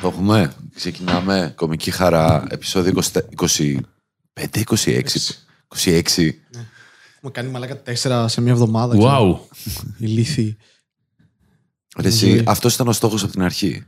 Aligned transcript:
Το 0.00 0.08
έχουμε. 0.08 0.52
Ξεκινάμε. 0.74 1.52
Κομική 1.56 1.90
χαρά. 1.90 2.44
Επεισόδιο 2.50 3.02
25-26. 3.36 5.00
26. 5.84 6.00
Έχουμε 7.16 7.30
κάνει 7.32 7.48
μαλάκα 7.50 7.82
τέσσερα 7.82 8.28
σε 8.28 8.40
μια 8.40 8.52
εβδομάδα. 8.52 8.96
ξέρω. 8.98 9.48
Wow. 9.48 9.56
Ηλίθιοι. 9.98 10.56
Ρε, 11.98 12.08
εσύ, 12.08 12.42
αυτός 12.46 12.74
ήταν 12.74 12.88
ο 12.88 12.92
στόχος 12.92 13.22
από 13.22 13.32
την 13.32 13.42
αρχή. 13.42 13.84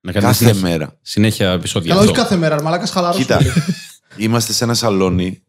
Να 0.00 0.12
κάνετε 0.12 0.32
Κάθε 0.32 0.44
συνέχεια, 0.44 0.68
μέρα. 0.68 0.98
συνέχεια 1.02 1.50
επεισόδια. 1.50 1.88
Καλά, 1.88 2.00
όχι 2.00 2.10
αυτό. 2.10 2.22
κάθε 2.22 2.36
μέρα, 2.36 2.62
μαλάκα 2.62 2.86
χαλαρός. 2.86 3.16
Κοίτα, 3.16 3.40
είμαστε 4.16 4.52
σε 4.52 4.64
ένα 4.64 4.74
σαλόνι, 4.74 5.42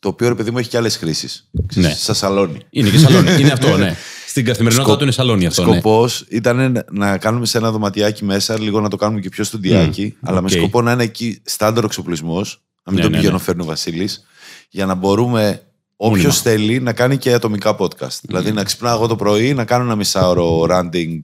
το 0.00 0.08
οποίο 0.08 0.28
ρε 0.28 0.34
παιδί 0.34 0.50
μου 0.50 0.58
έχει 0.58 0.68
και 0.68 0.76
άλλες 0.76 0.96
χρήσεις. 0.96 1.50
Ναι. 1.74 1.94
Σαν 1.94 2.14
σαλόνι. 2.14 2.60
Είναι 2.70 2.90
και 2.90 2.98
σαλόνι. 2.98 3.40
είναι 3.40 3.52
αυτό, 3.52 3.76
ναι. 3.76 3.96
Στην 4.34 4.46
καθημερινότητα 4.46 4.82
Σκοπ- 4.82 4.98
του 4.98 5.04
είναι 5.04 5.12
σαλόνι 5.12 5.46
αυτό. 5.46 5.64
Ναι. 5.64 5.72
Σκοπός 5.72 6.24
ήταν 6.28 6.84
να 6.90 7.18
κάνουμε 7.18 7.46
σε 7.46 7.58
ένα 7.58 7.70
δωματιάκι 7.70 8.24
μέσα, 8.24 8.60
λίγο 8.60 8.80
να 8.80 8.88
το 8.88 8.96
κάνουμε 8.96 9.20
και 9.20 9.28
πιο 9.28 9.44
στουντιάκι, 9.44 10.16
αλλά 10.22 10.40
με 10.40 10.46
οκ. 10.50 10.56
σκοπό 10.58 10.82
να 10.82 10.92
είναι 10.92 11.02
εκεί 11.02 11.40
στάνταρ 11.44 11.84
εξοπλισμός, 11.84 12.62
να 12.84 12.92
μην 12.92 12.94
Ναι, 12.94 13.00
τον 13.02 13.10
ναι, 13.10 13.16
πηγαίνω 13.16 13.36
ναι. 13.36 13.42
φέρνει 13.42 13.62
ο 13.62 13.64
Βασίλης, 13.64 14.24
για 14.70 14.86
να 14.86 14.94
μπορούμε 14.94 15.62
όποιος 15.96 16.42
Μόνιμα. 16.44 16.62
θέλει 16.64 16.80
να 16.80 16.92
κάνει 16.92 17.16
και 17.16 17.32
ατομικά 17.32 17.76
podcast. 17.78 18.18
Δηλαδή 18.22 18.52
να 18.52 18.64
ξυπνάω 18.64 18.94
εγώ 18.96 19.06
το 19.06 19.16
πρωί, 19.16 19.54
να 19.54 19.64
κάνω 19.64 19.84
ένα 19.84 19.96
μισάωρο 19.96 20.66
ranting 20.70 21.20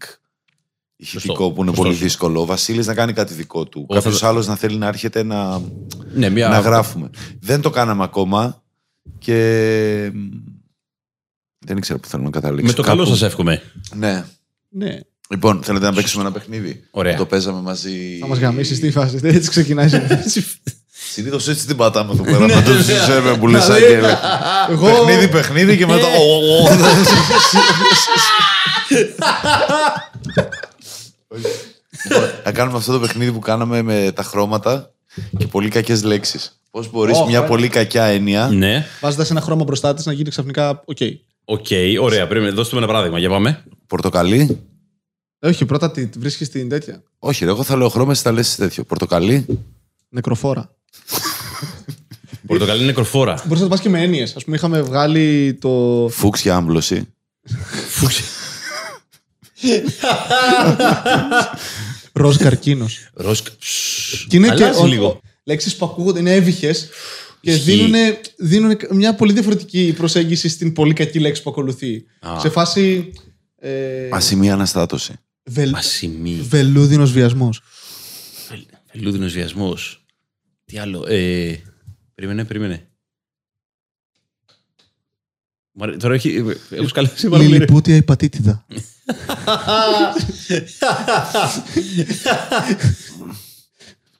ηχητικό 0.96 1.34
Σωστό, 1.34 1.50
που 1.50 1.60
είναι 1.60 1.66
σωστό, 1.66 1.82
πολύ 1.82 1.88
σωστό. 1.92 2.04
δύσκολο. 2.04 2.40
Ο 2.40 2.44
Βασίλης 2.44 2.86
να 2.86 2.94
κάνει 2.94 3.12
κάτι 3.12 3.34
δικό 3.34 3.64
του. 3.64 3.78
Εγώ 3.88 4.00
Κάποιος 4.00 4.18
θα- 4.20 4.28
άλλος 4.28 4.46
να 4.46 4.56
θέλει 4.56 4.76
να 4.76 4.86
έρχεται 4.86 5.22
να, 5.22 5.60
Ναι, 6.14 6.28
μια... 6.28 6.48
να 6.48 6.58
γράφουμε. 6.58 7.10
Δεν 7.40 7.60
το 7.60 7.70
κάναμε 7.70 8.02
ακόμα 8.04 8.62
και. 9.18 10.12
Μ, 11.60 11.66
Δεν 11.66 11.76
ήξερα 11.76 11.98
που 11.98 12.08
θέλω 12.08 12.22
να 12.22 12.30
καταλήξω. 12.30 12.66
Με 12.66 12.72
το 12.72 12.82
καλό 12.82 13.02
Κάπου- 13.02 13.16
σας 13.16 13.22
εύχομαι. 13.28 13.62
Ναι. 13.94 14.24
Ναι. 14.68 14.98
Λοιπόν, 15.30 15.62
θέλετε 15.62 15.84
να 15.86 15.92
παίξουμε 15.92 16.22
ένα 16.22 16.32
παιχνίδι; 16.32 16.84
Ωραία. 16.90 17.16
Το 17.16 17.26
παίζαμε 17.26 17.60
μαζί. 17.60 18.16
Θα 18.20 18.26
μας 18.26 18.38
γαμίσεις 18.38 18.80
τι 18.80 18.90
φάση. 18.90 19.18
Έτσι 19.22 19.50
ξεκινάει. 19.50 19.88
Συνήθως 21.12 21.48
έτσι 21.48 21.66
την 21.66 21.76
πατάμε 21.76 22.12
εδώ 22.12 22.22
πέρα. 22.22 22.38
Με 22.38 22.62
το 22.62 22.72
ζεζέμε 22.72 23.36
που 23.36 23.48
λες 23.48 23.64
Δηλαδή, 23.64 23.84
Άγγελε. 23.84 24.16
Εγώ. 24.70 24.86
Παιχνίδι, 24.86 25.28
παιχνίδι 25.28 25.76
και 25.76 25.86
μετά. 25.86 26.06
ο, 26.06 26.34
ο, 26.34 26.62
ο. 26.62 26.68
Λοιπόν, 32.04 32.30
Να 32.44 32.52
κάνουμε 32.52 32.78
αυτό 32.78 32.92
το 32.92 33.00
παιχνίδι 33.00 33.32
που 33.32 33.38
κάναμε 33.38 33.82
με 33.82 34.12
τα 34.14 34.22
χρώματα 34.22 34.90
και 35.38 35.46
πολύ 35.46 35.68
κακές 35.68 36.02
λέξεις. 36.02 36.60
Πώς 36.70 36.90
μπορείς 36.90 37.18
Ω, 37.18 37.26
μια 37.26 37.38
ε. 37.38 37.46
πολύ 37.46 37.68
κακιά 37.68 38.04
έννοια. 38.04 38.46
ναι. 38.52 38.86
Βάζοντας 39.00 39.30
ένα 39.30 39.40
χρώμα 39.40 39.64
μπροστά 39.64 39.94
της 39.94 40.06
να 40.06 40.12
γίνει 40.12 40.30
ξαφνικά. 40.30 40.82
OK. 40.84 40.96
OK, 41.44 41.66
ωραία. 42.00 42.26
Πρέπει 42.26 42.44
να 42.44 42.50
δώσουμε 42.50 42.78
ένα 42.78 42.86
παράδειγμα. 42.92 43.18
Για 43.18 43.28
πάμε. 43.28 43.64
Πορτοκαλί. 43.86 44.60
Ε, 45.38 45.48
Όχι, 45.48 45.64
πρώτα 45.64 45.90
τη 45.90 46.08
βρίσκεις 46.18 46.48
την 46.48 46.68
τέτοια. 46.68 47.02
Όχι, 47.18 47.44
ρε, 47.44 47.50
εγώ 47.50 47.62
θα 47.62 47.76
λέω 47.76 47.88
χρώμα, 47.88 48.12
εσύ 48.12 48.22
θα 48.22 48.32
λες 48.32 48.54
τέτοιο. 48.54 48.84
Πορτοκαλί. 48.84 49.46
Νεκροφόρα. 50.08 50.74
Πορτοκαλί 52.46 52.84
νεκροφόρα. 52.84 53.42
Μπορείς 53.44 53.62
να 53.62 53.68
το 53.68 53.68
πας 53.68 53.80
και 53.80 53.88
με 53.88 54.02
έννοιες. 54.02 54.36
Α 54.36 54.38
πούμε, 54.44 54.56
είχαμε 54.56 54.82
βγάλει 54.82 55.54
το. 55.54 56.08
Φούξια 56.12 56.56
άμπλωση. 56.56 57.08
Φούξι. 57.88 58.22
Ροζ 62.12 62.36
καρκίνος. 62.36 63.10
Ρόσκα. 63.14 63.50
Και 64.28 64.36
είναι 64.36 64.54
και. 64.54 64.64
Αλλάζει 64.64 64.86
λίγο. 64.86 65.20
Λέξεις 65.44 65.76
που 65.76 65.84
ακούγονται 65.84 66.18
είναι 66.18 66.34
εύηχε 66.34 66.74
και 67.40 67.50
Ισχύει. 67.52 67.62
δίνουν, 67.74 67.94
δίνουν 68.38 68.76
μια 68.90 69.14
πολύ 69.14 69.32
διαφορετική 69.32 69.94
προσέγγιση 69.96 70.48
στην 70.48 70.72
πολύ 70.72 70.92
κακή 70.92 71.18
λέξη 71.18 71.42
που 71.42 71.50
ακολουθεί. 71.50 72.04
Α. 72.20 72.40
Σε 72.40 72.48
φάση. 72.48 73.12
Ε, 73.56 74.08
Ασημία 74.12 74.52
αναστάτωση. 74.52 75.14
βελ, 75.44 75.74
Ασημή. 75.74 76.34
Βελούδινος 76.48 77.12
βιασμός. 77.12 77.62
Βελούδινος 78.92 79.32
βιασμός. 79.32 80.04
Τι 80.64 80.78
άλλο. 80.78 81.06
Ε, 81.08 81.56
περίμενε, 82.14 82.44
περίμενε. 82.44 82.84
Μου 85.72 85.84
αρέ- 85.84 85.98
Τώρα 86.00 86.14
έχει. 86.14 86.44
Έχω 86.70 86.88
σκαλέσει 86.88 87.28
πάρα 87.28 87.42
πολύ. 87.42 87.42
ρε. 87.46 87.48
Λιλιπούτια 87.58 87.96
υπατήτηδα. 87.96 88.66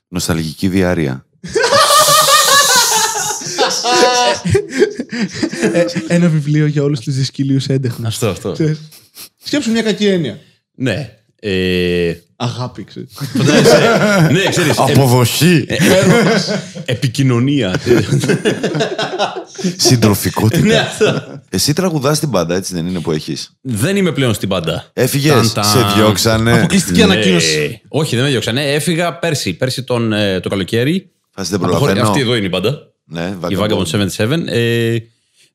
Νοσταλγική 0.09 0.69
διάρκεια. 0.69 1.27
Ε, 5.73 5.85
ένα 6.09 6.29
βιβλίο 6.29 6.67
για 6.67 6.83
όλους 6.83 7.01
τους 7.01 7.15
δυσκυλίους 7.15 7.67
έντεχνους. 7.67 8.09
Αυτό, 8.09 8.29
αυτό. 8.29 8.55
Σκέψου 9.45 9.71
μια 9.71 9.83
κακή 9.83 10.07
έννοια. 10.07 10.39
Ναι. 10.75 11.11
Ε, 11.43 12.13
Αγάπη, 12.37 12.85
ξέρεις. 12.85 13.13
φαντάζεσαι. 13.37 14.29
ναι, 14.33 14.49
ξέρεις. 14.49 14.71
ε, 14.79 14.83
Αποδοχή. 14.83 15.67
επικοινωνία. 16.85 17.81
Συντροφικότητα. 19.77 20.65
ναι, 20.67 20.77
αυτό. 20.77 21.41
Εσύ 21.51 21.73
τραγουδάς 21.73 22.19
την 22.19 22.31
πάντα, 22.31 22.55
έτσι 22.55 22.75
δεν 22.75 22.87
είναι 22.87 23.01
που 23.01 23.11
έχεις; 23.13 23.51
Δεν 23.61 23.97
είμαι 23.97 24.13
πλέον 24.13 24.35
στην 24.35 24.49
πάντα. 24.49 24.91
Έφυγες, 24.93 25.33
Ταν, 25.33 25.53
ταν. 25.53 25.65
σε 25.65 25.79
διώξανε. 25.97 26.53
Αποκλειστική 26.53 27.03
ανακοίνωση. 27.03 27.81
Όχι, 27.89 28.15
δεν 28.17 28.25
με 28.25 28.31
διώξανε. 28.31 28.73
Έφυγα 28.73 29.19
πέρσι. 29.19 29.53
Πέρσι 29.55 29.83
τον, 29.83 30.13
ε, 30.13 30.41
το 30.41 30.49
καλοκαίρι. 30.49 31.11
Φάση 31.35 31.51
δεν 31.51 31.59
Αποχωρη- 31.59 31.79
προλαβαίνω. 31.83 32.09
Αυτή 32.09 32.21
εδώ 32.21 32.35
είναι 32.37 32.47
η 32.47 32.49
μπάντα. 32.53 32.90
Ναι, 33.11 33.37
Η 33.49 33.57
Vagabond. 33.59 33.85
Vagabond 33.85 34.09
77. 34.17 34.43
Ε, 34.47 34.97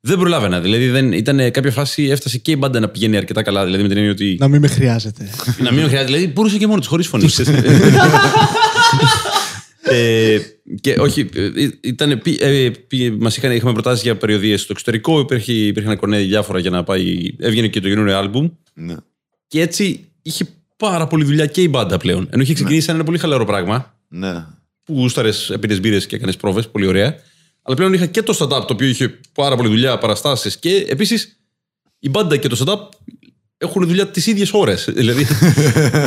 δεν 0.02 0.18
προλάβαινα. 0.18 0.60
Δηλαδή 0.62 0.88
δεν, 0.90 1.12
ήταν 1.12 1.52
κάποια 1.52 1.72
φάση 1.72 2.04
έφτασε 2.04 2.38
και 2.38 2.52
η 2.52 2.56
μπάντα 2.60 2.80
να 2.80 2.88
πηγαίνει 2.90 3.18
αρκετά 3.18 3.42
καλά. 3.42 3.64
Δηλαδή 3.66 3.82
με 3.84 3.88
την 3.90 3.98
έννοια 3.98 4.12
ότι. 4.12 4.36
Να 4.40 4.48
μην 4.48 4.60
με 4.62 4.68
χρειάζεται. 4.68 5.30
να 5.64 5.72
μην 5.72 5.82
με 5.82 5.88
χρειάζεται. 5.88 6.12
Δηλαδή 6.14 6.28
μπορούσε 6.34 6.58
και 6.58 6.68
μόνος 6.68 6.80
της, 6.80 6.90
χωρίς 6.90 7.08
φωνή. 7.08 7.26
ε, 9.82 10.38
και 10.82 10.96
όχι, 11.00 11.30
ε, 11.36 11.50
ήταν, 11.82 12.20
πι- 12.24 12.42
ε, 12.42 12.70
πι- 12.88 13.22
μας 13.22 13.38
είχαν, 13.38 13.52
είχαμε 13.52 13.74
προτάσεις 13.74 14.04
για 14.04 14.16
περιοδίες 14.18 14.62
στο 14.62 14.72
εξωτερικό, 14.72 15.20
υπήρχε, 15.20 15.52
υπήρχαν 15.54 15.98
κονέ 15.98 16.18
διάφορα 16.20 16.60
για 16.60 16.70
να 16.70 16.84
πάει, 16.84 17.36
έβγαινε 17.40 17.68
και 17.68 17.80
το 17.80 17.88
καινούριο 17.90 18.18
άλμπουμ 18.18 18.50
Ναι. 18.74 18.96
και 19.48 19.62
έτσι 19.62 20.06
είχε 20.22 20.48
πάρα 20.78 21.08
πολύ 21.08 21.24
δουλειά 21.24 21.46
και 21.46 21.62
η 21.62 21.68
μπάντα 21.70 21.98
πλέον. 21.98 22.28
Ενώ 22.32 22.42
είχε 22.42 22.54
ξεκινήσει 22.54 22.86
σαν 22.86 22.96
ένα 22.96 23.04
πολύ 23.04 23.18
χαλαρό 23.18 23.46
πράγμα, 23.46 23.96
Ναι. 24.08 24.34
που 24.84 24.94
γούσταρες, 24.94 25.56
πήρε 25.60 25.76
μπύρες 25.76 26.06
και 26.06 26.16
έκανες 26.16 26.38
πρόβες, 26.38 26.68
πολύ 26.70 26.86
ωραία. 26.88 27.16
Αλλά 27.68 27.76
πλέον 27.76 27.94
είχα 27.94 28.06
και 28.06 28.22
το 28.22 28.38
stand-up, 28.40 28.48
το 28.68 28.74
οποίο 28.74 28.88
είχε 28.88 29.20
πάρα 29.34 29.56
πολύ 29.56 29.70
δουλειά, 29.70 29.98
παραστάσεις 29.98 30.58
και 30.58 30.86
επίσης 30.90 31.40
η 32.00 32.10
μπάντα 32.10 32.38
και 32.38 32.48
το 32.48 32.64
stand-up 32.66 32.90
έχουν 33.58 33.88
δουλειά 33.88 34.08
τις 34.08 34.28
ίδιες 34.28 34.50
ώρες. 34.54 34.88
Δηλαδή 34.96 35.28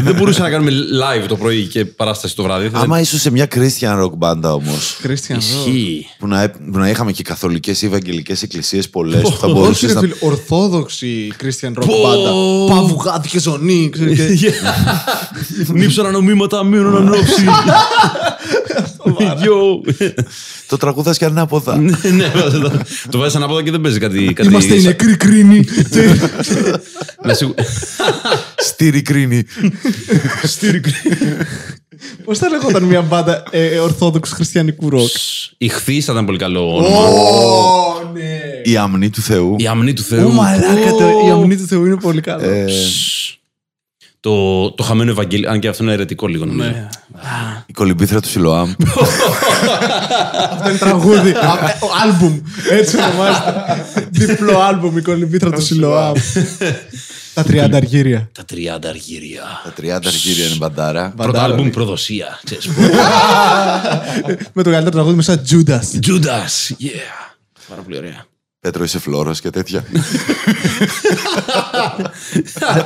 δεν 0.02 0.14
μπορούσα 0.14 0.42
να 0.42 0.50
κάνουμε 0.50 0.70
live 0.70 1.24
το 1.28 1.36
πρωί 1.36 1.66
και 1.66 1.84
παράσταση 1.84 2.36
το 2.36 2.42
βράδυ. 2.42 2.68
Θα- 2.68 2.78
Άμα 2.78 3.00
ήσουν 3.00 3.18
σε 3.18 3.30
μια 3.30 3.48
Christian 3.54 4.02
rock 4.02 4.10
μπάντα 4.16 4.54
όμως, 4.54 4.98
Κρίστιαν. 5.02 5.38
Ισχύει. 5.38 6.06
που 6.18 6.26
να, 6.26 6.42
έ- 6.42 6.56
που 6.72 6.78
να 6.78 6.88
είχαμε 6.88 7.12
και 7.12 7.22
καθολικές 7.22 7.82
ή 7.82 7.86
ευαγγελικές 7.86 8.42
εκκλησίες 8.42 8.88
πολλές, 8.90 9.22
που 9.22 9.30
θα 9.36 9.46
Όχι, 9.46 9.54
μπορούσες 9.58 9.88
ρε 9.88 9.94
να... 9.94 10.00
φίλε, 10.00 10.14
ορθόδοξη 10.20 11.32
Christian 11.42 11.68
rock 11.68 11.84
Πω. 11.86 12.00
μπάντα. 12.02 12.30
Παύγαδι 12.80 13.28
και 13.28 13.40
ζωνή. 13.40 13.90
ξέρεις, 13.92 14.40
και- 14.40 14.52
Νύψανα 15.72 16.10
νομίματα, 16.10 16.62
μείνουν 16.64 16.96
ανόψη. 16.96 17.44
Γιο. 19.40 19.80
Το 20.66 20.76
τραγούδας 20.76 21.18
και 21.18 21.24
ανάποδα. 21.24 21.76
Ναι, 21.76 22.28
βάζω 22.34 22.60
το- 22.60 22.72
το 23.10 23.18
βάζεις 23.18 23.34
ανάποδα 23.36 23.62
και 23.62 23.70
δεν 23.70 23.80
παίζει 23.80 23.98
κάτι. 23.98 24.32
κάτι 24.32 24.48
Είμαστε 24.48 24.74
οι 24.74 24.80
σαν- 24.80 24.86
νεκροί 24.86 25.16
κρίνοι. 25.16 25.64
να 27.24 27.34
σιγου- 27.34 27.54
Στήρι 28.56 29.02
κρίνη. 29.02 29.44
Πώς 32.24 32.38
θα 32.38 32.48
λεγόταν 32.48 32.82
μια 32.82 33.02
μπάντα 33.02 33.42
ε, 33.50 33.78
ορθόδοξου 33.78 34.34
χριστιανικού 34.34 34.90
ροκ; 34.90 35.08
Η 35.58 35.68
Χθής 35.68 36.04
θα 36.04 36.12
ήταν 36.12 36.24
πολύ 36.24 36.38
καλό 36.38 36.76
όνομα. 36.76 36.96
Ω, 36.98 38.10
ναι. 38.12 38.40
Η 38.64 38.76
αμνή 38.76 39.10
του 39.10 39.20
Θεού. 39.20 39.54
Η 39.58 39.66
αμνή 39.66 39.92
του 39.92 40.02
Ω, 40.04 40.14
Θεού. 40.14 40.32
μαλάκα, 40.32 40.90
το- 40.98 41.22
η 41.26 41.30
αμνή 41.30 41.56
του 41.56 41.66
Θεού 41.66 41.86
είναι 41.86 41.96
πολύ 41.96 42.20
καλό. 42.20 42.44
Ε, 42.44 42.64
Το, 44.28 44.70
το 44.70 44.82
χαμένο 44.82 45.10
Ευαγγέλιο. 45.10 45.50
Αν 45.50 45.60
και 45.60 45.68
αυτό 45.68 45.82
είναι 45.82 45.92
αιρετικό 45.92 46.26
λίγο 46.26 46.44
νομίζω. 46.44 46.68
Ναι. 46.68 46.88
η 47.66 47.72
κολυμπήθρα 47.72 48.20
του 48.20 48.28
Σιλοάμ. 48.28 48.70
Αυτό 50.52 50.68
είναι 50.68 50.78
τραγούδι. 50.78 51.30
Α, 51.30 51.78
ο 51.80 51.88
Άλμπουμ. 52.02 52.40
Έτσι 52.70 52.96
ονομάζεται. 52.96 53.86
Διπλό 54.10 54.58
άλμπουμ 54.58 54.96
η 54.96 55.02
κολυμπήθρα 55.02 55.50
του 55.50 55.62
Σιλοάμ. 55.62 56.14
Τα 57.34 57.44
30 57.48 57.70
αργύρια. 57.72 58.30
Τα 58.32 58.44
30 58.52 58.56
αργύρια. 58.88 59.42
Τα 59.64 59.72
30 59.82 59.88
αργύρια 60.06 60.46
είναι 60.46 60.56
μπαντάρα. 60.56 61.12
Πρώτο 61.16 61.30
Μπαντάρα, 61.30 61.44
άλμπουμ 61.44 61.64
ναι. 61.64 61.70
προδοσία. 61.70 62.40
ξέρεις. 62.44 62.66
Με 64.54 64.62
το 64.62 64.70
καλύτερο 64.70 64.90
τραγούδι 64.90 65.16
μέσα 65.16 65.42
Judas. 65.50 66.06
Judas. 66.06 66.74
Yeah. 66.80 67.36
Πάρα 67.68 67.82
πολύ 67.82 67.96
ωραία. 67.96 68.27
Πέτρο 68.60 68.84
είσαι 68.84 68.98
φλόρος 68.98 69.40
και 69.40 69.50
τέτοια. 69.50 69.84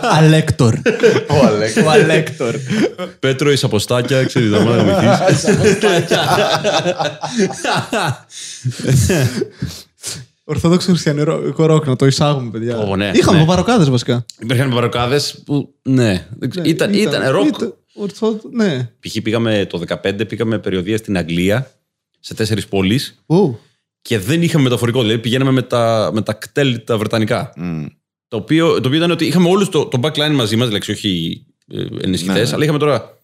Αλέκτορ. 0.01 0.75
Ο 1.29 1.47
Αλέκ. 1.47 1.77
Ο 1.87 1.91
Αλέκτορ. 1.91 2.55
Πέτρο, 3.19 3.51
είσαι 3.53 3.67
αποστάκια, 3.67 4.25
ξέρεις, 4.25 4.51
θα 4.51 4.61
μάθω 4.61 4.83
να 4.83 5.23
Ορθόδοξο 10.45 10.89
χριστιανικό 10.91 11.67
ροκ, 11.67 11.87
να 11.87 11.97
το 11.97 12.07
εισάγουμε, 12.07 12.51
παιδιά. 12.51 12.79
Ω, 12.79 12.97
ναι, 12.97 13.11
Είχαμε 13.15 13.39
ναι. 13.39 13.45
παπαροκάδε 13.45 13.91
βασικά. 13.91 14.25
Υπήρχαν 14.41 14.71
παροκάδε 14.71 15.21
που. 15.45 15.75
Ναι, 15.83 16.27
δεν 16.39 16.51
ξέρω, 16.51 16.65
Ναι, 16.65 16.71
ήταν, 16.71 16.95
ήταν- 16.95 17.13
ήταν, 17.23 17.31
ροκ. 17.33 17.47
ήταν- 17.47 17.75
Ορθό, 17.95 18.41
ναι. 18.53 18.91
Π.χ. 19.01 19.17
πήγαμε 19.23 19.67
το 19.71 19.83
15, 20.03 20.29
πήγαμε 20.29 20.59
περιοδία 20.59 20.97
στην 20.97 21.17
Αγγλία, 21.17 21.71
σε 22.21 22.35
τέσσερις 22.35 22.67
πόλεις 22.67 23.23
Ου. 23.27 23.59
Και 24.03 24.19
δεν 24.19 24.43
είχαμε 24.43 24.63
μεταφορικό. 24.65 25.01
Δηλαδή 25.01 25.19
πηγαίναμε 25.19 25.51
με 25.51 25.63
τα, 25.63 26.11
με 26.13 26.23
τα 26.23 26.33
κτέλ 26.33 26.85
τα 26.85 26.99
βρετανικά. 26.99 27.53
Μμ. 27.57 27.85
Το 28.29 28.37
οποίο, 28.37 28.81
το 28.81 28.89
οποίο 28.89 28.95
ήταν 28.99 29.11
ότι 29.11 29.27
είχαμε 29.27 29.49
όλους 29.49 29.69
το, 29.69 29.87
το 29.87 30.01
backline 30.03 30.33
μαζί 30.33 30.57
μας, 30.57 30.69
δηλαδή 30.69 30.93
όχι 30.93 31.45
ενισχυτές, 32.01 32.37
Ναι, 32.37 32.43
ναι. 32.43 32.51
αλλά 32.55 32.63
είχαμε 32.63 32.79
τώρα 32.79 33.19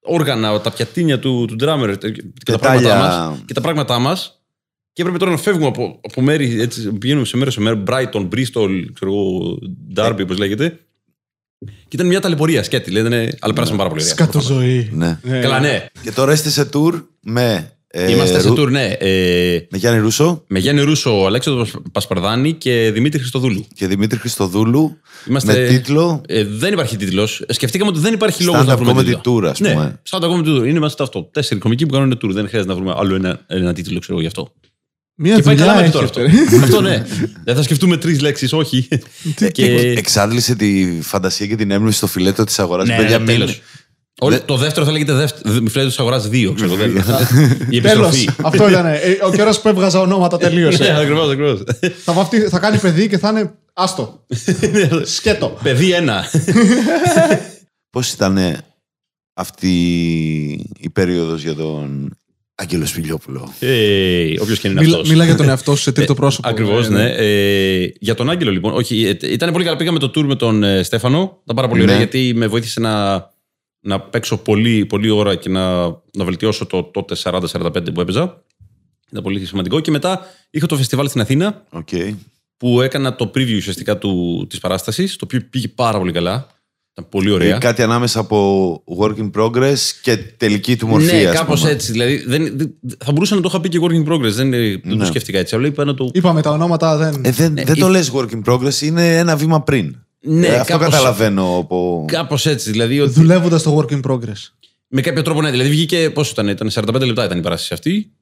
όργανα, 0.00 0.60
τα 0.60 0.72
πιατίνια 0.72 1.18
του, 1.18 1.44
του 1.48 1.56
drummer 1.60 1.94
και, 1.98 2.10
τα 2.44 2.58
Πετάλια. 2.58 2.58
πράγματά 2.58 2.96
μας, 3.28 3.42
και 3.46 3.54
τα 3.54 3.60
πράγματά 3.60 3.98
μας. 3.98 4.38
Και 4.92 5.00
έπρεπε 5.02 5.18
τώρα 5.18 5.30
να 5.30 5.36
φεύγουμε 5.36 5.66
από, 5.66 6.00
από 6.02 6.20
μέρη, 6.22 6.60
έτσι, 6.60 6.92
πηγαίνουμε 6.92 7.26
σε 7.26 7.36
μέρος 7.36 7.54
σε 7.54 7.60
μέρο, 7.60 7.82
Brighton, 7.86 8.28
Bristol, 8.28 8.84
ξέρω 8.92 9.10
εγώ, 9.12 9.58
Derby, 9.96 10.18
όπως 10.22 10.38
λέγεται. 10.38 10.78
Και 11.58 11.90
ήταν 11.96 12.06
μια 12.06 12.20
ταλαιπωρία 12.20 12.62
σκέτη, 12.62 12.90
λέει, 12.90 13.02
ήταν, 13.06 13.36
αλλά 13.40 13.52
πέρασαμε 13.52 13.78
πάρα 13.78 13.88
πολύ 13.88 14.02
ωραία. 14.02 14.14
Σκατοζωή. 14.14 14.90
Ναι. 14.92 15.18
Ναι. 15.22 15.40
Καλά, 15.40 15.60
ναι. 15.60 15.86
Και 16.02 16.12
τώρα 16.12 16.32
είστε 16.32 16.48
σε 16.50 16.68
tour 16.72 17.04
με. 17.20 17.73
Ε, 17.96 18.10
Είμαστε 18.12 18.40
σε 18.40 18.48
Ρου- 18.48 18.58
tour, 18.58 18.70
ναι. 18.70 18.84
Ε, 18.98 19.66
Με 19.70 19.78
Γιάννη 19.78 20.00
Ρούσο 20.00 20.44
με 20.46 20.58
Γιάννη 20.58 20.82
Ρούσο, 20.82 21.10
Αλέξανδρος 21.10 21.74
Πασπαρδάνη 21.92 22.52
και 22.52 22.90
Δημήτρη 22.94 23.18
Χριστοδούλου. 23.20 23.66
και 23.74 23.86
Δημήτρη 23.86 24.18
Χριστοδούλου. 24.18 24.96
Είμαστε- 25.28 25.60
Με 25.60 25.66
τίτλο 25.68 26.20
Ε, 26.28 26.44
δεν 26.44 26.72
υπάρχει 26.72 26.96
τίτλος. 26.96 27.44
Σκεφτήκαμε 27.48 27.90
ότι 27.90 27.98
δεν 28.00 28.12
υπάρχει 28.12 28.42
λόγος 28.42 28.66
να 28.66 28.74
Stand-up 28.74 28.76
βρούμε 28.76 29.00
comedy 29.00 29.04
τίτλο. 29.04 29.20
tour, 29.36 29.44
ας 29.50 29.60
Ναι, 29.60 29.72
πούμε. 29.72 30.00
stand-up 30.10 30.28
comedy 30.30 30.46
tour. 30.48 30.66
Είναι 30.66 30.68
είμαστε 30.68 31.02
αυτό. 31.02 31.28
Τέσσερι 31.32 31.60
κομικοί 31.60 31.86
που 31.86 31.92
κάνουν 31.92 32.12
tour. 32.12 32.30
Δεν 32.32 32.48
χρειάζεται 32.48 32.72
να 32.72 32.78
βρούμε 32.78 32.94
άλλο 32.98 33.14
ένα, 33.14 33.40
ένα 33.46 33.72
τίτλο, 33.72 33.98
ξέρω 33.98 34.12
εγώ 34.12 34.20
γι' 34.20 34.26
αυτό. 34.26 34.52
Μία 35.16 35.36
Και 35.36 35.42
πάει 35.42 35.56
καλά 35.56 35.72
δουλειά 35.74 35.90
μέχρι 35.92 36.04
έχει 36.06 36.12
τώρα 36.12 36.26
αυτό. 36.30 36.54
αυτό. 36.54 36.64
αυτό 36.64 36.80
ναι. 36.80 37.04
Δεν 37.44 37.54
θα 37.54 37.62
σκεφτούμε 37.62 37.96
τρεις 37.96 38.20
λέξεις, 38.20 38.52
όχι. 38.52 38.88
και... 39.52 39.64
εξάντλησε 39.96 40.54
τη 40.54 40.98
φαντασία 41.02 41.46
και 41.46 41.56
την 41.56 41.70
έμπνευση 41.70 41.96
στο 41.96 42.06
φιλέτο 42.06 42.44
της 42.44 42.58
αγοράς. 42.58 42.88
Ναι, 42.88 42.96
ναι, 44.22 44.28
τέλος. 44.28 44.40
Όλο- 44.40 44.40
Το 44.46 44.56
δεύτερο 44.56 44.86
θα 44.86 44.92
λέγεται 44.92 45.12
δεύτερο. 45.12 45.54
Μιλάει 45.60 45.86
τη 45.88 45.94
αγοράς 45.98 46.28
2, 46.28 46.52
ξέρω. 46.54 46.74
δεν- 46.74 46.90
Η 47.70 47.80
Τέλος. 47.80 48.06
επιστροφή. 48.08 48.28
Αυτό 48.42 48.68
ήταν. 48.68 48.86
ε, 48.86 49.00
Ο 49.26 49.30
καιρός 49.32 49.60
που 49.60 49.68
έβγαζα 49.68 50.00
ονόματα 50.00 50.36
Ναι, 50.42 50.42
τελείωσε. 50.48 50.94
ακριβώς, 50.98 51.30
ακριβώς. 51.30 51.62
θα, 52.04 52.12
βαφτεί, 52.12 52.40
θα 52.40 52.58
κάνει 52.58 52.78
παιδί 52.78 53.08
και 53.08 53.18
θα 53.18 53.28
είναι. 53.28 53.52
Άστο. 53.72 54.24
Σκέτο. 55.16 55.58
Παιδί 55.62 55.90
ένα. 55.92 56.24
Πώς 57.90 58.12
ήταν 58.12 58.38
αυτή 59.34 59.70
η 60.78 60.90
περίοδος 60.90 61.42
για 61.42 61.54
τον 61.54 62.16
Άγγελο 62.54 62.86
Σπηλιόπουλο; 62.86 63.52
Όποιος 64.40 64.58
και 64.58 64.68
είναι 64.68 64.80
Μίλα, 64.80 64.94
αυτός. 64.94 65.08
μίλα 65.10 65.24
για 65.24 65.36
τον 65.36 65.48
εαυτό 65.48 65.74
σου 65.76 65.82
σε 65.82 65.92
τρίτο 65.92 66.14
πρόσωπο. 66.14 66.48
Ακριβώς, 66.48 66.86
Ε, 66.86 66.90
ναι. 66.90 67.14
Ε, 67.16 67.92
για 68.00 68.14
τον 68.14 68.30
Άγγελο, 68.30 68.50
λοιπόν. 68.50 68.74
Όχι, 68.74 69.16
ε, 69.20 69.32
ήταν 69.32 69.52
πολύ 69.52 69.64
καλά. 69.64 69.76
Πήγαμε 69.76 69.98
το 69.98 70.06
tour 70.14 70.22
με 70.24 70.34
τον 70.36 70.62
ε, 70.62 70.82
Στέφανο. 70.82 71.18
Ήταν 71.42 71.56
πάρα 71.56 71.68
πολύ 71.68 71.82
ωραία 71.82 71.94
Ναι. 71.96 72.00
γιατί 72.02 72.32
με 72.36 72.46
βοήθησε 72.46 72.80
να, 72.80 73.14
να 73.84 74.00
παίξω 74.00 74.36
πολύ, 74.36 74.86
πολύ 74.86 75.10
ώρα 75.10 75.34
και 75.34 75.48
να, 75.48 75.84
να 75.88 76.24
βελτιώσω 76.24 76.66
το 76.66 76.82
τότε 76.82 77.16
40-45 77.22 77.94
που 77.94 78.00
έπαιζα. 78.00 78.42
Ήταν 79.10 79.22
πολύ 79.22 79.44
σημαντικό. 79.46 79.80
Και 79.80 79.90
μετά 79.90 80.20
είχα 80.50 80.66
το 80.66 80.76
φεστιβάλ 80.76 81.08
στην 81.08 81.20
Αθήνα 81.20 81.64
Οκ. 81.70 81.88
που 82.56 82.80
έκανα 82.80 83.16
το 83.16 83.30
preview 83.34 83.56
ουσιαστικά 83.56 83.98
του, 83.98 84.46
της 84.48 84.58
παράστασης, 84.58 85.16
το 85.16 85.24
οποίο 85.24 85.40
πήγε 85.50 85.68
πάρα 85.68 85.98
πολύ 85.98 86.12
καλά. 86.12 86.46
Ήταν 86.96 87.08
πολύ 87.10 87.30
ωραία. 87.30 87.56
Ε, 87.56 87.58
Κάτι 87.58 87.82
ανάμεσα 87.82 88.20
από 88.20 88.82
work 89.00 89.16
in 89.16 89.30
progress 89.36 89.76
και 90.02 90.16
τελική 90.16 90.76
του 90.76 90.86
μορφή. 90.86 91.14
ναι, 91.16 91.24
ας 91.28 91.36
κάπως 91.36 91.60
πούμε. 91.60 91.72
έτσι. 91.72 91.92
Δηλαδή, 91.92 92.24
δεν, 92.26 92.52
δεν- 92.58 92.74
θα 93.04 93.12
μπορούσα 93.12 93.34
να 93.34 93.40
το 93.40 93.48
είχα 93.50 93.60
πει 93.60 93.68
και 93.68 93.78
work 93.82 93.90
in 94.06 94.12
progress. 94.12 94.30
Δεν, 94.32 94.50
δεν 94.50 94.80
το 94.88 94.94
Ναι. 94.94 95.04
σκέφτηκα 95.04 95.38
έτσι. 95.38 95.54
Αλλά 95.54 95.66
είπα 95.66 95.84
να 95.84 95.94
το. 95.94 96.10
Είπαμε 96.12 96.42
τα 96.42 96.50
ονόματα 96.50 96.96
δεν. 96.96 97.20
Ε, 97.24 97.30
δεν 97.30 97.54
δεν 97.54 97.78
το 97.78 97.88
λες 97.88 98.12
work 98.14 98.28
in 98.30 98.52
progress, 98.52 98.80
είναι 98.82 99.16
ένα 99.18 99.36
βήμα 99.36 99.62
πριν. 99.62 99.96
Ναι, 100.26 100.46
Ε, 100.46 100.54
αυτό 100.58 100.72
κάπως- 100.72 100.88
καταλαβαίνω 100.94 101.56
από... 101.56 102.04
Κάπως 102.08 102.46
έτσι. 102.46 102.70
Δηλαδή, 102.70 103.00
ότι 103.00 103.12
Δουλεύοντας 103.12 103.62
το 103.62 103.76
work 103.78 103.92
in 103.92 104.00
progress. 104.10 104.50
με 104.88 105.00
κάποιο 105.00 105.22
τρόπο 105.22 105.42
ναι. 105.42 105.50
Δηλαδή, 105.50 105.68
βγήκε. 105.70 106.10
Πόσο 106.10 106.30
ήταν, 106.32 106.48
ήταν 106.48 106.70
45 106.72 107.00
λεπτά 107.06 107.24
ήταν 107.24 107.38
η 107.38 107.42
παράσταση 107.42 107.74
αυτή. 107.74 108.12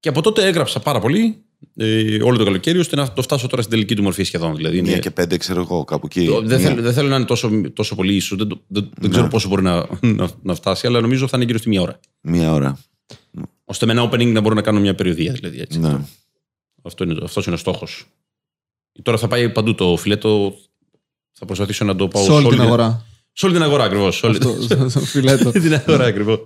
Και 0.00 0.08
από 0.08 0.22
τότε 0.22 0.46
έγραψα 0.46 0.80
πάρα 0.80 0.98
πολύ. 1.00 1.40
Ε, 1.76 2.22
όλο 2.22 2.38
το 2.38 2.44
καλοκαίρι, 2.44 2.78
ώστε 2.78 2.96
να 2.96 3.12
το 3.12 3.22
φτάσω 3.22 3.46
τώρα 3.46 3.62
στην 3.62 3.74
τελική 3.74 3.94
του 3.96 4.02
μορφή 4.02 4.22
σχεδόν. 4.22 4.56
Δηλαδή, 4.56 4.78
είναι- 4.78 4.88
Μία 4.88 4.98
και 4.98 5.10
πέντε, 5.10 5.36
ξέρω 5.36 5.60
εγώ, 5.60 5.84
κάπου 5.84 6.06
εκεί. 6.06 6.26
Το- 6.26 6.40
δεν, 6.42 6.60
Μία. 6.60 6.68
θέλω, 6.68 6.82
δεν 6.82 6.92
θέλω 6.92 7.08
να 7.08 7.16
είναι 7.16 7.24
τόσο, 7.24 7.50
τόσο 7.72 7.94
πολύ 7.94 8.14
ίσο. 8.14 8.36
Δεν, 8.36 8.48
το- 8.48 8.60
δεν, 8.66 8.90
δεν 9.00 9.10
ξέρω 9.10 9.28
πόσο 9.28 9.48
μπορεί 9.48 9.62
να, 9.62 9.86
να, 10.00 10.28
να 10.42 10.54
φτάσει, 10.54 10.86
αλλά 10.86 11.00
νομίζω 11.00 11.26
θα 11.28 11.36
είναι 11.36 11.46
γύρω 11.46 11.58
στη 11.58 11.68
μία 11.68 11.80
ώρα. 11.80 12.00
Μία 12.20 12.52
ώρα. 12.52 12.78
Ώστε 13.64 13.86
με 13.86 13.92
ένα 13.92 14.10
opening 14.10 14.32
να 14.32 14.40
μπορώ 14.40 14.54
να 14.54 14.62
κάνω 14.62 14.80
μια 14.80 14.94
περιοδία. 14.94 15.32
Δηλαδή, 15.32 15.60
έτσι. 15.60 15.78
Ναι. 15.78 15.96
Αυτό 16.82 17.04
είναι, 17.04 17.16
αυτός 17.22 17.46
είναι 17.46 17.54
ο 17.54 17.58
στόχος. 17.58 18.04
Τώρα 19.02 19.18
θα 19.18 19.28
πάει 19.28 19.48
παντού 19.50 19.74
το 19.74 19.96
φιλέτο. 19.96 20.54
Θα 21.38 21.46
προσπαθήσω 21.46 21.84
να 21.84 21.96
το 21.96 22.08
πάω 22.08 22.24
Σε 22.24 22.30
όλη 22.30 22.48
την 22.48 22.60
αγορά. 22.60 23.06
Σε 23.32 23.46
όλη 23.46 23.54
την 23.54 23.64
αγορά 23.64 23.84
ακριβώς. 23.84 24.24
Αυτό, 24.24 24.56
στο 24.88 25.00
φιλέτο. 25.00 25.50
την 25.62 25.74
αγορά 25.74 26.04
ακριβώς. 26.04 26.42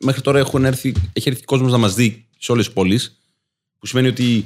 Μέχρι 0.00 0.20
τώρα 0.20 0.38
έχουν 0.38 0.64
έρθει, 0.64 0.94
έχει 1.12 1.28
έρθει 1.28 1.44
κόσμος 1.44 1.72
να 1.72 1.78
μας 1.78 1.94
δει 1.94 2.26
σε 2.38 2.52
όλες 2.52 2.64
τις 2.64 2.74
πόλεις. 2.74 3.20
Που 3.78 3.86
σημαίνει 3.86 4.08
ότι 4.08 4.44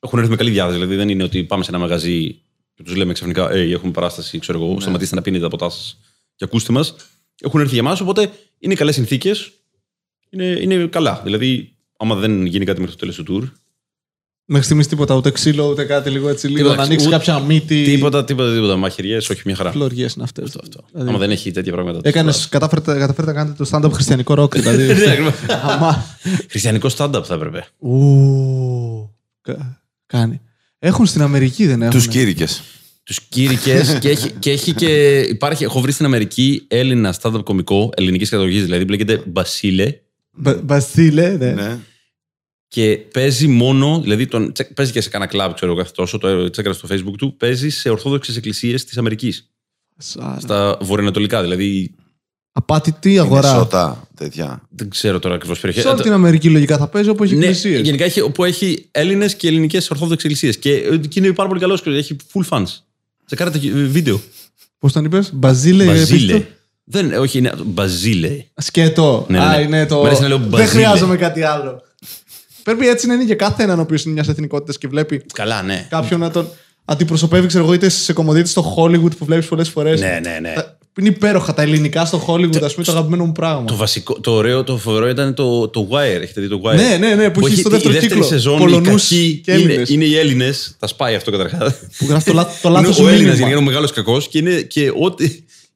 έχουν 0.00 0.18
έρθει 0.18 0.30
με 0.30 0.36
καλή 0.36 0.50
διάθεση. 0.50 0.74
Δηλαδή 0.74 0.96
δεν 0.96 1.08
είναι 1.08 1.22
ότι 1.22 1.44
πάμε 1.44 1.64
σε 1.64 1.70
ένα 1.70 1.78
μαγαζί 1.78 2.40
και 2.74 2.82
τους 2.82 2.94
λέμε 2.96 3.12
ξαφνικά: 3.12 3.50
Ε, 3.50 3.60
έχουμε 3.60 3.92
παράσταση, 3.92 4.38
ξέρω 4.38 4.62
εγώ, 4.62 4.74
Ναι. 4.74 4.80
σταματήστε 4.80 5.14
να 5.14 5.22
πίνετε 5.22 5.42
τα 5.42 5.48
ποτά 5.48 5.70
σα 5.70 5.92
και 6.34 6.44
ακούστε 6.44 6.72
μας. 6.72 6.94
Έχουν 7.40 7.60
έρθει 7.60 7.74
για 7.74 7.82
μας, 7.82 8.00
οπότε 8.00 8.32
είναι 8.58 8.74
καλές 8.74 8.94
συνθήκες. 8.94 9.52
Είναι, 10.30 10.44
είναι 10.44 10.86
καλά. 10.86 11.20
Δηλαδή, 11.24 11.76
άμα 11.96 12.14
δεν 12.14 12.46
γίνει 12.46 12.64
κάτι 12.64 12.80
μέχρι 12.80 12.96
το 12.96 13.00
τέλος 13.00 13.16
του 13.16 13.24
tour, 13.28 13.59
Μέχρι 14.52 14.64
στιγμής 14.64 14.86
τίποτα, 14.86 15.14
ούτε 15.14 15.30
ξύλο, 15.30 15.68
ούτε 15.68 15.84
κάτι 15.84 16.10
λίγο 16.10 16.28
έτσι. 16.28 16.46
Λίγο 16.46 16.56
Τίποτα, 16.58 16.76
να 16.76 16.82
ανοίξει 16.82 17.06
ούτε- 17.06 17.16
κάποια 17.16 17.38
μύτη. 17.38 17.84
τίποτα, 17.84 18.24
τίποτα, 18.24 18.52
τίποτα. 18.54 18.76
Μαχαιριές, 18.76 19.28
όχι 19.30 19.42
μια 19.44 19.56
χαρά. 19.56 19.70
Φλωριές 19.70 20.14
είναι 20.14 20.24
αυτές. 20.24 20.44
Αυτό, 20.44 20.60
αυτό. 20.62 21.08
Άμα 21.10 21.18
δεν 21.18 21.30
έχει 21.30 21.50
τέτοια 21.50 21.72
πράγματα. 21.72 22.00
Έκανες, 22.02 22.48
κατάφερε, 22.48 22.80
καταφέρετε 22.80 23.24
να 23.26 23.32
κάνετε 23.32 23.64
το 23.64 23.70
stand-up 23.72 23.92
χριστιανικό 23.92 24.34
ροκ, 24.34 24.58
δηλαδή. 24.58 24.84
Ναι, 24.94 25.10
ακριβώς. 25.10 25.32
Αμά. 25.62 26.04
Χριστιανικό 26.50 26.88
stand-up 26.96 27.22
θα 27.24 27.34
έπρεπε. 27.34 27.66
Ου, 27.78 29.10
κα- 29.40 29.82
Κάνει. 30.06 30.40
Έχουν 30.78 31.06
στην 31.06 31.22
Αμερική, 31.22 31.66
δεν 31.66 31.82
έχουν; 31.82 31.94
Τους 31.94 32.06
κήρυκες. 32.08 32.62
Τους 33.02 33.20
κήρυκες 33.28 33.98
και, 34.00 34.08
έχει, 34.08 34.30
και 34.38 34.50
έχει 34.50 34.72
και. 34.74 35.18
Υπάρχει, 35.20 35.64
έχω 35.64 35.80
βρει 35.80 35.92
στην 35.92 36.04
Αμερική 36.06 36.64
Έλληνα 36.68 37.14
stand-up 37.22 37.44
κωμικό, 37.44 37.90
ελληνικής 37.96 38.28
καταγωγής 38.30 38.64
δηλαδή, 38.64 38.84
που 38.84 38.90
λέγεται 38.90 39.22
Μπασίλε 39.26 39.94
Μπα- 40.32 40.62
Μπαστίλε, 40.62 41.28
ναι. 41.36 41.78
Ναι. 42.76 42.82
και 42.84 42.96
παίζει 42.96 43.46
μόνο. 43.46 44.00
Δηλαδή 44.00 44.26
τον, 44.26 44.52
τσεκ- 44.52 44.74
παίζει 44.74 44.92
και 44.92 45.00
σε 45.00 45.08
κανένα 45.08 45.30
κλαμπ, 45.30 45.52
ξέρω 45.54 45.72
εγώ, 45.72 45.84
τόσο 45.94 46.18
το 46.18 46.50
τσέκαρα 46.50 46.74
στο 46.74 46.88
facebook 46.90 47.14
του. 47.18 47.36
Παίζει 47.36 47.68
σε 47.68 47.90
ορθόδοξες 47.90 48.36
εκκλησίες 48.36 48.84
της 48.84 48.98
Αμερικής. 48.98 49.50
Σάρα. 49.96 50.40
Στα 50.40 50.78
βορειοανατολικά. 50.80 51.42
Δηλαδή 51.42 51.94
Απάτητη 52.52 53.18
αγορά; 53.18 53.48
Μινεσότα, 53.52 54.08
τέτοια. 54.14 54.62
δεν 54.68 54.88
ξέρω 54.90 55.18
τώρα 55.18 55.34
ακριβώς 55.34 55.60
περιοχή. 55.60 55.80
Σε 55.82 55.88
όλη 55.88 56.02
την 56.02 56.12
Αμερική 56.12 56.50
λογικά 56.50 56.76
θα 56.78 56.88
παίζει 56.88 57.08
όπου 57.08 57.24
έχει 57.24 57.34
Ναι, 57.36 57.40
εκκλησίες. 57.44 57.80
γενικά 57.80 58.04
έχει, 58.04 58.20
όπου 58.20 58.44
έχει 58.44 58.88
Έλληνες 58.90 59.34
και 59.34 59.48
ελληνικές 59.48 59.90
ορθόδοξες 59.90 60.24
εκκλησίες. 60.24 60.58
Και, 60.58 60.72
ε, 60.72 60.96
και 60.96 61.18
είναι 61.20 61.32
πάρα 61.32 61.48
πολύ 61.48 61.60
καλός. 61.60 61.82
Έχει 61.86 62.16
full 62.32 62.48
fans. 62.48 62.64
Σε 63.24 63.36
κάνετε 63.36 63.58
βίντεο. 63.86 64.20
Πώς 64.78 64.92
τον 64.92 65.04
είπες, 65.04 65.30
Μπαζίλε. 65.34 65.84
Μπαζίλε. 65.84 66.32
πες 66.32 66.42
το. 66.42 66.46
Δεν, 66.84 67.12
όχι, 67.12 67.38
είναι 67.38 67.52
Μπαζίλε. 67.64 68.44
Σκέτο. 68.56 69.26
Ναι, 69.28 69.38
ναι, 69.38 69.44
Α, 69.44 69.56
ναι. 69.56 69.62
είναι 69.62 69.86
το. 69.86 70.02
Μ' 70.02 70.04
αρέσει 70.06 70.20
να 70.22 70.28
λέω 70.28 70.38
Δεν 70.38 70.48
Μπαζίλε. 70.48 70.68
χρειάζομαι 70.68 71.16
κάτι 71.16 71.42
άλλο. 71.42 71.82
Πρέπει 72.62 72.88
έτσι 72.88 73.06
να 73.06 73.14
είναι 73.14 73.24
για 73.24 73.34
κάθε 73.34 73.62
έναν 73.62 73.78
ο 73.78 73.82
οποίος 73.82 74.04
είναι 74.04 74.14
μιας 74.14 74.28
εθνικότητας 74.28 74.78
και 74.78 74.88
βλέπει 74.88 75.22
Καλά, 75.32 75.62
ναι. 75.62 75.86
κάποιον 75.90 76.20
να 76.20 76.30
τον 76.30 76.48
αντιπροσωπεύει, 76.84 77.46
ξέρω 77.46 77.64
εγώ, 77.64 77.72
είτε 77.72 77.88
σε 77.88 78.12
κομμωδίτες 78.12 78.50
στο 78.50 78.74
Hollywood 78.76 79.16
που 79.18 79.24
βλέπεις 79.24 79.46
πολλές 79.46 79.68
φορές. 79.68 80.00
Ναι, 80.00 80.20
ναι, 80.22 80.38
ναι. 80.40 80.52
Είναι 80.98 81.08
υπέροχα 81.08 81.54
τα 81.54 81.62
ελληνικά 81.62 82.04
στο 82.04 82.24
Hollywood, 82.28 82.62
ας 82.62 82.72
πούμε, 82.72 82.84
το 82.86 82.92
αγαπημένο 82.92 83.24
μου 83.24 83.32
πράγμα. 83.32 83.64
Το 83.64 83.76
βασικό, 83.76 84.20
το 84.20 84.30
ωραίο, 84.32 84.64
το 84.64 84.76
φοβερό 84.76 85.08
ήταν 85.08 85.34
το, 85.34 85.68
το 85.68 85.88
Wire. 85.90 86.20
Έχετε 86.22 86.40
δει 86.40 86.48
το 86.48 86.60
Wire; 86.64 86.74
Ναι, 86.74 86.96
ναι, 87.00 87.14
ναι, 87.14 87.30
που 87.30 87.46
έχει 87.46 87.56
στο 87.56 87.68
τη- 87.68 87.74
δεύτερο 87.74 87.94
η 87.94 87.98
δεύτερη 87.98 88.20
κύκλο. 88.20 88.36
σεζόν 88.36 88.58
Πολωνούς 88.58 89.10
οι 89.10 89.14
κακοί 89.16 89.40
και 89.44 89.52
είναι, 89.52 89.62
Έλληνες. 89.62 89.88
είναι 89.90 90.04
οι 90.04 90.16
Έλληνες. 90.18 90.74
Τα 90.78 90.86
σπάει 90.86 91.14
αυτό 91.14 91.30
καταρχάς. 91.30 91.74
Που 91.98 92.06
γράφει 92.08 92.24
το, 92.30 92.32
λά- 92.36 92.46
το 92.62 92.68
Είναι 92.68 92.78
λάθος 92.80 92.98
ο 92.98 93.00
Έλληνας, 93.08 93.16
μήνυμα. 93.18 93.34
γενικά 93.34 93.48
είναι 93.48 93.56
ο 93.58 93.62
μεγάλος 93.62 93.92
κακός 93.92 94.28
και, 94.28 94.38
είναι, 94.38 94.60
και 94.60 94.92
ό,τι. 95.00 95.28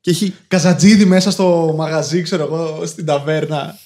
Και 0.04 0.11
έχει. 0.11 0.34
Καζατζίδι 0.49 1.04
μέσα 1.04 1.30
στο 1.30 1.75
μαγαζί, 1.76 2.23
ξέρω 2.23 2.42
εγώ, 2.42 2.82
στην 2.87 3.04
ταβέρνα. 3.04 3.78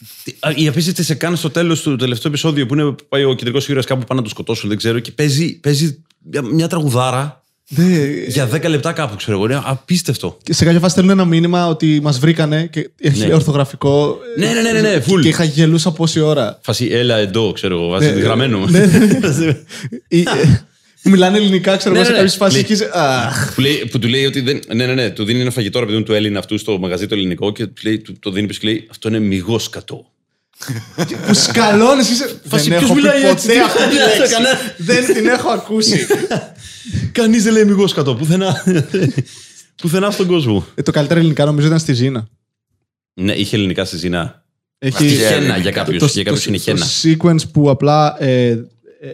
Η 0.54 0.68
απίστευτη 0.68 1.02
σε 1.02 1.14
κάνει 1.14 1.36
στο 1.36 1.50
τέλος 1.50 1.82
του 1.82 1.96
τελευταίου 1.96 2.30
επεισόδιο 2.30 2.66
που 2.66 2.74
είναι 2.74 2.84
που 2.84 3.04
πάει 3.08 3.24
ο 3.24 3.34
κεντρικός 3.34 3.68
ήρωας 3.68 3.84
κάπου 3.86 4.04
πάνω 4.04 4.20
να 4.20 4.26
το 4.26 4.32
σκοτώσουν, 4.32 4.68
δεν 4.68 4.78
ξέρω, 4.78 4.98
και 4.98 5.10
παίζει, 5.12 5.58
παίζει 5.60 6.04
μια, 6.30 6.42
μια 6.42 6.68
τραγουδάρα 6.68 7.42
Ναι. 7.68 7.84
για 8.28 8.48
10 8.52 8.68
λεπτά 8.68 8.92
κάπου, 8.92 9.16
ξέρω 9.16 9.36
εγώ. 9.36 9.46
Είναι 9.46 9.60
απίστευτο. 9.64 10.38
Και 10.42 10.52
σε 10.52 10.64
κάποια 10.64 10.78
φάση 10.80 10.92
στέλνουν 10.92 11.12
ένα 11.12 11.24
μήνυμα 11.24 11.66
ότι 11.68 12.00
μας 12.02 12.18
βρήκανε 12.18 12.66
και 12.72 12.90
έχει 13.00 13.26
Ναι. 13.26 13.34
ορθογραφικό. 13.34 14.18
Ναι, 14.38 14.46
ναι, 14.46 14.60
ναι, 14.60 14.72
ναι, 14.72 14.80
ναι, 14.80 14.98
Και- 14.98 15.12
full. 15.12 15.20
Και 15.22 15.28
είχα 15.28 15.44
γελούσα 15.44 15.90
πόση 15.92 16.20
ώρα. 16.20 16.58
Φάση, 16.62 16.86
έλα 16.90 17.16
εδώ, 17.16 17.52
ξέρω 17.52 17.76
εγώ, 17.76 17.88
βάζει 17.88 18.06
Ναι, 18.10 18.20
γραμμένο. 18.20 18.66
ναι, 18.66 18.80
Ή, 20.08 20.20
ε, 20.20 20.24
Μιλάνε 21.02 21.36
ελληνικά, 21.38 21.76
ξέρω 21.76 21.94
Ναι, 21.94 22.00
εγώ, 22.00 22.06
σε 22.08 22.12
ναι, 22.14 22.18
ναι. 22.18 22.24
κάποιες 22.24 22.38
φάσει. 22.40 22.54
Λέει- 22.54 22.64
και 22.64 22.72
είσαι, 22.72 22.90
«Αχ». 22.92 23.54
που, 23.54 23.60
λέει, 23.60 23.88
που 23.90 23.98
του 23.98 24.08
λέει 24.08 24.24
ότι 24.26 24.40
δεν. 24.40 24.60
Ναι, 24.74 24.86
ναι, 24.86 24.94
ναι. 24.94 25.10
Του 25.10 25.24
δίνει 25.24 25.40
ένα 25.40 25.50
φαγητό 25.50 25.78
ρε 25.78 25.84
παιδί 25.86 25.96
μου 25.98 26.04
του 26.04 26.12
Έλληνα 26.12 26.38
αυτού 26.38 26.58
στο 26.58 26.78
μαγαζί 26.78 27.06
το 27.06 27.14
ελληνικό 27.14 27.52
και 27.52 27.66
του, 27.66 27.72
λέει, 27.84 27.98
του 27.98 28.18
το 28.18 28.30
δίνει 28.30 28.46
πίσω 28.46 28.60
και 28.60 28.66
λέει 28.66 28.86
Αυτό 28.90 29.08
είναι 29.08 29.18
μυγός 29.18 29.62
σκατό. 29.62 30.10
που 31.26 31.34
σκαλώνεις. 31.34 32.10
Είσαι... 32.10 32.40
Φάση, 32.44 32.68
Δεν 32.68 32.78
ποιος 32.78 32.90
έχω 32.90 32.94
πει 33.00 33.00
μιλάει 33.06 33.22
έτσι, 33.22 33.46
ποτέ 33.46 33.58
τι- 33.58 33.64
αυτή 33.64 33.78
τη 33.88 33.96
δεν 33.96 34.18
λέξη. 34.18 34.22
έκανα. 34.34 34.48
Δεν 34.76 35.14
την 35.14 35.26
έχω 35.26 35.48
ακούσει. 35.48 36.06
Κανείς 37.12 37.42
δεν 37.42 37.52
λέει 37.52 37.64
μηγό 37.64 37.88
κατώ. 37.88 38.14
Πουθενά. 38.14 38.62
Πουθενά 39.82 40.10
στον 40.10 40.26
κόσμο. 40.26 40.66
Ε, 40.74 40.82
το 40.82 40.90
καλύτερο 40.90 41.18
ελληνικά 41.20 41.44
νομίζω 41.44 41.66
ήταν 41.66 41.78
στη 41.78 41.92
Ζήνα. 41.92 42.28
Ναι, 43.14 43.32
είχε 43.32 43.56
ελληνικά 43.56 43.84
στη 43.84 43.96
Ζηνά. 43.96 44.44
Έχει 44.78 44.94
Αυτή 44.94 45.08
Χένα 45.08 45.26
ελληνικά. 45.30 45.56
για 45.58 45.70
κάποιους. 45.70 45.98
το, 45.98 46.06
Για 46.12 46.22
κάποιους 46.22 46.46
είναι 46.46 46.56
το 46.58 46.62
χένα. 46.62 46.86
sequence 47.02 47.50
που 47.52 47.70
απλά 47.70 48.16
ε, 48.22 48.46
ε, 48.48 48.58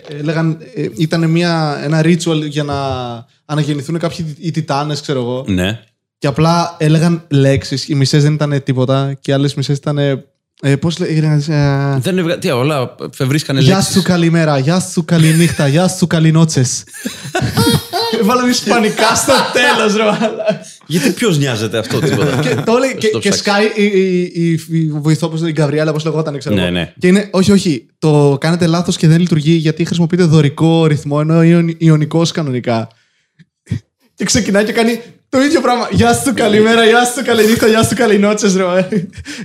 έλεγαν 0.09 0.59
ε, 0.75 0.89
ήταν 0.97 1.31
μια, 1.31 1.81
ένα 1.83 2.01
ritual 2.05 2.49
για 2.49 2.63
να 2.63 2.75
αναγεννηθούν 3.45 3.99
κάποιοι 3.99 4.37
οι 4.41 4.51
τιτάνες 4.51 5.01
ξέρω 5.01 5.21
εγώ 5.21 5.45
Ναι. 5.49 5.81
και 6.19 6.27
απλά 6.27 6.77
έλεγαν 6.79 7.25
λέξεις 7.29 7.89
οι 7.89 7.95
μισές 7.95 8.23
δεν 8.23 8.33
ήταν 8.35 8.63
τίποτα 8.63 9.15
και 9.21 9.31
οι 9.31 9.35
άλλες 9.35 9.55
μισές 9.55 9.77
ήταν 9.77 10.25
ε, 10.65 10.71
ε, 10.71 10.77
πώς 10.77 10.99
λέγανε 10.99 11.45
ε, 11.49 11.99
Δεν 12.01 12.19
έβγα... 12.19 12.39
Τι, 12.39 12.51
όλα 12.51 12.95
βρίσκανε 13.21 13.61
Γεια 13.61 13.75
λέξεις. 13.75 13.95
σου 13.95 14.03
καλημέρα, 14.03 14.59
γεια 14.59 14.81
σου 14.81 15.05
καληνύχτα, 15.05 15.69
γεια 15.69 15.89
σου 15.89 16.07
καληνότσες 16.07 16.85
Βάλαμε 18.23 18.51
ισπανικά 18.51 19.15
στο 19.15 19.33
τέλος 19.53 19.97
ρε 19.97 20.03
μαλάκα. 20.03 20.61
Γιατί 20.87 21.11
ποιος 21.11 21.39
νοιάζεται 21.39 21.79
αυτό 21.79 21.99
τίποτα. 22.01 22.41
και, 22.41 22.55
το 22.55 22.77
λέει, 22.77 22.97
και, 22.99 23.07
Στο 23.07 23.19
και 23.19 23.29
ψάξεις. 23.29 23.41
σκάει 23.41 23.65
η, 23.75 23.85
η, 23.85 24.33
η, 24.35 24.79
η 24.79 24.91
βοηθό, 24.91 25.33
η 25.47 25.53
Γκαβριέλα, 25.53 25.91
όπως 25.91 26.05
λεγόταν, 26.05 26.39
ξέρω. 26.39 26.55
Ναι, 26.55 26.63
εγώ. 26.63 26.71
ναι. 26.71 26.93
Και 26.99 27.07
είναι, 27.07 27.29
όχι, 27.31 27.53
όχι, 27.53 27.87
το 27.99 28.37
κάνετε 28.41 28.67
λάθος 28.67 28.97
και 28.97 29.09
δεν 29.09 29.21
λειτουργεί 29.21 29.53
γιατί 29.53 29.85
χρησιμοποιείτε 29.85 30.25
δωρικό 30.25 30.87
ρυθμό 30.87 31.19
ενώ 31.21 31.43
είναι 31.43 31.75
ιονικός 31.79 32.31
κανονικά. 32.31 32.89
και 34.15 34.25
ξεκινάει 34.25 34.65
και 34.65 34.73
κάνει 34.73 35.01
το 35.35 35.41
ίδιο 35.41 35.61
πράγμα. 35.61 35.89
Γεια 35.91 36.13
σου, 36.15 36.33
καλημέρα, 36.35 36.85
γεια 36.85 37.05
σου, 37.05 37.25
καληνύχτα, 37.25 37.67
γεια 37.67 37.83
σου, 37.83 37.95
καληνότσε, 37.95 38.47
ρε. 38.47 38.89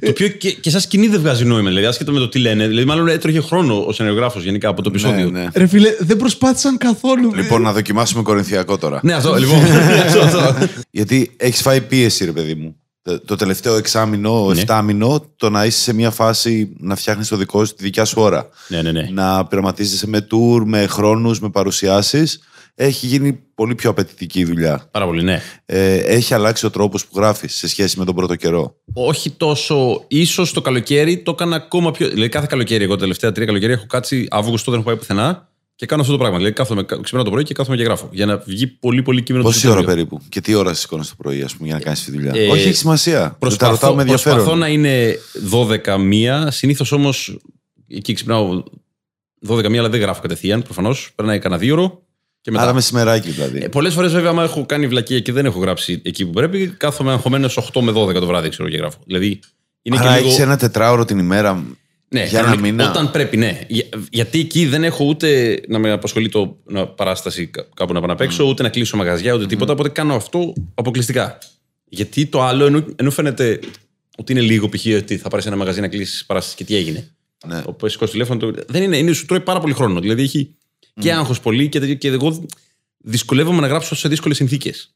το 0.01 0.09
οποίο 0.09 0.27
και, 0.27 0.51
και 0.51 0.69
σαν 0.69 0.81
σκηνή 0.81 1.07
δεν 1.07 1.19
βγάζει 1.19 1.45
νόημα, 1.45 1.67
δηλαδή, 1.67 1.85
άσχετα 1.85 2.11
με 2.11 2.19
το 2.19 2.29
τι 2.29 2.39
λένε. 2.39 2.67
Δηλαδή, 2.67 2.87
μάλλον 2.87 3.07
έτρωγε 3.07 3.41
χρόνο 3.41 3.83
ο 3.87 3.91
σενεργράφο 3.91 4.39
γενικά 4.39 4.69
από 4.69 4.81
το 4.81 4.89
επεισόδιο. 4.89 5.29
Ναι, 5.29 5.39
ναι. 5.39 5.47
ρε 5.53 5.67
φίλε, 5.67 5.95
δεν 5.99 6.17
προσπάθησαν 6.17 6.77
καθόλου. 6.77 7.33
Λοιπόν, 7.35 7.61
να 7.61 7.71
δοκιμάσουμε 7.73 8.23
κορινθιακό 8.23 8.77
τώρα. 8.77 8.99
Ναι, 9.03 9.13
αυτό, 9.13 9.33
λοιπόν. 9.35 9.59
αυτό, 10.05 10.19
αυτό. 10.19 10.55
Γιατί 10.91 11.31
έχεις 11.37 11.61
φάει 11.61 11.81
πίεση, 11.81 12.25
ρε 12.25 12.31
παιδί 12.31 12.53
μου. 12.55 12.75
Το- 13.01 13.19
Το 13.19 13.35
τελευταίο 13.35 13.75
εξάμηνο, 13.75 14.45
Ναι. 14.53 14.59
εφτάμηνο, 14.59 15.25
το 15.35 15.49
να 15.49 15.65
είσαι 15.65 15.79
σε 15.79 15.93
μια 15.93 16.11
φάση 16.11 16.69
να 16.79 16.95
φτιάχνεις 16.95 17.27
το 17.27 17.35
δικό 17.37 17.65
σου, 17.65 17.73
τη 17.73 17.83
δικιά 17.83 18.05
σου 18.05 18.21
ώρα. 18.21 18.49
ναι, 18.67 18.81
ναι, 18.81 18.91
ναι. 18.91 19.09
Να 19.13 19.45
πειραματίζεσαι 19.45 20.07
με 20.07 20.27
tour, 20.31 20.61
με 20.65 20.85
χρόνους, 20.87 21.39
με 21.39 21.49
παρουσιάσεις. 21.49 22.39
Έχει 22.81 23.05
γίνει 23.07 23.33
πολύ 23.55 23.75
πιο 23.75 23.89
απαιτητική 23.89 24.39
η 24.39 24.45
δουλειά. 24.45 24.87
Πάρα 24.91 25.05
πολύ, 25.05 25.23
ναι. 25.23 25.41
Ε, 25.65 25.95
έχει 25.97 26.33
αλλάξει 26.33 26.65
ο 26.65 26.69
τρόπος 26.69 27.05
που 27.05 27.11
γράφεις 27.17 27.55
σε 27.55 27.67
σχέση 27.67 27.99
με 27.99 28.05
τον 28.05 28.15
πρώτο 28.15 28.35
καιρό. 28.35 28.75
Όχι 28.93 29.29
τόσο. 29.31 30.05
ίσως 30.07 30.53
το 30.53 30.61
καλοκαίρι 30.61 31.21
το 31.21 31.31
έκανα 31.31 31.55
ακόμα 31.55 31.91
πιο. 31.91 32.09
Δηλαδή, 32.09 32.29
κάθε 32.29 32.45
καλοκαίρι, 32.49 32.83
εγώ 32.83 32.93
τα 32.93 32.99
τελευταία 32.99 33.31
τρία 33.31 33.45
καλοκαίρια 33.45 33.75
έχω 33.75 33.85
κάτσει 33.85 34.27
Αύγουστο, 34.29 34.71
δεν 34.71 34.79
έχω 34.79 34.89
πάει 34.89 34.97
πουθενά 34.97 35.49
και 35.75 35.85
κάνω 35.85 36.01
αυτό 36.01 36.13
το 36.13 36.19
πράγμα. 36.19 36.37
Δηλαδή, 36.37 36.55
κάθομαι, 36.55 36.85
ξυπνάω 37.01 37.23
το 37.23 37.31
πρωί 37.31 37.43
και 37.43 37.53
κάθομαι 37.53 37.77
και 37.77 37.83
γράφω. 37.83 38.09
Για 38.11 38.25
να 38.25 38.37
βγει 38.37 38.67
πολύ, 38.67 39.01
πολύ 39.01 39.21
κείμενο 39.23 39.43
το 39.43 39.49
Πόση 39.49 39.67
ώρα 39.67 39.77
Σεπτέμβριο. 39.77 40.05
περίπου 40.07 40.29
και 40.29 40.41
τι 40.41 40.53
ώρα 40.53 40.73
σηκώνεις 40.73 41.09
το 41.09 41.15
πρωί, 41.17 41.41
ας 41.41 41.55
πούμε, 41.55 41.67
για 41.67 41.77
να 41.77 41.81
κάνεις 41.83 42.03
τη 42.03 42.11
δουλειά; 42.11 42.31
Ε, 42.35 42.47
Όχι, 42.47 42.67
έχει 42.67 42.77
σημασία. 42.77 43.19
Δεν 43.19 43.29
τα 43.29 43.37
Προσπαθώ, 43.39 43.71
ρωτάω 43.71 43.95
με 43.95 44.01
ενδιαφέρον. 44.01 44.37
προσπαθώ 44.37 44.59
να 44.59 44.67
είναι 44.67 45.19
12 45.51 45.97
μία. 45.99 46.51
Συνήθως 46.51 46.91
όμως 46.91 47.37
εκεί 47.87 48.13
ξυπνάω 48.13 48.63
12 49.47 49.69
μία, 49.69 49.79
αλλά 49.79 49.89
δεν 49.89 49.99
γράφω 49.99 50.21
κατευθείαν 50.21 50.61
προφανώς. 50.63 51.11
Περνάει 51.15 51.39
κανένα 51.39 51.61
δύο 51.61 51.73
ώρο 51.73 52.03
και 52.41 52.51
μετά. 52.51 52.63
Άρα 52.63 52.73
μεσημεράκι 52.73 53.29
δηλαδή. 53.31 53.59
Ε, 53.63 53.67
Πολλές 53.67 53.93
φορές, 53.93 54.11
βέβαια, 54.11 54.29
άμα 54.29 54.43
έχω 54.43 54.65
κάνει 54.65 54.87
βλακία 54.87 55.19
και 55.19 55.31
δεν 55.31 55.45
έχω 55.45 55.59
γράψει 55.59 56.01
εκεί 56.05 56.25
που 56.25 56.31
πρέπει, 56.31 56.67
κάθομαι 56.67 57.11
αγχωμένος 57.11 57.57
8 57.73 57.81
με 57.81 57.91
12 57.91 58.13
το 58.13 58.25
βράδυ, 58.25 58.49
ξέρω 58.49 58.69
και 58.69 58.77
γράφω. 58.77 58.97
Δηλαδή 59.05 59.39
είναι 59.81 59.97
Άρα 59.99 60.09
και 60.13 60.17
λίγο. 60.17 60.29
έχει 60.29 60.41
ένα 60.41 60.57
τετράωρο 60.57 61.05
την 61.05 61.17
ημέρα 61.19 61.53
Ναι, 62.09 62.19
για 62.25 62.39
ένα 62.39 62.47
κανονικά, 62.47 62.61
μήνα. 62.75 62.89
Όταν 62.89 63.11
πρέπει, 63.11 63.37
ναι. 63.37 63.59
Για- 63.67 63.85
γιατί 64.11 64.39
εκεί 64.39 64.65
δεν 64.65 64.83
έχω 64.83 65.05
ούτε 65.05 65.59
να 65.67 65.79
με 65.79 65.91
απασχολεί 65.91 66.29
το 66.29 66.57
να 66.65 66.87
παράσταση 66.87 67.47
κα- 67.47 67.67
κάπου 67.75 67.93
να 67.93 67.99
πάω 67.99 68.07
να 68.09 68.15
παίξω, 68.15 68.43
ούτε 68.43 68.63
να 68.63 68.69
κλείσω 68.69 68.97
μαγαζιά, 68.97 69.33
ούτε 69.33 69.45
τίποτα. 69.45 69.73
Οπότε 69.73 69.89
κάνω 69.89 70.15
αυτό 70.15 70.53
αποκλειστικά. 70.75 71.37
Γιατί 71.85 72.25
το 72.25 72.43
άλλο, 72.43 72.65
ενώ, 72.65 72.85
ενώ 72.95 73.11
φαίνεται 73.11 73.59
ότι 74.17 74.31
είναι 74.31 74.41
λίγο 74.41 74.69
π.χ. 74.69 74.85
ότι 74.97 75.17
θα 75.17 75.29
πάρεις 75.29 75.45
ένα 75.45 75.55
μαγαζί 75.55 75.81
να 75.81 75.87
κλείσεις 75.87 76.25
παράσταση 76.25 76.55
και 76.55 76.63
τι 76.63 76.75
έγινε. 76.75 77.07
Ναι. 77.47 77.61
Όπου 77.65 77.87
σηκώσει 77.87 78.11
τηλέφωνο. 78.11 78.39
Το... 78.39 78.51
Δεν 78.67 78.83
είναι, 78.83 78.97
είναι, 78.97 79.11
σου 79.13 79.25
τρώει 79.25 79.39
πάρα 79.39 79.59
πολύ 79.59 79.73
χρόνο. 79.73 79.99
Δηλαδή 79.99 80.21
έχει 80.21 80.55
και 80.93 81.13
άγχος 81.13 81.39
πολύ 81.39 81.69
και, 81.69 81.79
τέτοιο, 81.79 81.95
και 81.95 82.07
εγώ 82.07 82.47
δυσκολεύομαι 82.97 83.61
να 83.61 83.67
γράψω 83.67 83.95
σε 83.95 84.07
δύσκολες 84.07 84.37
συνθήκες. 84.37 84.93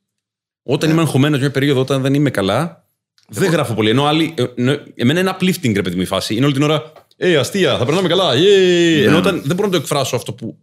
Όταν 0.63 0.89
είμαι 0.89 1.01
αγχωμένος 1.01 1.39
μια 1.39 1.51
περίοδο, 1.51 1.79
όταν 1.81 2.01
δεν 2.01 2.13
είμαι 2.13 2.29
καλά, 2.29 2.87
δεν 3.29 3.51
γράφω 3.51 3.73
πολύ. 3.73 3.89
Ενώ 3.89 4.05
άλλοι. 4.05 4.33
ε, 4.37 4.45
ενώ- 4.55 4.79
εμένα 4.95 5.19
είναι 5.19 5.35
uplifting, 5.39 5.73
ρε 5.73 5.81
παιδί 5.81 5.95
μου, 5.95 6.01
η 6.01 6.05
φάση. 6.05 6.35
Είναι 6.35 6.45
όλη 6.45 6.53
την 6.53 6.63
ώρα. 6.63 6.91
Ε, 7.17 7.35
αστεία, 7.35 7.77
θα 7.77 7.85
περνάμε 7.85 8.07
καλά. 8.07 8.33
Yeah. 8.33 9.03
Ενώ 9.05 9.17
όταν 9.17 9.41
δεν 9.45 9.55
μπορώ 9.55 9.67
να 9.67 9.73
το 9.73 9.79
εκφράσω 9.81 10.15
αυτό 10.15 10.33
που. 10.33 10.57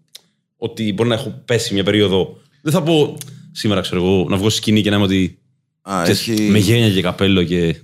Ότι 0.56 0.92
μπορεί 0.92 1.08
να 1.08 1.14
έχω 1.14 1.42
πέσει 1.44 1.74
μια 1.74 1.84
περίοδο. 1.84 2.40
Δεν 2.62 2.72
θα 2.72 2.82
πω 2.82 3.16
σήμερα, 3.52 3.80
ξέρω 3.80 4.04
εγώ, 4.04 4.26
να 4.28 4.36
βγω 4.36 4.48
στη 4.48 4.58
σκηνή 4.58 4.82
και 4.82 4.90
να 4.90 4.96
είμαι 4.96 5.04
ότι. 5.04 5.38
Α, 5.82 6.00
ξέρεις, 6.02 6.28
έχει... 6.28 6.42
Με 6.42 6.58
γένια 6.58 6.90
και 6.90 7.02
καπέλο 7.02 7.42
και 7.42 7.76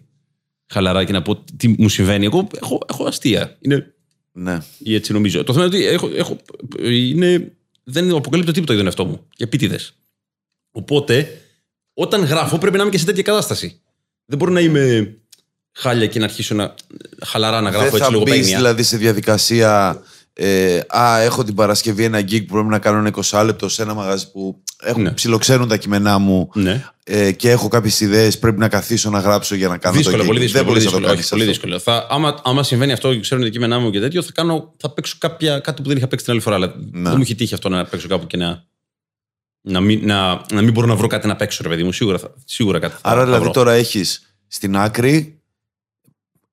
χαλαρά 0.67 1.05
και 1.05 1.13
να 1.13 1.23
πω 1.23 1.45
τι 1.57 1.69
μου 1.79 1.89
συμβαίνει. 1.89 2.25
Εγώ 2.25 2.47
έχω, 2.63 2.79
έχω 2.89 3.05
αστεία. 3.05 3.57
Είναι 3.61 3.95
Ναι. 4.39 4.59
ή 4.79 4.95
έτσι 4.95 5.13
νομίζω. 5.13 5.45
Το 5.45 5.53
θέμα 5.53 5.65
είναι 5.65 5.77
ότι 5.77 5.87
έχω, 5.87 6.11
έχω, 6.15 6.37
είναι, 6.83 7.53
δεν 7.85 8.11
αποκαλύπτω 8.15 8.53
τίποτα 8.53 8.73
για 8.75 8.83
τον 8.83 8.87
εαυτό 8.87 9.05
μου. 9.05 9.27
Επίτηδες. 9.37 9.95
Οπότε, 10.71 11.41
όταν 11.95 12.25
γράφω, 12.25 12.59
πρέπει 12.59 12.77
να 12.77 12.83
είμαι 12.83 12.91
και 12.91 12.99
σε 12.99 13.05
τέτοια 13.05 13.23
κατάσταση. 13.23 13.81
Δεν 14.25 14.39
μπορώ 14.39 14.53
να 14.53 14.61
είμαι 14.61 15.17
χάλια 15.73 16.07
και 16.07 16.19
να 16.19 16.25
αρχίσω 16.25 16.55
να 16.55 16.75
χαλαρά 17.25 17.61
να 17.61 17.71
γράφω 17.71 17.85
Δεν 17.85 17.95
έτσι 17.95 17.99
θα 17.99 18.07
μπεις 18.07 18.13
λογοπαίγνια. 18.13 18.57
δηλαδή 18.57 18.83
σε 18.83 18.97
διαδικασία. 18.97 20.03
Ε, 20.33 20.81
α, 20.89 21.21
έχω 21.21 21.45
την 21.45 21.55
Παρασκευή 21.55 22.05
ένα 22.05 22.21
gig 22.21 22.47
που 22.47 22.53
πρέπει 22.53 22.69
να 22.69 22.79
κάνω 22.79 22.99
ένα 22.99 23.13
20 23.31 23.43
λεπτό 23.45 23.69
σε 23.69 23.83
ένα 23.83 23.95
μαγαζί 23.95 24.31
που 24.31 24.63
έχουν 24.81 25.03
Ναι. 25.03 25.11
ψιλοξέρουν 25.11 25.69
τα 25.69 25.77
κείμενά 25.77 26.19
μου 26.19 26.51
Ναι. 26.55 26.85
ε, 27.05 27.33
και 27.33 27.51
έχω 27.51 27.69
κάποιες 27.69 28.01
ιδέες. 28.01 28.39
Πρέπει 28.39 28.59
να 28.59 28.69
καθίσω 28.69 29.11
να 29.11 29.19
γράψω 29.19 29.55
για 29.55 29.69
να 29.69 29.79
κάνω 29.79 29.97
Δύσκολο, 29.97 30.17
το 30.17 30.23
gig. 30.23 30.27
πολύ 30.27 30.41
δύσκολο. 30.41 30.65
Δεν 30.65 30.73
Πολύ 30.73 30.85
μπορείς 30.85 30.93
να 31.03 31.09
το 31.09 31.15
δύσκολο, 31.15 31.21
όχι, 31.21 31.31
κάνεις 31.31 31.51
πολύ 31.51 31.71
αυτό. 31.71 31.79
δύσκολο. 31.83 31.99
Θα, 31.99 32.15
άμα, 32.15 32.41
άμα 32.45 32.63
συμβαίνει 32.63 32.93
αυτό 32.93 33.15
και 33.15 33.21
ξέρουν 33.21 33.45
τα 33.45 33.51
κείμενά 33.51 33.79
μου 33.79 33.91
και 33.91 34.01
τέτοιο, 34.01 34.23
θα, 34.23 34.31
κάνω, 34.35 34.73
θα 34.77 34.91
παίξω 34.91 35.17
κάποια, 35.19 35.59
κάτι 35.59 35.83
που 35.83 35.89
δεν 35.89 35.97
είχα 35.97 36.07
παίξει 36.09 36.25
την 36.25 36.35
άλλη 36.35 36.43
φορά. 36.43 36.57
Αλλά 36.57 36.67
Ναι. 36.77 37.03
δεν 37.03 37.13
μου 37.17 37.23
έχει 37.23 37.35
τύχει 37.35 37.55
αυτό 37.55 37.69
να 37.69 37.85
παίξω 37.85 38.09
κάπου 38.09 38.27
και 38.27 38.37
να. 38.37 38.65
Να 39.69 39.81
μην, 39.81 40.01
να, 40.07 40.41
να 40.53 40.63
μην 40.63 40.73
μπορώ 40.73 40.87
να 40.87 40.95
βρω 40.97 41.07
κάτι 41.07 41.27
να 41.27 41.37
παίξω, 41.37 41.63
ρε 41.63 41.69
παιδί 41.69 41.83
μου. 41.83 41.93
Σίγουρα, 41.93 42.19
θα, 42.19 42.35
σίγουρα 42.45 42.79
κάτι. 42.79 42.93
θα- 42.95 43.01
Άρα 43.03 43.19
θα 43.19 43.25
δηλαδή 43.25 43.43
βρω. 43.43 43.53
τώρα 43.53 43.73
έχεις 43.73 44.35
στην 44.47 44.77
άκρη 44.77 45.36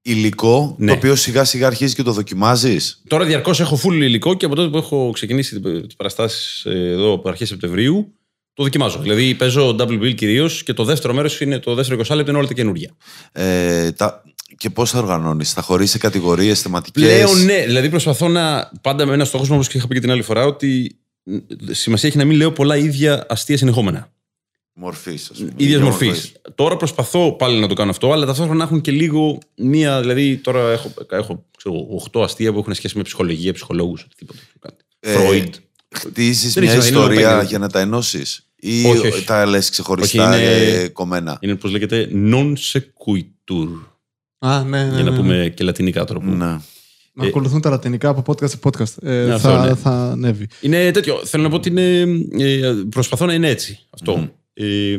υλικό 0.04 0.76
Ναι. 0.78 0.88
το 0.88 0.94
οποίο 0.94 1.16
σιγά 1.16 1.44
σιγά 1.44 1.68
αρχίζει 1.68 1.96
και 1.96 2.04
το 2.04 2.12
δοκιμάζεις; 2.12 3.02
Τώρα 3.08 3.26
διαρκώς 3.26 3.60
έχω 3.60 3.80
full 3.84 3.94
υλικό 3.94 4.34
και 4.34 4.46
από 4.46 4.56
τότε 4.56 4.70
που 4.70 4.78
έχω 4.78 5.12
ξεκινήσει 5.14 5.60
τις 5.60 5.96
παραστάσεις 5.96 6.66
εδώ 6.66 7.14
από 7.14 7.30
αρχές 7.30 7.48
Σεπτεμβρίου, 7.48 8.14
το 8.54 8.64
δοκιμάζω. 8.64 9.00
Δηλαδή 9.00 9.36
παίζω 9.36 9.76
double 9.80 10.00
bill 10.02 10.16
κυρίως 10.16 10.64
και 10.64 10.74
το 10.74 10.84
δεύτερο 10.84 11.14
μέρος 11.14 11.42
είναι 11.42 11.60
το 11.60 11.74
δεύτερο 11.74 12.02
20 12.08 12.16
λεπτό, 12.16 12.30
είναι 12.30 12.40
όλα 12.40 12.48
τα 12.48 12.54
καινούργια. 12.54 12.96
Ε, 13.32 13.92
τα... 13.92 14.24
Και 14.58 14.70
πώς 14.70 14.90
θα 14.90 15.00
οργανώνεις, 15.00 15.54
θα 15.54 15.62
χωρίσει 15.62 15.92
σε 15.92 15.98
κατηγορίες, 15.98 16.62
θεματικές; 16.62 17.04
Πλέον 17.04 17.44
ναι, 17.46 17.66
δηλαδή 17.66 17.90
προσπαθώ 17.90 18.28
να. 18.28 18.72
Πάντα 18.82 19.06
με 19.06 19.14
ένα 19.14 19.26
στόχο 19.26 19.44
μου, 19.44 19.54
όπως 19.54 19.68
και 19.68 19.78
είχα 19.78 19.88
πει 19.88 19.94
και 19.94 20.00
την 20.00 20.12
άλλη 20.12 20.22
φορά, 20.22 20.46
ότι 20.46 21.00
μ, 21.24 21.38
σημασία 21.72 22.10
έχει 22.10 22.18
να 22.18 22.26
μην 22.26 22.38
λέω 22.38 22.52
πολλά 22.52 22.78
ίδια 22.78 23.26
αστεία 23.30 23.58
συνεχόμενα. 23.58 24.12
Μορφής, 24.76 25.30
ας 25.32 25.38
πούμε. 25.38 25.52
ίδια 25.58 25.66
ίδια 25.76 25.80
μορφής. 25.84 26.08
μορφής. 26.08 26.32
Τώρα 26.56 26.78
προσπαθώ 26.78 27.32
πάλι 27.36 27.60
να 27.60 27.68
το 27.68 27.74
κάνω 27.74 27.90
αυτό, 27.92 28.12
αλλά 28.12 28.26
ταυτόχρονα 28.26 28.58
να 28.58 28.64
έχουν 28.64 28.82
και 28.82 28.92
λίγο 28.92 29.38
μία. 29.56 30.00
Δηλαδή 30.00 30.38
τώρα 30.38 30.72
έχω, 30.72 30.94
έχω 31.10 31.46
ξέρω, 31.58 31.76
8 32.12 32.22
αστεία 32.24 32.54
που 32.54 32.60
έχουν 32.60 32.74
σχέση 32.74 32.98
με 32.98 33.04
ψυχολογία, 33.04 33.54
ψυχολόγους, 33.54 34.04
οτιδήποτε. 34.04 34.40
Ε, 35.00 35.14
Φρόιντ. 35.14 35.54
Χτίζεις 35.96 36.54
Δεν 36.54 36.64
μια 36.64 36.74
ήξερα, 36.74 36.88
είναι 36.94 37.00
ιστορία 37.00 37.20
επάγγελμα. 37.20 37.44
για 37.50 37.58
να 37.60 37.70
τα 37.70 37.80
ενώσεις. 37.80 38.48
Ή 38.56 38.86
Όχι, 38.86 39.08
όχι. 39.08 39.24
τα 39.26 39.46
λες 39.46 39.70
ξεχωριστά 39.70 40.30
Όχι, 40.30 40.42
είναι- 40.44 40.82
ε, 40.84 40.88
κομμένα; 40.88 41.38
Είναι 41.42 41.56
πώς 41.56 41.72
λέγεται 41.72 42.10
non 42.14 42.54
sequitur. 42.72 43.68
Α, 44.40 44.64
ναι, 44.64 44.84
ναι, 44.84 44.94
Για 44.96 45.04
να 45.04 45.10
ναι. 45.12 45.18
πούμε 45.18 45.54
και 45.56 45.64
λατινικά 45.64 46.04
τώρα. 46.06 46.20
που- 46.20 46.26
Ναι. 46.30 46.58
Να 47.16 47.26
ακολουθούν 47.26 47.62
τα 47.62 47.70
λατινικά 47.70 48.10
από 48.10 48.24
podcast 48.34 48.50
σε 48.50 48.60
podcast. 48.64 49.04
Ε, 49.04 49.10
Ναι, 49.24 49.38
θα, 49.38 49.50
αυτό, 49.54 49.68
ναι. 49.70 49.76
θα 49.76 49.90
ανέβει. 49.92 50.48
Είναι 50.62 50.92
τέτοιο. 50.92 51.26
Θέλω 51.26 51.44
να 51.44 51.50
πω 51.50 51.56
ότι 51.56 51.70
είναι. 51.70 52.02
ε, 52.40 52.74
προσπαθώ 52.90 53.26
να 53.26 53.34
είναι 53.34 53.48
έτσι 53.50 53.80
αυτό. 53.90 54.32
Ε, 54.54 54.96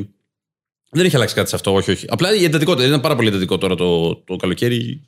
δεν 0.90 1.04
έχει 1.04 1.16
αλλάξει 1.16 1.34
κάτι 1.34 1.48
σε 1.48 1.54
αυτό, 1.54 1.72
όχι, 1.74 1.90
όχι. 1.90 2.06
Απλά 2.08 2.34
η 2.34 2.44
εντατικότητα 2.44 2.86
ήταν 2.86 3.00
πάρα 3.00 3.16
πολύ 3.16 3.28
εντατικό 3.28 3.58
τώρα 3.58 3.74
το, 3.74 4.14
το 4.16 4.36
καλοκαίρι. 4.36 5.00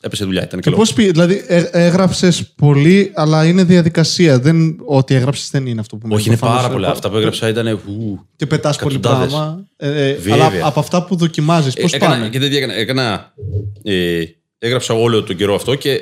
Έπεσε 0.00 0.24
δουλειά, 0.24 0.42
ήταν 0.44 0.58
Και 0.60 0.64
καλό. 0.64 0.76
πώς 0.76 0.92
πει, 0.92 1.10
δηλαδή 1.10 1.44
έγραψες 1.70 2.46
πολύ, 2.56 3.10
αλλά 3.14 3.44
είναι 3.46 3.64
διαδικασία. 3.64 4.38
Δεν, 4.38 4.76
ό,τι 4.84 5.14
έγραψες 5.14 5.50
δεν 5.50 5.66
είναι 5.66 5.80
αυτό 5.80 5.96
που 5.96 6.08
με 6.08 6.14
όχι, 6.14 6.28
είναι 6.28 6.36
προφανώς, 6.36 6.62
πάρα 6.62 6.72
ε, 6.72 6.76
πολλά. 6.76 6.86
πο- 6.88 6.92
Αυτά 6.92 7.10
που 7.10 7.16
έγραψα 7.16 7.48
ήταν. 7.48 7.66
ου, 7.86 8.26
Και 8.36 8.46
πετάς 8.46 8.78
πολύ 8.78 8.94
εκατοντάδες. 8.94 9.32
πράγμα. 9.32 9.64
Ε, 9.76 10.08
ε, 10.08 10.14
Βέβαια. 10.14 10.34
αλλά 10.34 10.66
από 10.66 10.80
αυτά 10.80 11.04
που 11.04 11.16
δοκιμάζεις, 11.16 11.74
πώς 11.74 11.92
Ε, 11.92 11.96
έκανα, 11.96 12.12
πάνε; 12.14 12.28
και 12.28 12.38
τέτοια 12.38 12.56
έκανα. 12.58 12.74
έκανα 12.74 13.32
ε, 13.82 14.22
έγραψα 14.66 14.94
όλο 14.94 15.22
τον 15.22 15.36
καιρό 15.36 15.54
αυτό 15.54 15.74
και 15.74 16.00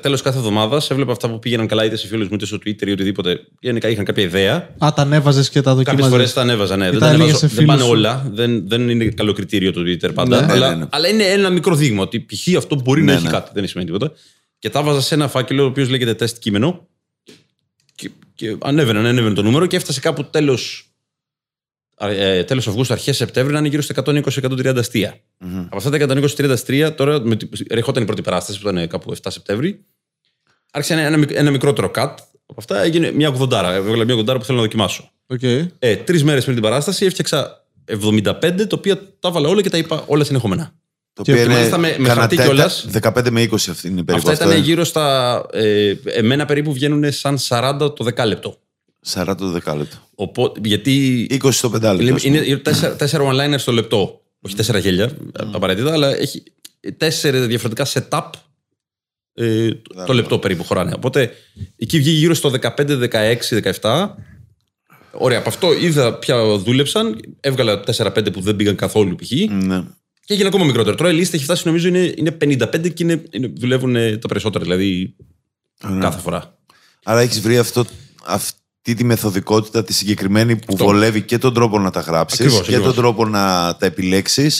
τέλος 0.00 0.22
κάθε 0.22 0.38
εβδομάδας 0.38 0.90
έβλεπα 0.90 1.12
αυτά 1.12 1.30
που 1.30 1.38
πήγαιναν 1.38 1.66
καλά 1.66 1.84
είτε 1.84 1.96
σε 1.96 2.06
φίλους 2.06 2.28
μου 2.28 2.34
είτε 2.34 2.46
στο 2.46 2.56
Twitter 2.56 2.86
ή 2.86 2.90
οτιδήποτε. 2.90 3.40
Γενικά 3.60 3.88
είχαν 3.88 4.04
κάποια 4.04 4.22
ιδέα. 4.22 4.54
Α, 4.84 4.92
τα 4.94 5.02
ανέβαζες 5.02 5.48
και 5.50 5.60
τα 5.60 5.70
Κάποιες 5.70 5.86
δοκιμάζε. 5.86 6.10
φορές 6.14 6.32
τα 6.32 6.40
ανέβαζα, 6.40 6.76
ναι. 6.76 6.90
Δεν, 6.90 6.98
τα 6.98 7.06
τα 7.06 7.06
έλεγες 7.12 7.22
ανεβάζω, 7.24 7.38
σε 7.38 7.46
δεν 7.46 7.56
φίλους 7.56 7.70
πάνε 7.70 7.82
σου. 7.82 7.88
όλα. 7.90 8.28
Δεν, 8.32 8.68
δεν 8.68 8.88
είναι 8.88 9.04
καλό 9.04 9.32
κριτήριο 9.32 9.72
το 9.72 9.80
Twitter 9.80 10.14
πάντα. 10.14 10.46
Ναι, 10.46 10.52
αλλά, 10.52 10.68
ναι, 10.70 10.76
ναι. 10.76 10.86
αλλά 10.90 11.08
είναι 11.08 11.24
ένα 11.24 11.50
μικρό 11.50 11.74
δείγμα 11.74 12.02
ότι 12.02 12.20
π.χ. 12.20 12.56
αυτό 12.56 12.80
μπορεί 12.84 13.00
να 13.00 13.06
Ναι, 13.06 13.12
έχει 13.12 13.24
ναι. 13.24 13.30
κάτι. 13.30 13.50
Δεν 13.54 13.68
σημαίνει 13.68 13.90
τίποτα. 13.90 14.12
και 14.58 14.70
τα 14.70 14.82
βάζα 14.82 15.00
σε 15.00 15.14
ένα 15.14 15.28
φάκελο 15.28 15.62
ο 15.62 15.66
οποίος 15.66 15.88
λέγεται 15.88 16.14
τεστ 16.14 16.38
κείμενο. 16.38 16.86
Και, 17.94 18.10
και 18.34 18.56
ανέβαινε, 18.62 18.98
ανέβαινε 18.98 19.34
το 19.34 19.42
νούμερο 19.42 19.66
και 19.66 19.76
έφτασε 19.76 20.00
κάπου 20.00 20.24
τέλος 20.24 20.85
ε, 22.00 22.44
τέλος 22.44 22.68
Αυγούστου, 22.68 22.92
αρχές 22.92 23.16
Σεπτέμβρη 23.16 23.52
να 23.52 23.58
είναι 23.58 23.68
γύρω 23.68 23.82
στα 23.82 24.02
120-130 24.06 24.76
αστεία. 24.76 25.16
Από 25.68 25.76
αυτά 25.76 25.90
τα 25.90 25.96
120-130 25.98 26.50
αστεία, 26.50 26.94
τώρα 26.94 27.20
με, 27.20 27.36
τη- 27.36 27.48
ερχόταν 27.68 28.02
η 28.02 28.06
πρώτη 28.06 28.22
παράσταση 28.22 28.60
που 28.60 28.68
ήταν 28.68 28.88
κάπου 28.88 29.12
7 29.14 29.18
Σεπτέμβρη. 29.28 29.84
Άρχισε 30.72 30.94
ένα, 30.94 31.02
ένα, 31.02 31.16
μικ- 31.16 31.34
ένα 31.34 31.50
μικρότερο 31.50 31.90
cut. 31.94 32.14
Από 32.48 32.54
αυτά 32.58 32.82
έγινε 32.82 33.10
μια 33.12 33.32
80. 33.38 33.72
Έβγαλα 33.74 34.04
μια 34.04 34.14
80 34.14 34.24
που 34.38 34.44
θέλω 34.44 34.56
να 34.58 34.62
δοκιμάσω. 34.64 35.10
Οκ. 35.26 35.42
Ε, 35.78 35.96
Τρεις 35.96 36.24
μέρες 36.24 36.42
πριν 36.42 36.54
την 36.54 36.64
παράσταση 36.64 37.04
έφτιαξα 37.06 37.64
75, 37.84 38.66
τα 38.66 38.76
οποία 38.76 38.96
τα 39.20 39.28
έβαλα 39.28 39.48
όλα 39.48 39.62
και 39.62 39.70
τα 39.70 39.78
είπα 39.78 40.04
όλα 40.06 40.24
συνεχόμενα. 40.24 40.72
Το 41.12 41.22
Και 41.22 41.30
οποίο 41.32 41.44
είναι 41.44 41.54
μάλιστα 41.54 41.78
με- 41.78 41.88
με 41.88 41.92
κανένα 41.94 42.14
χαρτί 42.14 42.36
τέτα- 42.36 42.48
κιόλας. 42.48 42.86
15 42.90 43.30
με 43.30 43.40
20 43.42 43.70
αυτή 43.70 43.88
είναι 43.88 44.02
περίπου. 44.04 44.28
Αυτά 44.28 44.30
αυτό, 44.30 44.44
ήταν 44.44 44.56
ε. 44.62 44.64
γύρω 44.64 44.84
στα. 44.84 45.46
Ε, 45.52 45.92
εμένα 46.04 46.44
περίπου 46.44 46.72
βγαίνουν 46.72 47.12
σαν 47.12 47.38
40 47.38 47.76
το 47.96 48.04
δεκάλεπτο. 48.04 48.58
40 49.12 49.34
το 49.38 49.50
δεκάλεπτο. 49.50 49.96
Οπότε, 50.14 50.60
γιατί 50.64 51.26
20 51.30 51.50
το 51.60 51.70
πεντάλεπτο. 51.70 52.06
είναι, 52.06 52.14
ας 52.16 52.22
πούμε. 52.22 52.46
είναι 52.46 52.56
τέσσερα, 52.56 52.96
τέσσερα 52.96 53.24
one-liners 53.32 53.58
στο 53.58 53.72
λεπτό. 53.72 54.20
Όχι 54.40 54.54
τέσσερα 54.56 54.78
γέλια 54.78 55.10
απαραίτητα, 55.52 55.92
αλλά 55.92 56.16
έχει 56.16 56.42
τέσσερα 56.96 57.40
διαφορετικά 57.46 57.86
setup 57.92 58.30
ε, 59.34 59.68
το- 59.70 60.04
το 60.06 60.12
λεπτό 60.14 60.38
περίπου 60.38 60.64
χωράνε. 60.64 60.92
Οπότε 60.96 61.30
εκεί 61.76 61.98
βγήκε 61.98 62.16
γύρω 62.18 62.34
στο 62.34 62.52
15, 62.60 63.08
16, 63.10 63.36
17. 63.80 64.08
Ωραία, 65.12 65.38
από 65.38 65.48
αυτό 65.48 65.72
είδα 65.78 66.14
ποια 66.18 66.56
δούλεψαν. 66.56 67.20
Έβγαλα 67.40 67.80
4-5 67.96 68.32
που 68.32 68.40
δεν 68.40 68.56
πήγαν 68.56 68.76
καθόλου 68.76 69.14
π.χ. 69.16 69.30
Ναι. 69.50 69.82
Και 70.24 70.32
έγινε 70.32 70.48
ακόμα 70.48 70.64
μικρότερο. 70.64 70.96
Τώρα 70.96 71.10
η 71.10 71.14
λίστα 71.14 71.36
έχει 71.36 71.44
φτάσει 71.44 71.62
νομίζω 71.66 71.88
είναι, 71.88 72.12
είναι 72.16 72.36
55 72.44 72.92
και 72.94 73.02
είναι, 73.02 73.22
είναι, 73.30 73.52
δουλεύουν 73.56 73.96
ε, 73.96 74.16
τα 74.16 74.28
περισσότερα. 74.28 74.64
Δηλαδή 74.64 75.16
Ωραία. 75.84 75.98
κάθε 75.98 76.20
φορά. 76.20 76.58
Άρα 77.04 77.20
έχεις 77.20 77.40
βρει 77.40 77.58
αυτό, 77.58 77.84
αυτή 78.86 78.98
τη 78.98 79.04
μεθοδικότητα, 79.08 79.84
τη 79.84 79.92
συγκεκριμένη 79.92 80.56
που 80.56 80.76
βολεύει 80.76 81.22
και 81.22 81.38
τον 81.38 81.54
τρόπο 81.54 81.78
να 81.78 81.90
τα 81.90 82.00
γράψει 82.00 82.36
Ακριβώς, 82.42 82.60
και 82.66 82.70
ακριβώς. 82.74 82.94
τον 82.94 83.02
τρόπο 83.02 83.24
να 83.26 83.76
τα 83.78 83.86
επιλέξει 83.86 84.50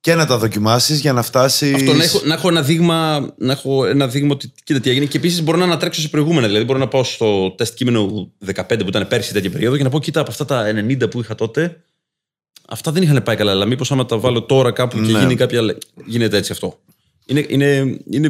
και 0.00 0.14
να 0.14 0.26
τα 0.26 0.38
δοκιμάσει 0.38 0.94
για 0.94 1.12
να 1.12 1.22
φτάσει. 1.22 1.72
Αυτό 1.74 1.92
να 1.94 2.04
έχω, 2.04 2.20
να 2.24 2.34
έχω 2.34 2.48
ένα 2.48 2.62
δείγμα, 2.62 3.28
να 3.38 3.52
έχω 3.52 3.86
ένα 3.86 4.08
δείγμα 4.08 4.32
ότι 4.32 4.52
κοίτα 4.64 4.80
τι 4.80 4.90
έγινε. 4.90 5.04
Και 5.04 5.16
επίση 5.16 5.42
μπορώ 5.42 5.58
να 5.58 5.64
ανατρέξω 5.64 6.00
σε 6.00 6.08
προηγούμενα. 6.08 6.46
Δηλαδή 6.46 6.64
μπορώ 6.64 6.78
να 6.78 6.88
πάω 6.88 7.04
στο 7.04 7.50
τεστ 7.56 7.74
κείμενο 7.74 8.30
15 8.54 8.62
που 8.78 8.88
ήταν 8.88 9.08
πέρσι 9.08 9.32
τέτοια 9.32 9.50
περίοδο 9.50 9.76
και 9.76 9.82
να 9.82 9.88
πω: 9.90 10.00
Κοίτα, 10.00 10.20
από 10.20 10.30
αυτά 10.30 10.44
τα 10.44 10.64
90 10.88 11.10
που 11.10 11.20
είχα 11.20 11.34
τότε, 11.34 11.80
αυτά 12.68 12.92
δεν 12.92 13.02
είχαν 13.02 13.22
πάει 13.22 13.36
καλά. 13.36 13.50
Αλλά 13.50 13.64
μήπω 13.64 13.84
άμα 13.88 14.06
τα 14.06 14.18
βάλω 14.18 14.42
τώρα 14.42 14.70
κάπου 14.72 14.96
και 15.00 15.12
Ναι. 15.12 15.18
γίνει 15.18 15.34
κάποια. 15.34 15.58
άλλα- 15.58 15.76
Γίνεται 16.06 16.36
έτσι 16.36 16.52
αυτό. 16.52 16.78
Είναι, 17.26 17.44
είναι, 17.48 17.66
είναι, 18.10 18.26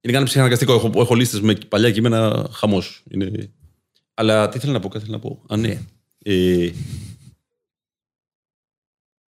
είναι 0.00 0.12
κάτι 0.12 0.24
ψυχαναγκαστικό. 0.24 0.72
Έχω, 0.74 0.90
έχω 0.96 1.14
λίστε 1.14 1.38
με 1.42 1.56
παλιά 1.68 1.90
κείμενα 1.90 2.48
χαμό. 2.52 2.82
Είναι... 3.10 3.50
Αλλά 4.18 4.48
τι 4.48 4.58
θέλω 4.58 4.72
να 4.72 4.80
πω, 4.80 4.88
κάτι 4.88 5.04
θέλω 5.04 5.16
να 5.16 5.22
πω. 5.22 5.42
Α, 5.48 5.56
ναι. 5.56 5.80
Ε, 6.22 6.70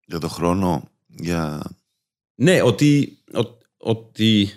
Για 0.07 0.19
το 0.19 0.29
χρόνο. 0.29 0.89
Για... 1.07 1.63
ναι, 2.35 2.63
ότι, 2.63 3.19
ο- 3.35 3.59
ότι. 3.77 4.49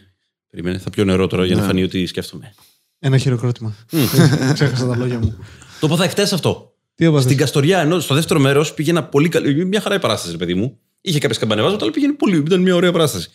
Περίμενε, 0.49 0.77
θα 0.77 0.89
πιω 0.89 1.03
νερό 1.03 1.27
τώρα 1.27 1.45
για 1.45 1.55
να 1.55 1.61
Ναι. 1.61 1.67
φανεί 1.67 1.83
ότι 1.83 2.05
σκέφτομαι. 2.05 2.53
Ένα 2.99 3.17
χειροκρότημα. 3.17 3.75
Ξέχασα 4.53 4.87
τα 4.87 4.95
λόγια 4.95 5.19
μου. 5.19 5.37
Το 5.79 5.87
είπα 5.93 6.07
χτε 6.07 6.21
αυτό. 6.21 6.75
Τι 6.95 7.05
έπαθες; 7.05 7.23
Στην 7.23 7.37
Καστοριά, 7.37 7.79
ενώ 7.79 7.99
στο 7.99 8.15
δεύτερο 8.15 8.39
μέρος 8.39 8.73
πήγαινα 8.73 9.03
πολύ 9.03 9.29
καλή. 9.29 9.65
Μια 9.65 9.81
χαρά 9.81 9.95
η 9.95 9.99
παράσταση, 9.99 10.31
ρε 10.31 10.37
παιδί 10.37 10.53
μου. 10.53 10.79
Είχε 11.01 11.19
κάποιες 11.19 11.37
καμπανεβάσματα, 11.39 11.83
αλλά 11.83 11.93
πήγαινε 11.93 12.13
πολύ. 12.13 12.37
Ήταν 12.37 12.61
μια 12.61 12.75
ωραία 12.75 12.91
παράσταση. 12.91 13.29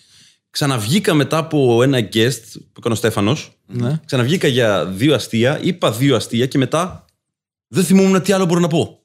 Ξαναβγήκα 0.56 1.14
μετά 1.14 1.36
από 1.38 1.82
ένα 1.82 1.98
guest 1.98 2.40
που 2.52 2.72
έκανε 2.78 2.94
ο 2.94 2.96
Στέφανος. 2.96 3.58
Ναι. 3.66 4.00
Ξαναβγήκα 4.04 4.48
για 4.48 4.86
δύο 4.86 5.14
αστεία, 5.14 5.60
είπα 5.62 5.92
δύο 5.92 6.16
αστεία 6.16 6.46
και 6.46 6.58
μετά 6.58 7.04
δεν 7.68 7.84
θυμόμουν 7.84 8.22
τι 8.22 8.32
άλλο 8.32 8.44
μπορώ 8.46 8.60
να 8.60 8.68
πω. 8.68 9.00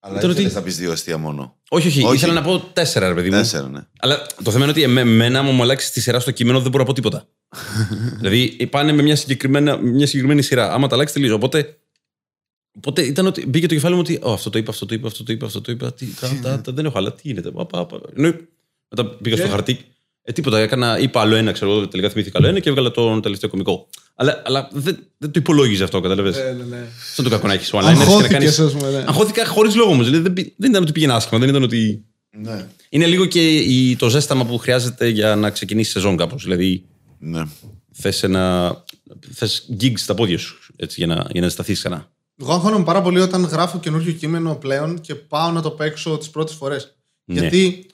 Αλλά 0.00 0.18
Ήταν 0.18 0.30
ήθελες 0.30 0.46
ότι- 0.46 0.54
να 0.58 0.62
πεις 0.62 0.76
δύο 0.76 0.92
αστεία 0.92 1.18
μόνο. 1.18 1.56
Όχι, 1.68 1.86
όχι, 1.88 2.04
Όχι. 2.04 2.14
ήθελα 2.14 2.32
να 2.32 2.42
πω 2.42 2.58
τέσσερα, 2.60 3.08
ρε 3.08 3.14
παιδί 3.14 3.30
μου. 3.30 3.36
Τέσσερα, 3.36 3.68
ναι. 3.68 3.80
Αλλά 3.98 4.26
το 4.42 4.50
θέμα 4.50 4.62
είναι 4.64 4.72
ότι 4.72 4.86
με- 4.86 5.00
εμένα, 5.00 5.38
άμα 5.38 5.50
μου 5.50 5.62
αλλάξει 5.62 5.92
τη 5.92 6.00
σειρά 6.00 6.20
στο 6.20 6.30
κείμενο, 6.30 6.60
δεν 6.60 6.70
μπορώ 6.70 6.82
να 6.82 6.88
πω 6.88 6.94
τίποτα. 6.94 7.28
δηλαδή 8.20 8.66
πάνε 8.70 8.92
με 8.92 9.02
μια, 9.02 9.16
συγκεκριμένα, 9.16 9.76
μια 9.76 10.06
συγκεκριμένη 10.06 10.42
σειρά. 10.42 10.72
Άμα 10.72 10.86
τα 10.88 10.94
αλλάξει, 10.94 11.14
τελείως. 11.14 11.32
Οπότε, 11.32 11.78
οπότε 12.76 13.02
ήταν 13.02 13.26
ότι 13.26 13.46
μπήκε 13.46 13.66
το 13.66 13.74
κεφάλι 13.74 13.94
μου 13.94 14.00
ότι 14.00 14.18
«Ω, 14.22 14.32
αυτό 14.32 14.50
το 14.50 14.58
είπα, 14.58 14.70
αυτό 14.70 14.86
το 14.86 14.94
είπα, 14.94 15.06
αυτό 15.06 15.22
το 15.24 15.32
είπα, 15.32 15.46
αυτό 15.46 15.60
το 15.60 15.72
είπα. 15.72 15.92
Τι, 15.92 16.06
τα, 16.20 16.28
τα, 16.42 16.60
τα, 16.60 16.72
δεν 16.72 16.84
έχω 16.84 16.98
άλλα. 16.98 17.12
Τι 17.12 17.20
γίνεται. 17.24 17.50
Πα, 17.50 17.66
πα, 17.66 17.86
πα. 17.86 18.00
Ενώ 18.16 18.34
μετά 18.88 19.06
πήγα 19.22 19.36
στο 19.36 19.44
Και; 19.44 19.50
χαρτί. 19.50 19.84
Ε, 20.28 20.32
τίποτα. 20.32 20.58
Έκανα, 20.58 20.98
είπα 20.98 21.20
άλλο 21.20 21.34
ένα, 21.34 21.52
ξέρω 21.52 21.70
εγώ. 21.70 21.88
Τελικά 21.88 22.08
θυμήθηκα 22.10 22.38
άλλο 22.38 22.48
ένα 22.48 22.58
και 22.58 22.68
έβγαλα 22.68 22.90
τον 22.90 23.22
τελευταίο 23.22 23.50
κωμικό. 23.50 23.88
Αλλά, 24.14 24.42
αλλά 24.44 24.68
δεν, 24.72 24.98
δεν 25.18 25.30
το 25.30 25.40
υπολόγιζε 25.40 25.84
αυτό, 25.84 26.00
κατάλαβες; 26.00 26.36
Ναι, 26.36 26.42
ναι, 26.42 26.64
ναι. 26.76 26.86
Σαν 27.14 27.24
το 27.24 27.30
κακό 27.30 27.46
να 27.46 27.52
έχεις 27.52 27.70
one-liners 27.72 27.78
και 27.80 27.94
να 27.94 28.00
Αγχώθηκες, 28.00 28.30
κάνεις- 28.32 28.58
ας 28.58 28.72
πούμε, 28.72 28.90
ναι. 28.90 29.04
Αγχώθηκα 29.06 29.46
χωρίς 29.46 29.74
λόγο 29.74 29.90
όμως. 29.90 30.04
Δηλαδή, 30.04 30.22
δεν, 30.22 30.32
πη- 30.32 30.54
δεν 30.56 30.70
ήταν 30.70 30.82
ότι 30.82 30.92
πήγαινε 30.92 31.12
άσχημα. 31.12 31.40
Δεν 31.40 31.48
ήταν 31.48 31.62
ότι. 31.62 32.04
Ναι. 32.30 32.66
Είναι 32.88 33.06
λίγο 33.06 33.26
και 33.26 33.56
η, 33.56 33.96
το 33.96 34.08
ζέσταμα 34.08 34.44
που 34.46 34.58
χρειάζεται 34.58 35.08
για 35.08 35.36
να 35.36 35.50
ξεκινήσεις 35.50 35.92
σεζόν 35.92 36.16
κάπως. 36.16 36.42
Δηλαδή, 36.42 36.84
ναι. 37.18 37.42
θες 37.92 38.22
ένα. 38.22 38.74
Θες 39.34 39.68
gigs 39.80 39.92
στα 39.98 40.14
πόδια 40.14 40.38
σου 40.38 40.58
έτσι, 40.76 41.04
για 41.04 41.14
να, 41.14 41.26
για 41.32 41.40
να 41.40 41.48
σταθείς 41.48 41.78
ξανά. 41.78 42.10
Εγώ 42.40 42.52
αγχώνομαι 42.52 42.84
πάρα 42.84 43.02
πολύ 43.02 43.20
όταν 43.20 43.44
γράφω 43.44 43.78
καινούριο 43.78 44.12
κείμενο 44.12 44.54
πλέον 44.54 45.00
και 45.00 45.14
πάω 45.14 45.50
να 45.50 45.62
το 45.62 45.70
παίξω 45.70 46.18
τις 46.18 46.30
πρώτες 46.30 46.54
φορές. 46.54 46.94
Ναι. 47.24 47.40
Γιατί 47.40 47.86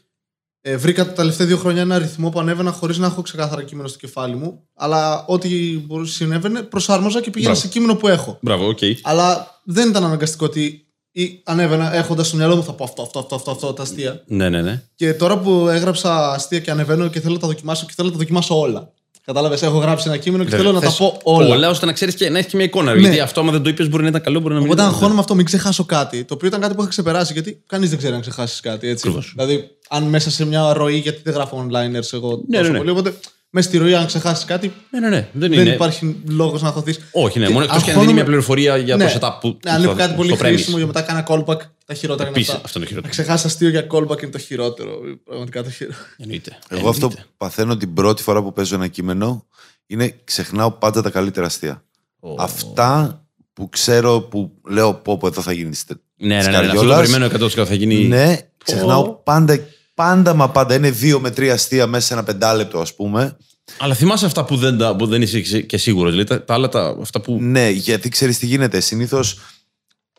ε, 0.66 0.76
βρήκα 0.76 1.06
τα 1.06 1.12
τελευταία 1.12 1.46
δύο 1.46 1.56
χρόνια 1.56 1.80
ένα 1.82 1.98
ρυθμό 1.98 2.28
που 2.30 2.40
ανέβαινα 2.40 2.70
χωρίς 2.72 2.98
να 2.98 3.06
έχω 3.06 3.22
ξεκάθαρα 3.22 3.62
κείμενο 3.62 3.88
στο 3.88 3.98
κεφάλι 3.98 4.34
μου. 4.34 4.68
Αλλά 4.74 5.24
ό,τι 5.26 5.78
μπορούσε 5.78 6.12
συνέβαινε, 6.12 6.62
προσάρμοζα 6.62 7.20
και 7.20 7.30
πήγαινα 7.30 7.52
Μπράβο. 7.52 7.66
σε 7.66 7.72
κείμενο 7.72 7.94
που 7.94 8.08
έχω. 8.08 8.38
Μπράβο, 8.40 8.68
οκ. 8.68 8.78
Αλλά 9.02 9.60
δεν 9.64 9.88
ήταν 9.88 10.04
αναγκαστικό 10.04 10.44
ότι 10.44 10.86
ή 11.10 11.40
ανέβαινα 11.44 11.94
έχοντας 11.94 12.26
στο 12.26 12.36
μυαλό 12.36 12.56
μου 12.56 12.64
θα 12.64 12.72
πω 12.72 12.84
αυτό, 12.84 13.02
αυτό, 13.02 13.18
αυτό, 13.18 13.34
αυτό, 13.34 13.50
αυτό 13.50 13.72
τα 13.72 13.82
αστεία. 13.82 14.22
Ναι, 14.26 14.48
ναι, 14.48 14.62
ναι. 14.62 14.82
Και 14.94 15.14
τώρα 15.14 15.38
που 15.38 15.68
έγραψα 15.68 16.32
αστεία 16.32 16.60
και 16.60 16.70
ανεβαίνω 16.70 17.08
και 17.08 17.20
θέλω 17.20 17.34
να 17.34 17.40
τα 17.40 17.46
δοκιμάσω 17.46 17.86
και 17.86 17.92
θέλω 17.96 18.08
να 18.08 18.14
τα 18.14 18.20
δοκιμάσω 18.20 18.58
όλα. 18.60 18.92
Κατάλαβες, 19.24 19.62
έχω 19.62 19.78
γράψει 19.78 20.08
ένα 20.08 20.16
κείμενο 20.16 20.44
και 20.44 20.50
θέλω 20.56 20.72
να 20.72 20.80
τα 20.80 20.86
Θες 20.86 20.96
πω 20.96 21.18
όλα. 21.22 21.54
Όλα 21.54 21.68
ώστε 21.68 21.86
να 21.86 21.92
ξέρεις 21.92 22.14
και 22.14 22.30
να 22.30 22.38
έχει 22.38 22.48
και 22.48 22.56
μια 22.56 22.64
εικόνα. 22.64 22.94
Ναι. 22.94 23.00
Γιατί 23.00 23.20
αυτό, 23.20 23.40
άμα 23.40 23.52
δεν 23.52 23.62
το 23.62 23.68
είπες, 23.68 23.88
μπορεί 23.88 24.02
να 24.02 24.08
ήταν 24.08 24.20
καλό, 24.22 24.40
μπορεί 24.40 24.54
να 24.54 24.60
μην 24.60 24.68
Οπότε 24.68 24.82
ήταν. 24.82 24.94
αγχώνομαι 24.94 25.20
αυτό, 25.20 25.34
μην 25.34 25.44
ξεχάσω 25.44 25.84
κάτι. 25.84 26.24
Το 26.24 26.34
οποίο 26.34 26.48
ήταν 26.48 26.60
κάτι 26.60 26.74
που 26.74 26.80
είχα 26.80 26.90
ξεπεράσει, 26.90 27.32
γιατί 27.32 27.62
κανείς 27.66 27.88
δεν 27.88 27.98
ξέρει 27.98 28.14
να 28.14 28.20
ξεχάσεις 28.20 28.60
κάτι. 28.60 28.88
Έτσι. 28.88 29.08
Ακριβώς. 29.08 29.32
Δηλαδή, 29.36 29.68
αν 29.88 30.02
μέσα 30.02 30.30
σε 30.30 30.44
μια 30.46 30.72
ροή, 30.72 30.96
γιατί 30.96 31.20
δεν 31.24 31.34
γράφω 31.34 31.66
one-liners 31.66 32.12
εγώ 32.12 32.40
Ναι, 32.48 32.56
τόσο 32.58 32.62
ναι, 32.62 32.68
ναι. 32.68 32.78
πολύ. 32.78 32.90
Οπότε, 32.90 33.14
μέσα 33.50 33.68
στη 33.68 33.78
ροή, 33.78 33.94
αν 33.94 34.06
ξεχάσεις 34.06 34.44
κάτι, 34.44 34.72
Ναι, 34.90 35.00
ναι, 35.00 35.08
ναι. 35.08 35.28
Δεν, 35.32 35.50
δεν 35.50 35.60
είναι. 35.60 35.70
υπάρχει 35.74 36.16
λόγος 36.28 36.62
να 36.62 36.68
χωθείς. 36.70 36.98
Όχι, 37.12 37.38
ναι. 37.38 37.46
Και 37.46 37.52
Μόνο 37.52 37.64
εκτός 37.64 37.82
και 37.82 37.90
αν 37.90 37.96
αγχώνομαι- 37.96 38.00
δίνει 38.06 38.12
μια 38.12 38.24
πληροφορία 38.24 38.76
για 38.76 38.96
Ναι. 38.96 39.04
το 39.04 39.18
setup 39.20 39.32
που. 39.40 39.58
Ναι, 39.64 39.70
αν 39.70 39.76
είναι 39.82 39.86
στο- 39.86 39.96
κάτι 39.96 40.14
πολύ 40.14 40.28
στο 40.28 40.38
premise. 40.38 40.48
χρήσιμο 40.48 40.76
για 40.76 40.86
μετά 40.86 41.00
κάνα 41.00 41.26
callback, 41.28 41.58
τα 41.84 41.94
χειρότερα 41.94 42.28
είναι 42.28 42.36
Επίσης, 42.36 42.54
αυτά. 42.54 42.64
αυτό 42.64 42.78
είναι 42.78 42.88
το 42.88 42.94
Να 42.94 43.00
χειρότερο. 43.00 43.22
ξεχάσεις 43.24 43.46
αστείο 43.46 43.68
για 43.68 43.86
callback 43.90 44.22
είναι 44.22 44.30
το 44.30 44.38
χειρότερο. 44.38 44.98
Πραγματικά 45.24 45.62
το 45.62 45.70
χειρότερο. 45.70 46.02
Εννοείται. 46.16 46.58
Εγώ 46.68 46.88
αυτό 46.88 47.04
Εννοείται. 47.06 47.22
που 47.28 47.34
παθαίνω 47.36 47.76
την 47.76 47.94
πρώτη 47.94 48.22
φορά 48.22 48.42
που 48.42 48.52
παίζω 48.52 48.74
ένα 48.74 48.86
κείμενο 48.88 49.46
είναι 49.86 50.14
ξεχνάω 50.24 50.70
πάντα 50.70 51.02
τα 51.02 51.10
καλύτερα 51.10 51.46
αστεία. 51.46 51.84
Ω. 52.20 52.34
Αυτά 52.38 53.18
που 53.52 53.68
ξέρω 53.68 54.20
που 54.20 54.52
λέω 54.68 54.94
πω 54.94 55.16
πω 55.18 55.26
εδώ 55.26 55.42
θα 55.42 55.52
γίνει 55.52 55.70
της- 55.70 55.84
Ναι, 56.16 56.36
της 56.38 56.46
ναι, 56.46 56.52
ναι. 56.52 56.56
Αυτό 56.58 56.70
το 56.70 56.74
καριόλας. 56.76 56.98
περιμένω 57.00 57.24
100% 57.24 57.64
θα 57.66 57.74
γίνει. 57.74 58.04
Ναι, 58.04 58.38
ξεχνάω 58.64 59.08
πάντα, 59.14 59.58
πάντα 59.94 60.34
μα 60.34 60.50
πάντα. 60.50 60.74
Είναι 60.74 60.90
δύο 60.90 61.20
με 61.20 61.30
τρία 61.30 61.52
αστεία 61.52 61.86
μέσα 61.86 62.06
σε 62.06 62.12
ένα 62.12 62.22
πεντάλεπτο 62.24 62.78
ας 62.80 62.94
πούμε. 62.94 63.36
Αλλά 63.78 63.94
θυμάσαι 63.94 64.26
αυτά 64.26 64.44
που 64.44 64.56
δεν, 64.56 64.78
τα- 64.78 64.96
που 64.96 65.06
δεν 65.06 65.22
είσαι 65.22 65.40
και 65.60 65.76
σίγουρος. 65.78 66.10
Δηλαδή 66.12 66.28
τα, 66.28 66.44
τα 66.44 66.54
άλλα, 66.54 66.68
τα, 66.68 66.96
αυτά 67.00 67.20
που. 67.20 67.38
Ναι, 67.40 67.68
γιατί 67.70 68.08
ξέρεις 68.08 68.38
τι 68.38 68.46
γίνεται. 68.46 68.80
Συνήθως 68.80 69.38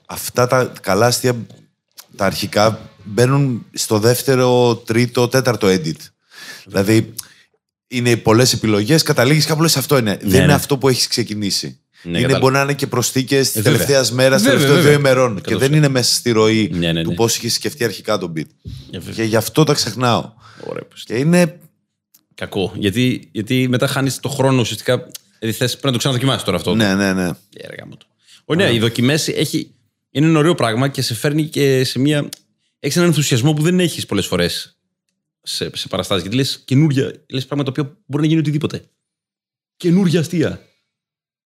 αυτά 0.05 0.47
τα 0.47 0.71
καλά 0.81 1.05
αστεία, 1.05 1.35
τα 2.15 2.25
αρχικά, 2.25 2.89
μπαίνουν 3.03 3.65
στο 3.73 3.99
δεύτερο, 3.99 4.75
τρίτο, 4.75 5.27
τέταρτο 5.27 5.67
edit. 5.67 5.95
Δηλαδή, 6.65 7.13
είναι 7.87 8.15
πολλές 8.17 8.53
επιλογές, 8.53 9.03
καταλήγεις 9.03 9.45
κάπου 9.45 9.61
λες 9.61 9.77
αυτό 9.77 9.97
είναι. 9.97 10.17
Δεν 10.21 10.29
ναι. 10.29 10.37
είναι 10.37 10.53
αυτό 10.53 10.77
που 10.77 10.89
έχεις 10.89 11.07
ξεκινήσει. 11.07 11.79
Ναι, 12.03 12.09
είναι, 12.11 12.17
κατάλαβα. 12.19 12.39
μπορεί 12.39 12.53
να 12.53 12.61
είναι 12.61 12.73
και 12.73 12.87
προσθήκες 12.87 13.51
τη 13.51 13.59
Ε, 13.59 13.61
βέβαια. 13.61 13.77
τελευταίας 13.77 14.11
μέρας, 14.11 14.41
Βέβαια, 14.41 14.57
τελευταίων 14.57 14.81
δύο 14.83 14.91
βέβαια. 14.91 15.11
ημερών. 15.11 15.35
Και 15.35 15.41
Εκατό 15.45 15.57
δεν 15.59 15.73
είναι 15.73 15.87
μέσα 15.87 16.15
στη 16.15 16.31
ροή 16.31 16.69
Ναι, 16.73 16.91
ναι, 16.91 17.03
του 17.03 17.09
ναι. 17.09 17.15
πώς 17.15 17.37
είχες 17.37 17.53
σκεφτεί 17.53 17.83
αρχικά 17.83 18.17
τον 18.17 18.33
beat. 18.37 18.41
Ε, 18.91 18.97
βέβαια. 18.99 19.13
Και 19.13 19.23
γι' 19.23 19.35
αυτό 19.35 19.63
τα 19.63 19.73
ξεχνάω. 19.73 20.31
Ωραία, 20.65 20.83
πως- 20.83 21.03
Και 21.03 21.13
είναι. 21.15 21.59
Κακό. 22.35 22.71
Γιατί, 22.75 23.29
γιατί 23.31 23.67
μετά 23.69 23.87
χάνεις 23.87 24.19
το 24.19 24.29
χρόνο 24.29 24.59
ουσιαστικά. 24.61 25.07
Δηλαδή 25.39 25.57
θες, 25.57 25.69
πρέπει 25.71 25.85
να 25.85 25.91
το 25.91 25.97
ξαναδοκιμάσεις 25.97 26.43
τώρα 26.43 26.57
αυτό. 26.57 26.75
Ναι, 26.75 26.95
ναι, 26.95 27.13
ναι. 27.13 27.27
Ε, 27.53 27.67
ρε, 27.67 27.75
γάμο 27.79 27.95
το. 27.97 28.05
Όχι, 28.45 28.59
ναι, 28.59 28.73
οι 28.73 28.79
δοκιμές 28.79 29.27
έχει. 29.27 29.71
Είναι 30.15 30.27
ένα 30.27 30.39
ωραίο 30.39 30.55
πράγμα 30.55 30.87
και 30.87 31.01
σε 31.01 31.13
φέρνει 31.13 31.47
και 31.47 31.83
σε 31.83 31.99
μια. 31.99 32.29
Έχεις 32.79 32.95
έναν 32.95 33.07
ενθουσιασμό 33.09 33.53
που 33.53 33.61
δεν 33.61 33.79
έχεις 33.79 34.05
πολλές 34.05 34.25
φορές 34.25 34.77
σε, 35.41 35.69
σε 35.75 35.87
παραστάσεις. 35.87 36.21
Γιατί 36.21 36.37
λες 36.37 36.61
καινούρια. 36.65 37.13
Λες 37.29 37.45
πράγματα 37.45 37.71
τα 37.71 37.81
οποία 37.81 37.97
μπορεί 38.05 38.21
να 38.23 38.27
γίνει 38.27 38.39
οτιδήποτε. 38.39 38.83
Καινούρια 39.77 40.19
αστεία. 40.19 40.61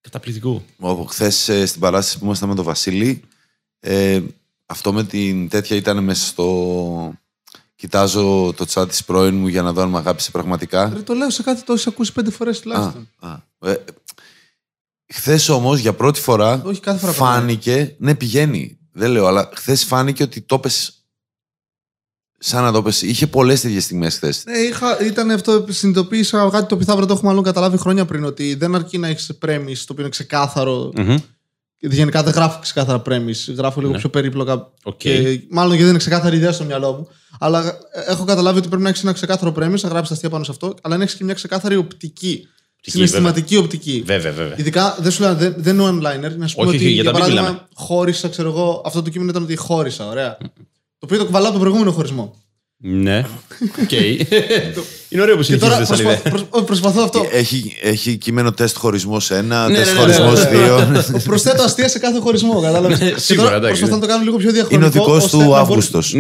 Καταπληκτικό. 0.02 0.66
Όπου 0.78 1.06
χθες 1.06 1.52
στην 1.66 1.80
παράσταση 1.82 2.20
που 2.20 2.26
ήμασταν 2.26 2.50
με 2.50 2.56
τον 2.56 2.66
Βασίλη, 2.66 3.22
ε, 3.80 4.22
αυτό 4.66 4.94
με 4.94 5.04
την 5.04 5.50
τέτοια 5.50 5.76
ήταν 5.76 6.04
μέσα 6.04 6.26
στο. 6.26 7.14
Κοιτάζω 7.76 8.54
το 8.56 8.66
chat 8.74 8.86
της 8.90 9.04
πρώην 9.04 9.36
μου 9.36 9.48
για 9.48 9.62
να 9.62 9.74
δω 9.74 9.82
αν 9.82 9.90
με 9.90 9.98
αγάπησε 9.98 10.32
πραγματικά. 10.32 10.92
Ρε, 10.94 11.02
το 11.02 11.14
λέω 11.14 11.30
σε 11.30 11.44
κάτι 11.44 11.64
το 11.64 11.74
έχεις 11.74 11.88
ακούσει 11.88 12.14
πέντε 12.14 12.32
φορές 12.32 12.58
Α, 12.58 12.62
τουλάχιστον. 12.62 13.10
α. 13.20 13.38
Ε, 13.60 13.84
Χθες 15.14 15.50
όμως 15.50 15.80
για 15.80 15.94
πρώτη 15.94 16.20
φορά 16.20 16.62
Όχι, 16.66 16.80
κάθε 16.80 17.00
φορά 17.00 17.12
φάνηκε. 17.12 17.96
Ναι, 18.00 18.16
πηγαίνει. 18.16 18.80
Δεν 18.92 19.12
λέω, 19.12 19.26
αλλά 19.26 19.50
χθες 19.54 19.84
φάνηκε 19.84 20.24
ότι 20.24 20.42
το 20.42 20.60
πες 20.60 20.94
Σαν 22.42 22.64
να 22.64 22.72
το 22.72 22.82
πες. 22.82 23.02
Είχε 23.02 23.28
πολλές 23.28 23.62
τέτοιες 23.62 23.84
στιγμές 23.84 24.16
χθες. 24.16 24.44
Ναι, 24.46 24.58
είχα, 24.58 25.06
ήταν 25.06 25.32
αυτό, 25.32 25.66
συνειδητοποίησα 25.70 26.50
κάτι 26.52 26.66
το 26.68 26.76
οποίο 26.76 26.86
θα 26.86 26.92
έπρεπε 26.92 27.00
να 27.00 27.06
το 27.06 27.14
έχουμε 27.14 27.30
μάλλον 27.30 27.44
καταλάβει 27.44 27.78
χρόνια 27.78 28.06
πριν. 28.06 28.24
Ότι 28.24 28.54
δεν 28.56 28.76
αρκεί 28.76 28.98
να 28.98 29.08
έχεις 29.08 29.32
premise 29.46 29.78
το 29.78 29.88
οποίο 29.90 30.00
είναι 30.00 30.10
ξεκάθαρο. 30.10 30.92
Μμμ. 30.96 31.16
Γιατί 31.78 31.96
γενικά 31.96 32.24
δεν 32.24 32.34
γράφω 32.34 32.60
ξεκάθαρα 32.60 33.02
premise. 33.06 33.54
Γράφω 33.56 33.80
λίγο 33.80 33.92
Ναι. 33.92 33.98
πιο 33.98 34.10
περίπλοκα. 34.10 34.74
Οκ. 34.84 34.98
Και, 34.98 35.42
μάλλον 35.50 35.70
γιατί 35.70 35.84
δεν 35.84 35.90
είναι 35.90 35.98
ξεκάθαρη 35.98 36.36
ιδέα 36.36 36.52
στο 36.52 36.64
μυαλό 36.64 36.92
μου. 36.92 37.08
Αλλά 37.40 37.68
ε, 37.68 38.12
έχω 38.12 38.24
καταλάβει 38.24 38.58
ότι 38.58 38.68
πρέπει 38.68 38.84
να 38.84 38.90
έχεις 38.90 39.04
ένα 39.04 39.12
ξεκάθαρο 39.12 39.54
premise, 39.58 39.80
να 39.82 39.90
γράψεις 39.90 40.12
αστεία 40.12 40.30
πάνω 40.30 40.44
σε 40.44 40.52
αυτό, 40.52 40.74
αλλά 40.82 40.98
να 40.98 41.04
έχεις 41.04 41.16
και 41.16 41.24
μια 41.24 41.34
ξεκάθαρη 41.34 41.76
οπτική. 41.76 42.48
Συναισθηματική 42.82 43.56
οπτική. 43.58 44.04
Βέβαια, 44.06 44.32
βέβαια. 44.32 44.54
Ειδικά 44.58 44.98
δεν 45.00 45.12
σου 45.12 45.22
λέω, 45.22 45.36
δεν, 45.36 45.54
δεν 45.58 45.80
είναι 45.80 45.90
one-liner. 45.90 46.32
Να 46.38 46.48
σου 46.48 46.56
πω 46.56 46.62
Όχι, 46.62 46.70
ότι 46.76 46.78
όχι, 46.78 46.88
για 46.94 46.94
για 46.94 47.04
τα 47.04 47.10
bit 47.10 47.14
παράδειγμα 47.14 47.42
μιλάμε. 47.42 47.60
χώρισα, 47.74 48.28
ξέρω 48.28 48.50
εγώ, 48.50 48.82
αυτό 48.86 49.02
το 49.02 49.10
κείμενο 49.10 49.30
ήταν 49.30 49.44
ότι 49.44 49.56
χώρισα. 49.56 50.08
Ωραία. 50.08 50.38
το 50.38 50.48
οποίο 51.06 51.18
το 51.18 51.26
κουβαλάω 51.26 51.50
από 51.50 51.58
τον 51.58 51.62
προηγούμενο 51.68 51.92
χωρισμό. 51.96 52.36
Ναι. 52.82 53.18
Οκ. 53.84 53.92
Είναι 55.10 55.22
ωραίο 55.22 55.36
που 55.38 55.42
Και 55.44 55.58
τώρα 55.58 55.74
συνεχίζεται 55.74 55.86
προσπα, 55.86 55.96
σαλίδα. 55.96 56.18
προσ- 56.30 56.46
όχι, 56.50 56.64
προσπαθώ 56.66 57.02
αυτό. 57.02 57.26
Έχει, 57.32 57.76
έχει 57.82 58.18
κείμενο 58.18 58.52
τεστ 58.52 58.78
χωρισμός 58.78 59.32
1, 59.32 59.34
Ναι, 59.44 59.76
τεστ 59.76 59.94
ναι, 59.94 59.94
ναι, 59.94 60.00
χωρισμός 60.00 60.44
ναι, 60.44 60.50
2. 61.20 61.24
Προσθέτω 61.30 61.64
αστεία 61.64 61.88
σε 61.90 62.00
κάθε 62.00 62.20
χωρισμό. 62.20 62.62
Κατάλαβες; 62.62 63.00
Ναι, 63.00 63.14
σίγουρα, 63.18 63.56
εντάξει, 63.56 63.80
Προσπαθώ 63.80 63.86
ναι. 63.88 63.96
να 63.96 64.00
το 64.02 64.08
κάνω 64.08 64.24
λίγο 64.24 64.38
πιο 64.38 64.50
Είναι 64.50 64.60
ο 64.60 64.68
διαχρονικό. 64.68 64.90
δικός 64.92 65.24
ώστε 65.24 65.38
του 65.38 65.38
να 65.38 65.46
μπορεί- 65.48 65.60
Αύγουστος. 65.62 66.16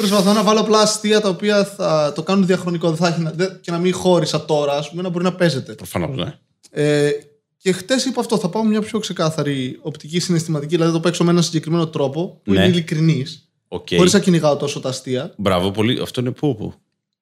Ναι, 0.00 0.06
αυτό. 0.06 0.16
Προσπαθώ 0.16 0.32
να 0.32 0.42
βάλω 0.44 0.60
απλά 0.60 0.80
αστεία 0.80 1.20
τα 1.20 1.28
οποία 1.28 1.64
θα 1.64 2.12
το 2.14 2.22
κάνουν 2.22 2.46
διαχρονικό 2.46 2.88
δεν 2.88 2.96
θα 2.96 3.08
έχει 3.08 3.20
να- 3.20 3.30
δεν- 3.30 3.58
και 3.60 3.70
να 3.70 3.78
μην 3.78 3.94
χώρισα 3.94 4.44
τώρα, 4.44 4.72
ας 4.76 4.90
πούμε, 4.90 5.02
να 5.02 5.08
μπορεί 5.08 5.24
να 5.24 5.34
παίζεται. 5.34 5.72
Προφανώς, 5.72 6.16
ναι. 6.16 6.34
Ε, 6.70 7.10
και 7.56 7.72
χτες 7.72 8.04
είπα 8.04 8.20
αυτό, 8.20 8.38
θα 8.38 8.48
πάω 8.48 8.64
μια 8.64 8.80
πιο 8.80 8.98
ξεκάθαρη 8.98 9.78
οπτική 9.82 10.20
συναισθηματική, 10.20 10.74
δηλαδή 10.76 10.92
το 10.92 11.00
παίξω 11.00 11.24
με 11.24 11.30
έναν 11.30 11.42
συγκεκριμένο 11.42 11.86
τρόπο 11.88 12.40
που 12.44 12.52
Ναι. 12.52 12.56
είναι 12.58 12.66
ειλικρινής, 12.68 13.48
Οκ. 13.68 13.86
χωρίς 13.96 14.12
να 14.12 14.18
κυνηγάω 14.18 14.56
τόσο 14.56 14.80
τα 14.80 14.88
αστεία. 14.88 15.32
Μπράβο, 15.36 15.70
πολύ. 15.70 16.00
Αυτό 16.02 16.20
είναι 16.20 16.30
πού, 16.30 16.56
πού. 16.56 16.72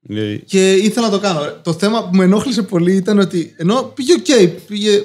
Είναι- 0.08 0.36
Και 0.46 0.72
ήθελα 0.72 1.06
να 1.06 1.12
το 1.12 1.18
κάνω. 1.18 1.40
Το 1.62 1.72
θέμα 1.72 2.08
που 2.08 2.16
με 2.16 2.24
ενόχλησε 2.24 2.62
πολύ 2.62 2.94
ήταν 2.94 3.18
ότι 3.18 3.54
ενώ 3.56 3.82
πήγε 3.94 4.12
οκ, 4.12 4.50
πήγε 4.66 5.02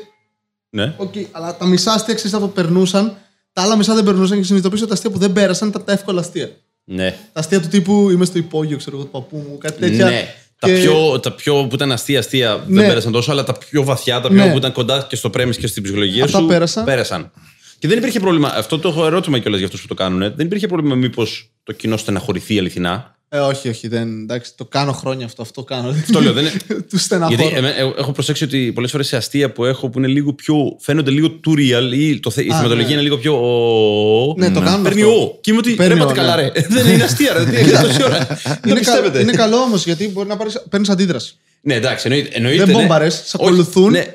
Ναι. 0.69 0.93
οκ, 0.97 1.13
αλλά 1.31 1.57
τα 1.57 1.65
μισά 1.65 1.91
αστεία 1.93 2.13
ξέρεις 2.13 2.33
αυτό 2.33 2.47
περνούσαν, 2.47 3.17
τα 3.53 3.61
άλλα 3.61 3.75
μισά 3.77 3.93
δεν 3.95 4.03
περνούσαν 4.03 4.37
και 4.37 4.43
συνειδητοποίησα 4.43 4.83
ότι 4.83 4.91
τα 4.93 4.97
αστεία 4.97 5.11
που 5.11 5.19
δεν 5.19 5.33
πέρασαν 5.33 5.67
ήταν 5.67 5.83
τα 5.83 5.91
εύκολα 5.91 6.19
αστεία. 6.19 6.49
Ναι. 6.85 7.09
Τα 7.33 7.39
αστεία 7.39 7.61
του 7.61 7.67
τύπου 7.67 8.09
είμαι 8.09 8.25
στο 8.25 8.37
υπόγειο, 8.37 8.77
ξέρω 8.77 8.95
εγώ, 8.95 9.05
του 9.05 9.11
παππού 9.11 9.37
μου, 9.49 9.57
κάτι 9.57 9.79
τέτοια. 9.79 10.05
Ναι. 10.05 10.35
Τα, 10.59 10.67
Και- 10.67 10.73
πιο, 10.79 11.19
τα 11.19 11.31
πιο 11.31 11.65
που 11.67 11.75
ήταν 11.75 11.91
αστεία, 11.91 12.19
αστεία 12.19 12.63
Ναι. 12.67 12.79
δεν 12.79 12.87
πέρασαν 12.89 13.11
τόσο, 13.11 13.31
αλλά 13.31 13.43
τα 13.43 13.53
πιο 13.53 13.83
βαθιά, 13.83 14.21
τα 14.21 14.27
πιο 14.27 14.45
Ναι. 14.45 14.51
που 14.51 14.57
ήταν 14.57 14.71
κοντά 14.71 15.05
και 15.09 15.15
στο 15.15 15.29
premise 15.29 15.57
και 15.57 15.67
στην 15.67 15.83
ψυχολογία 15.83 16.23
Αυτά 16.23 16.39
σου. 16.67 16.83
πέρασαν. 16.85 17.31
Και 17.79 17.87
δεν 17.87 17.97
υπήρχε 17.97 18.19
πρόβλημα. 18.19 18.51
Αυτό 18.55 18.79
το 18.79 18.89
έχω 18.89 19.05
ερώτημα 19.05 19.39
κιόλας 19.39 19.57
για 19.59 19.67
αυτούς 19.67 19.81
που 19.81 19.87
το 19.87 19.93
κάνουν. 19.93 20.19
Δεν 20.19 20.45
υπήρχε 20.45 20.67
πρόβλημα 20.67 20.95
μήπως 20.95 21.51
το 21.63 21.71
κοινό 21.73 21.97
στεναχωρηθεί 21.97 22.59
αληθινά; 22.59 23.12
Ε, 23.35 23.39
όχι, 23.39 23.69
όχι, 23.69 23.87
δεν, 23.87 24.21
εντάξει, 24.21 24.51
το 24.57 24.65
κάνω 24.65 24.91
χρόνια 24.91 25.25
αυτό, 25.25 25.41
αυτό 25.41 25.63
κάνω. 25.63 25.89
Αυτό 25.89 26.21
λέω. 26.21 26.33
Δεν 26.33 26.43
είναι... 26.43 26.53
του 26.89 26.97
στεναχώρω. 26.97 27.37
Γιατί 27.43 27.55
εμέ- 27.57 27.77
ε, 27.77 27.81
έχω 27.99 28.11
προσέξει 28.11 28.43
ότι 28.43 28.71
πολλές 28.73 28.91
φορές 28.91 29.07
σε 29.07 29.15
αστεία 29.17 29.51
που 29.51 29.65
έχω 29.65 29.89
που 29.89 29.97
είναι 29.97 30.07
λίγο 30.07 30.33
πιο. 30.33 30.55
φαίνονται 30.79 31.11
λίγο 31.11 31.39
too 31.47 31.57
real 31.59 31.93
ή 31.93 32.19
το, 32.19 32.29
θε- 32.29 32.45
η 32.45 32.49
Α, 32.49 32.55
θεματολογία 32.55 32.85
ναι. 32.87 32.93
είναι 32.93 33.01
λίγο 33.01 33.17
πιο. 33.17 33.33
ο- 33.33 34.35
Ναι, 34.37 34.51
το 34.51 34.61
κάνουν 34.61 34.83
Παίρνει 34.83 35.01
αυτό. 35.01 35.21
ο. 35.23 35.37
Και 35.41 35.51
είμαι 35.51 35.59
ότι. 35.59 35.73
Παίρνει 35.73 35.93
Ρε, 35.93 35.99
πάτε 35.99 36.11
ο, 36.11 36.15
καλά, 36.15 36.35
ναι. 36.35 36.41
ρε. 36.41 36.51
Δεν 36.69 36.93
είναι 36.93 37.03
αστεία, 37.03 37.33
ρε. 37.33 37.43
Τι 37.45 37.55
έχετε 37.55 37.81
τόση 37.81 38.03
ώρα. 38.03 38.17
Δεν 38.43 38.57
είναι, 38.65 38.73
κα- 38.73 38.79
πιστεύετε. 38.79 39.19
είναι 39.19 39.31
καλό 39.31 39.57
όμως 39.57 39.85
γιατί 39.85 40.07
μπορεί 40.09 40.27
να 40.27 40.37
παίρνεις 40.69 40.89
αντίδραση. 40.89 41.35
Ναι, 41.61 41.73
εντάξει, 41.73 42.07
εννοείται. 42.07 42.29
εννοείται 42.33 42.63
Δεν 42.65 42.75
ναι. 42.75 42.81
μπόμπαρες, 42.81 43.13
σε 43.13 43.37
Όχι, 43.39 43.47
ακολουθούν. 43.47 43.91
Ναι, 43.91 43.99
Έχω- 43.99 44.11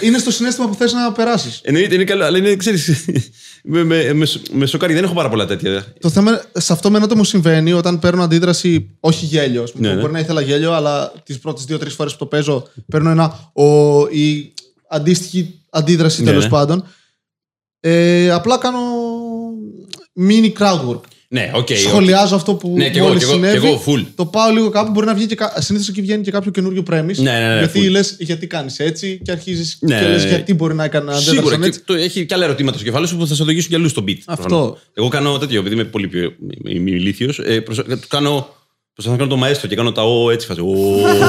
Είναι 0.00 0.18
στο 0.18 0.30
συνέστημα 0.30 0.68
που 0.68 0.74
θες 0.74 0.92
να 0.92 1.12
περάσεις. 1.12 1.60
Εννοείται, 1.64 1.94
είναι 1.94 2.04
καλό, 2.04 2.24
αλλά 2.24 2.38
είναι, 2.38 2.56
ξέρεις, 2.56 3.04
με, 3.64 3.84
με, 3.84 4.12
με, 4.12 4.24
σ- 4.26 4.48
με 4.52 4.66
σοκάρει, 4.66 4.94
δεν 4.94 5.04
έχω 5.04 5.14
πάρα 5.14 5.28
πολλά 5.28 5.46
τέτοια. 5.46 5.86
Το 6.00 6.10
θέμα 6.10 6.40
σε 6.52 6.72
αυτό 6.72 6.90
με 6.90 7.06
το 7.06 7.16
μου 7.16 7.24
συμβαίνει 7.24 7.72
όταν 7.72 7.98
παίρνω 7.98 8.22
αντίδραση, 8.22 8.90
όχι 9.00 9.24
γέλιο. 9.24 9.62
ας 9.62 9.72
πούμε, 9.72 9.88
Ναι, 9.88 9.94
ναι. 9.94 10.00
Μπορεί 10.00 10.12
να 10.12 10.18
ήθελα 10.18 10.40
γέλιο, 10.40 10.72
αλλά 10.72 11.12
τις 11.24 11.38
πρώτες 11.38 11.64
δύο-τρεις 11.64 11.94
φορές 11.94 12.12
που 12.12 12.18
το 12.18 12.26
παίζω 12.26 12.68
παίρνω 12.88 13.10
ένα 13.10 13.50
ο, 13.52 14.06
ή 14.06 14.52
αντίστοιχη 14.88 15.60
αντίδραση 15.70 16.22
Ναι, 16.22 16.26
τέλος 16.28 16.44
ναι. 16.44 16.50
πάντων. 16.50 16.84
Ε, 17.80 18.30
απλά 18.30 18.58
κάνω 18.58 18.80
mini 20.28 20.52
crowd 20.58 20.88
work. 20.90 21.00
Ναι, 21.28 21.50
OK. 21.54 21.58
OK. 21.70 21.76
Σχολιάζω 21.76 22.34
αυτό 22.34 22.54
που 22.54 22.74
Ναι, 22.76 22.90
κι 22.90 22.98
εγώ, 22.98 23.06
μόλις 23.06 23.24
κι 23.24 23.30
εγώ, 23.30 23.38
συνέβη. 23.38 23.60
κι 23.60 23.66
εγώ, 23.66 23.82
full. 23.86 24.04
Το 24.14 24.26
πάω 24.26 24.50
λίγο 24.52 24.68
κάπου. 24.68 24.90
Μπορεί 24.90 25.06
να 25.06 25.14
βγει 25.14 25.26
και. 25.26 25.34
κα- 25.34 25.52
Συνήθως 25.58 25.88
εκεί 25.88 26.00
βγαίνει 26.00 26.22
και 26.22 26.30
κάποιο 26.30 26.50
καινούριο 26.50 26.82
premise. 26.90 27.14
Ναι, 27.16 27.30
ναι, 27.38 27.48
ναι, 27.54 27.58
γιατί 27.58 27.80
full. 27.86 27.90
λες, 27.90 28.16
γιατί 28.18 28.46
κάνεις 28.46 28.78
έτσι 28.78 29.20
και 29.24 29.30
αρχίζεις 29.30 29.78
Ναι, 29.80 29.98
και 29.98 30.04
ναι, 30.04 30.10
λες 30.10 30.22
ναι. 30.22 30.28
γιατί 30.28 30.54
μπορεί 30.54 30.74
να 30.74 30.84
έκανε 30.84 31.04
να 31.10 31.16
Σίγουρα. 31.16 31.38
αντέδρασαν 31.40 31.60
Και 31.60 31.66
έτσι. 31.66 31.82
το, 31.84 31.94
έχει 31.94 32.26
και 32.26 32.34
άλλα 32.34 32.44
ερωτήματα 32.44 32.76
στο 32.76 32.86
κεφάλι 32.86 33.06
σου 33.06 33.16
που 33.16 33.26
θα 33.26 33.34
σε 33.34 33.42
οδηγήσουν 33.42 33.70
και 33.70 33.76
αλλού 33.76 33.88
στο 33.88 34.04
beat. 34.08 34.16
Αυτό. 34.26 34.46
προφανώς. 34.48 34.78
Εγώ 34.94 35.08
κάνω 35.08 35.38
τέτοιο, 35.38 35.58
επειδή 35.60 35.74
είμαι 35.74 35.84
πολύ 35.84 36.08
πιο 36.08 36.32
ηλίθιος. 36.64 37.38
Ε, 37.38 37.60
προσ- 37.60 37.82
του 37.84 38.08
κάνω. 38.08 38.48
Προσπαθώ 38.94 39.16
να 39.18 39.22
κάνω 39.24 39.34
το 39.36 39.46
μαέστρο 39.46 39.68
και 39.68 39.76
κάνω 39.76 39.92
τα 39.92 40.02
ο 40.02 40.30
έτσι 40.30 40.46
φάση. 40.46 40.60
Ο. 40.60 40.74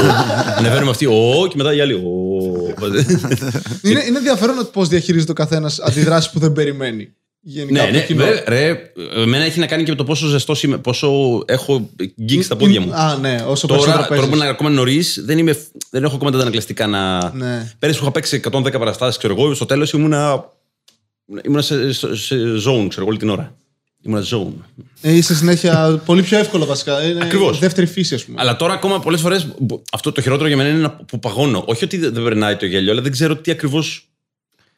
Ανεβαίνουμε 0.58 0.90
αυτοί, 0.90 1.06
ο, 1.06 1.48
και 1.50 1.54
μετά 1.58 1.74
οι 1.74 1.82
άλλοι. 1.82 1.94
Ο. 1.94 2.00
Είναι, 3.82 4.04
είναι 4.08 4.18
ενδιαφέρον 4.18 4.70
πώς 4.74 4.88
διαχειρίζεται 4.88 5.32
ο 5.32 5.36
καθένας 5.36 5.80
αντιδράσεις 5.80 6.32
που 6.32 6.40
δεν 6.40 6.54
περιμένει. 6.54 7.14
Γενικά 7.50 7.72
ναι, 7.74 7.80
από 7.80 7.92
το 7.92 7.98
ναι, 7.98 8.06
κοινό. 8.06 8.26
ρε, 8.26 8.44
ρε, 8.48 8.92
εμένα 9.22 9.44
έχει 9.44 9.60
να 9.60 9.66
κάνει 9.66 9.84
και 9.84 9.90
με 9.92 9.96
το 9.98 10.04
πόσο 10.04 10.28
ζεστός 10.28 10.64
είμαι, 10.64 10.78
πόσο 10.78 11.42
έχω 11.46 11.90
γκίγκ 12.22 12.42
στα 12.42 12.56
πόδια 12.56 12.82
μου. 12.82 12.94
Α, 12.94 13.18
ναι, 13.18 13.46
όσο 13.48 13.68
Τώρα, 13.68 13.80
περισσότερο 13.82 14.08
τώρα 14.08 14.08
που 14.08 14.30
παίζεις. 14.30 14.36
είναι 14.36 14.48
ακόμα 14.50 14.70
νωρίς, 14.70 15.22
δεν, 15.26 15.38
είμαι, 15.38 15.58
δεν 15.90 16.04
έχω 16.04 16.16
ακόμα 16.16 16.32
τα 16.32 16.38
ανακλαστικά 16.40 16.88
να. 16.88 17.32
Ναι. 17.36 17.74
Πέρυσι 17.80 17.98
που 18.00 18.04
είχα 18.04 18.14
παίξει 18.14 18.42
110 18.52 18.72
παραστάσεις, 18.72 19.18
ξέρω 19.18 19.36
εγώ, 19.38 19.54
στο 19.54 19.66
τέλος 19.66 19.92
ήμουνα, 19.92 20.50
ήμουνα 21.44 21.62
σε, 21.62 21.94
σε, 21.94 22.16
σε 22.16 22.36
zone, 22.36 22.86
ξέρω 22.90 23.02
εγώ, 23.02 23.06
όλη 23.08 23.18
την 23.18 23.30
ώρα. 23.30 23.56
Ήμουνα 24.02 24.24
zone. 24.24 24.54
Ε, 25.02 25.12
είσαι 25.16 25.36
συνέχεια 25.36 26.02
πολύ 26.06 26.22
πιο 26.24 26.38
εύκολο 26.38 26.66
βασικά. 26.66 27.04
Είναι 27.04 27.24
Ακριβώς. 27.24 27.60
δεύτερη 27.60 27.88
φύση, 27.88 28.16
ας 28.16 28.24
πούμε. 28.24 28.38
Αλλά 28.40 28.56
τώρα 28.56 28.74
ακόμα 28.74 29.00
πολλές 29.00 29.22
φορές 29.22 29.48
αυτό 29.92 30.12
το 30.12 30.22
χειρότερο 30.22 30.48
για 30.48 30.58
μένα 30.58 30.70
είναι 30.70 30.80
να- 30.80 30.92
που 30.92 31.20
παγώνω. 31.20 31.64
Όχι 31.68 31.84
ότι 31.84 31.98
δεν 31.98 32.14
δεν 32.14 32.24
περνάει 32.24 32.56
το 32.56 32.66
γέλιο, 32.66 32.92
αλλά 32.92 33.02
δεν 33.02 33.12
ξέρω 33.12 33.36
τι 33.36 33.52
ακριβώ. 33.52 33.84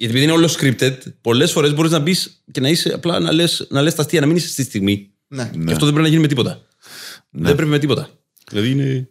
Γιατί 0.01 0.13
επειδή 0.17 0.23
είναι 0.23 0.31
όλο 0.31 0.49
scripted, 0.59 0.97
πολλές 1.21 1.51
φορές 1.51 1.73
μπορείς 1.73 1.91
να 1.91 1.99
μπεις 1.99 2.43
και 2.51 2.59
να 2.59 2.69
είσαι 2.69 2.93
απλά 2.93 3.19
να 3.19 3.31
λες 3.31 3.67
να 3.69 3.81
λες 3.81 3.95
τα 3.95 4.01
αστεία, 4.01 4.19
να 4.19 4.25
μην 4.25 4.35
είσαι 4.35 4.47
στη 4.47 4.63
στιγμή. 4.63 5.11
Ναι. 5.27 5.51
Και 5.65 5.71
αυτό 5.71 5.85
δεν 5.85 5.93
πρέπει 5.93 6.01
να 6.01 6.07
γίνει 6.07 6.21
με 6.21 6.27
τίποτα. 6.27 6.61
Ναι. 7.29 7.47
Δεν 7.47 7.55
πρέπει 7.55 7.71
με 7.71 7.79
τίποτα. 7.79 8.09
Δηλαδή 8.49 8.69
είναι. 8.71 9.09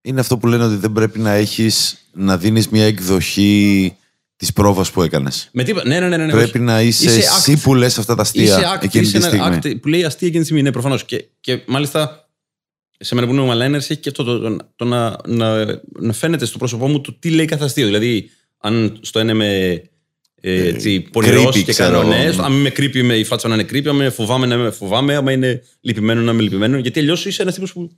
Είναι 0.00 0.20
αυτό 0.20 0.38
που 0.38 0.46
λένε 0.46 0.64
ότι 0.64 0.76
δεν 0.76 0.92
πρέπει 0.92 1.18
να 1.18 1.30
έχεις 1.32 2.06
να 2.12 2.36
δίνεις 2.38 2.68
μια 2.68 2.84
εκδοχή 2.84 3.96
της 4.36 4.52
πρόβας 4.52 4.90
που 4.90 5.02
έκανες. 5.02 5.48
Με 5.52 5.62
τίποτα. 5.64 5.88
Ναι, 5.88 6.00
ναι, 6.00 6.08
ναι. 6.08 6.16
ναι, 6.16 6.24
ναι, 6.24 6.32
Πρέπει 6.32 6.48
όχι. 6.48 6.58
να 6.58 6.82
είσαι, 6.82 7.04
Είσαι 7.04 7.18
εσύ 7.18 7.54
act. 7.56 7.62
που 7.62 7.74
λες 7.74 7.98
αυτά 7.98 8.14
τα 8.14 8.22
αστεία 8.22 8.42
Είσαι 8.42 8.62
act, 8.76 8.82
εκείνη 8.84 9.04
είσαι 9.04 9.18
τη 9.18 9.24
ένα 9.36 9.52
στιγμή. 9.52 9.76
act 9.76 9.80
που 9.80 9.88
λέει 9.88 10.04
αστεία 10.04 10.26
εκείνη 10.26 10.42
τη 10.42 10.48
στιγμή. 10.48 10.62
Ναι, 10.64 10.72
προφανώς. 10.72 11.04
Και, 11.04 11.24
και 11.40 11.62
μάλιστα 11.66 12.28
σε 12.98 13.14
μένα 13.14 13.26
που 13.26 13.32
είναι 13.32 13.42
ο 13.42 13.46
Μαλάινερ 13.46 13.80
έχει 13.80 13.96
και 13.96 14.08
αυτό 14.08 14.24
το, 14.24 14.38
το, 14.38 14.56
το 14.76 14.84
να, 14.84 15.16
να, 15.26 15.64
να 16.00 16.12
φαίνεται 16.12 16.44
στο 16.44 16.58
πρόσωπό 16.58 16.88
μου 16.88 17.00
το 17.00 17.16
τι 17.18 17.30
λέει 17.30 17.44
κάθε 17.44 17.64
αστείο. 17.64 17.86
Δηλαδή, 17.86 18.30
αν 18.58 18.98
στο 19.00 19.18
ένα 19.18 19.32
είμαι 19.32 19.68
ε, 19.68 19.82
έτσι, 20.40 21.00
πονηρός 21.00 21.56
creepy, 21.56 21.62
και 21.64 21.72
ξέρω 21.72 21.98
κάνω 22.00 22.12
εγώ. 22.12 22.22
ναι, 22.24 22.32
στο- 22.32 22.42
αν 22.42 22.52
είμαι 22.52 22.68
creepy, 22.76 23.02
με 23.02 23.16
η 23.16 23.24
φάτσα 23.24 23.48
να 23.48 23.54
είναι 23.54 23.62
creepy, 23.70 23.86
αν 23.86 23.94
είμαι 23.94 24.10
φοβάμαι 24.10 24.46
να 24.46 24.54
είμαι 24.54 24.70
φοβάμαι, 24.70 25.14
άμα 25.14 25.32
είναι 25.32 25.62
λυπημένο 25.80 26.20
να 26.20 26.32
είμαι 26.32 26.42
λυπημένο. 26.42 26.78
Γιατί 26.78 26.98
αλλιώς 27.00 27.26
είσαι 27.26 27.42
ένας 27.42 27.54
τύπος 27.54 27.72
που 27.72 27.90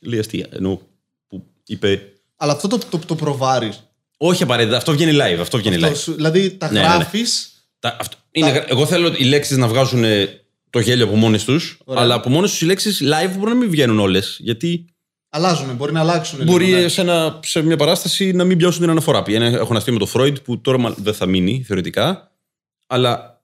λέει 0.00 0.18
αστεία. 0.18 0.46
Ενώ 0.52 0.80
που 1.28 1.44
είπε. 1.66 2.02
Αλλά 2.36 2.52
αυτό 2.52 2.68
το, 2.68 2.78
το, 2.90 2.98
το 3.06 3.14
προβάρεις. 3.14 3.82
Όχι 4.16 4.42
απαραίτητα, 4.42 4.76
αυτό 4.76 4.92
βγαίνει 4.92 5.12
live. 5.14 5.40
Αυτό 5.40 5.58
βγαίνει 5.58 5.76
live. 5.80 6.12
Δηλαδή 6.14 6.50
τα 6.50 6.66
Ναι, 6.72 6.80
ναι, 6.80 6.86
ναι. 6.88 6.94
γράφεις. 6.94 7.46
Τα, 7.78 7.96
αυτό, 8.00 8.16
είναι, 8.30 8.50
γρα- 8.50 8.64
εγώ 8.68 8.86
θέλω 8.86 9.12
οι 9.16 9.24
λέξεις 9.24 9.56
να 9.56 9.68
βγάζουν 9.68 10.04
ε, 10.04 10.28
το 10.70 10.78
γέλιο 10.80 11.04
από 11.04 11.16
μόνες 11.16 11.44
τους, 11.44 11.78
Ωραία. 11.84 12.02
αλλά 12.02 12.14
από 12.14 12.30
μόνες 12.30 12.50
τους 12.50 12.60
οι 12.60 12.64
λέξεις 12.64 13.02
live 13.02 13.30
μπορεί 13.38 13.50
να 13.50 13.56
μην 13.56 13.70
βγαίνουν 13.70 13.98
όλες. 13.98 14.36
Γιατί 14.40 14.84
Αλλάζουν, 15.34 15.74
μπορεί 15.76 15.92
να 15.92 16.00
αλλάξουν. 16.00 16.44
μπορεί 16.44 16.64
λίγο, 16.64 16.76
ναι. 16.76 16.82
ε, 16.84 16.88
σε, 16.88 17.00
ένα, 17.00 17.40
σε 17.42 17.62
μια 17.62 17.76
παράσταση 17.76 18.32
να 18.32 18.44
μην 18.44 18.58
πιάσουν 18.58 18.80
την 18.80 18.90
αναφορά. 18.90 19.22
Ένα, 19.26 19.44
έχω 19.46 19.66
ένα 19.68 19.76
αστείο 19.76 19.92
με 19.92 19.98
το 19.98 20.10
Freud 20.14 20.42
που 20.44 20.60
τώρα 20.60 20.78
μα- 20.78 20.94
δεν 20.98 21.14
θα 21.14 21.26
μείνει 21.26 21.62
θεωρητικά, 21.66 22.32
αλλά, 22.86 23.42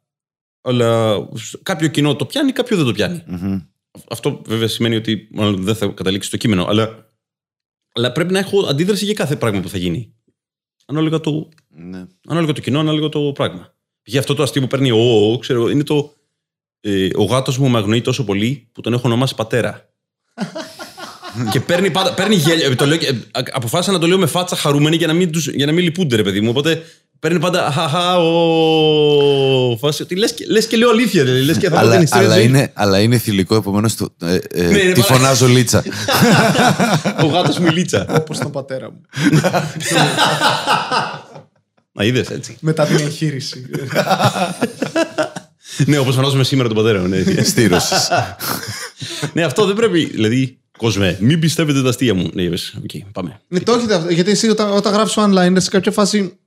αλλά 0.60 1.16
κάποιο 1.62 1.88
κοινό 1.88 2.16
το 2.16 2.26
πιάνει, 2.26 2.52
κάποιο 2.52 2.76
δεν 2.76 2.86
το 2.86 2.92
πιάνει. 2.92 3.22
Μμμ. 3.26 3.60
Αυτό 4.10 4.42
βέβαια 4.46 4.68
σημαίνει 4.68 4.96
ότι 4.96 5.28
μάλλον 5.32 5.62
δεν 5.62 5.74
θα 5.74 5.86
καταλήξει 5.86 6.28
στο 6.28 6.36
κείμενο, 6.36 6.64
αλλά, 6.64 7.12
αλλά 7.92 8.12
πρέπει 8.12 8.32
να 8.32 8.38
έχω 8.38 8.60
αντίδραση 8.60 9.04
για 9.04 9.14
κάθε 9.14 9.36
πράγμα 9.36 9.60
που 9.60 9.68
θα 9.68 9.78
γίνει. 9.78 10.14
Ανάλογα 10.86 11.20
το, 11.20 11.48
Ναι. 11.68 12.04
Ανάλογα 12.28 12.52
το 12.52 12.60
κοινό, 12.60 12.80
ανάλογα 12.80 13.08
το 13.08 13.32
πράγμα. 13.34 13.74
Για 14.04 14.20
αυτό 14.20 14.34
το 14.34 14.42
αστείο 14.42 14.60
που 14.62 14.66
παίρνει 14.68 14.90
ο, 14.90 15.32
ο 15.32 15.38
ξέρω, 15.38 15.68
είναι 15.68 15.82
το. 15.82 16.12
Ε, 16.80 17.08
ο 17.16 17.24
γάτος 17.24 17.58
μου 17.58 17.68
με 17.68 17.78
αγνοεί 17.78 18.00
τόσο 18.00 18.24
πολύ 18.24 18.68
που 18.72 18.80
τον 18.80 18.92
έχω 18.92 19.02
ονομάσει 19.04 19.34
πατέρα. 19.34 19.88
και 21.50 21.60
παίρνει, 21.60 21.90
πάντα, 21.90 22.12
παίρνει 22.14 22.34
γέλιο. 22.34 22.70
Ε, 22.70 22.74
Το 22.74 22.86
λέω, 22.86 22.96
και- 22.96 23.06
ε, 23.06 23.40
αποφάσισα 23.52 23.92
να 23.92 23.98
το 23.98 24.06
λέω 24.06 24.18
με 24.18 24.26
φάτσα 24.26 24.56
χαρούμενη 24.56 24.96
για 24.96 25.06
να 25.06 25.12
μην, 25.12 25.30
τους, 25.32 25.48
για 25.48 25.66
να 25.66 25.72
μην 25.72 25.84
λυπούνται, 25.84 26.16
ρε 26.16 26.22
παιδί 26.22 26.40
μου. 26.40 26.48
Οπότε 26.50 26.82
παίρνει 27.18 27.38
πάντα 27.38 27.70
χαχά 27.70 28.18
ο. 28.18 29.76
Φάση, 29.76 30.02
ότι 30.02 30.16
λες, 30.16 30.32
και- 30.32 30.46
λες 30.48 30.66
και 30.66 30.76
λέω 30.76 30.90
αλήθεια. 30.90 31.24
Δηλαδή, 31.24 31.42
λες 31.42 31.56
και 31.58 31.68
θα 31.68 31.74
πω 31.74 31.80
την 31.82 31.90
Αλλά, 31.92 32.02
ιστορία 32.02 32.26
αλλά, 32.26 32.34
της 32.36 32.44
ζωής. 32.44 32.56
είναι, 32.58 32.70
αλλά 32.74 32.98
είναι 33.00 33.18
θηλυκό, 33.18 33.54
επομένως 33.54 33.94
ε, 34.22 34.34
ε, 34.50 34.62
Ναι, 34.68 34.78
είναι 34.78 34.92
τη 34.92 35.00
πάρα- 35.00 35.14
φωνάζω 35.14 35.46
Λίτσα. 35.46 35.84
Ο 37.22 37.26
γάτος 37.26 37.58
μου 37.58 37.66
η 37.66 37.70
λίτσα. 37.70 38.06
Όπως 38.20 38.38
τον 38.38 38.50
πατέρα 38.50 38.90
μου. 38.90 39.00
Να 41.92 42.04
είδες 42.04 42.28
έτσι. 42.30 42.56
Μετά 42.60 42.84
την 42.86 42.96
εγχείρηση. 42.96 43.66
ναι, 45.86 45.98
όπως 45.98 46.14
φωνάζουμε 46.14 46.44
σήμερα 46.44 46.68
τον 46.68 46.76
πατέρα 46.76 47.00
μου. 47.00 47.06
Ναι. 47.08 47.42
Στήρωσης. 47.42 48.08
ναι, 49.32 49.42
αυτό 49.44 49.64
δεν 49.66 49.74
πρέπει. 49.74 50.04
Δηλαδή, 50.04 50.58
κόσμε, 50.78 51.16
μην 51.20 51.40
πιστεύετε 51.40 51.82
τα 51.82 51.88
αστεία 51.88 52.14
μου. 52.14 52.30
Ναι, 52.32 52.42
είπες, 52.42 52.74
οκ, 52.82 52.90
πάμε. 53.12 53.40
Ναι, 53.48 53.60
το 53.60 53.72
έχετε 53.72 53.94
αυτό. 53.94 54.12
Γιατί 54.12 54.30
εσύ 54.30 54.48
όταν, 54.48 54.72
όταν 54.72 54.92
γράφεις 54.92 55.14
online, 55.16 55.54
σε 55.56 55.70
κάποια 55.70 55.92
φάση. 55.92 56.38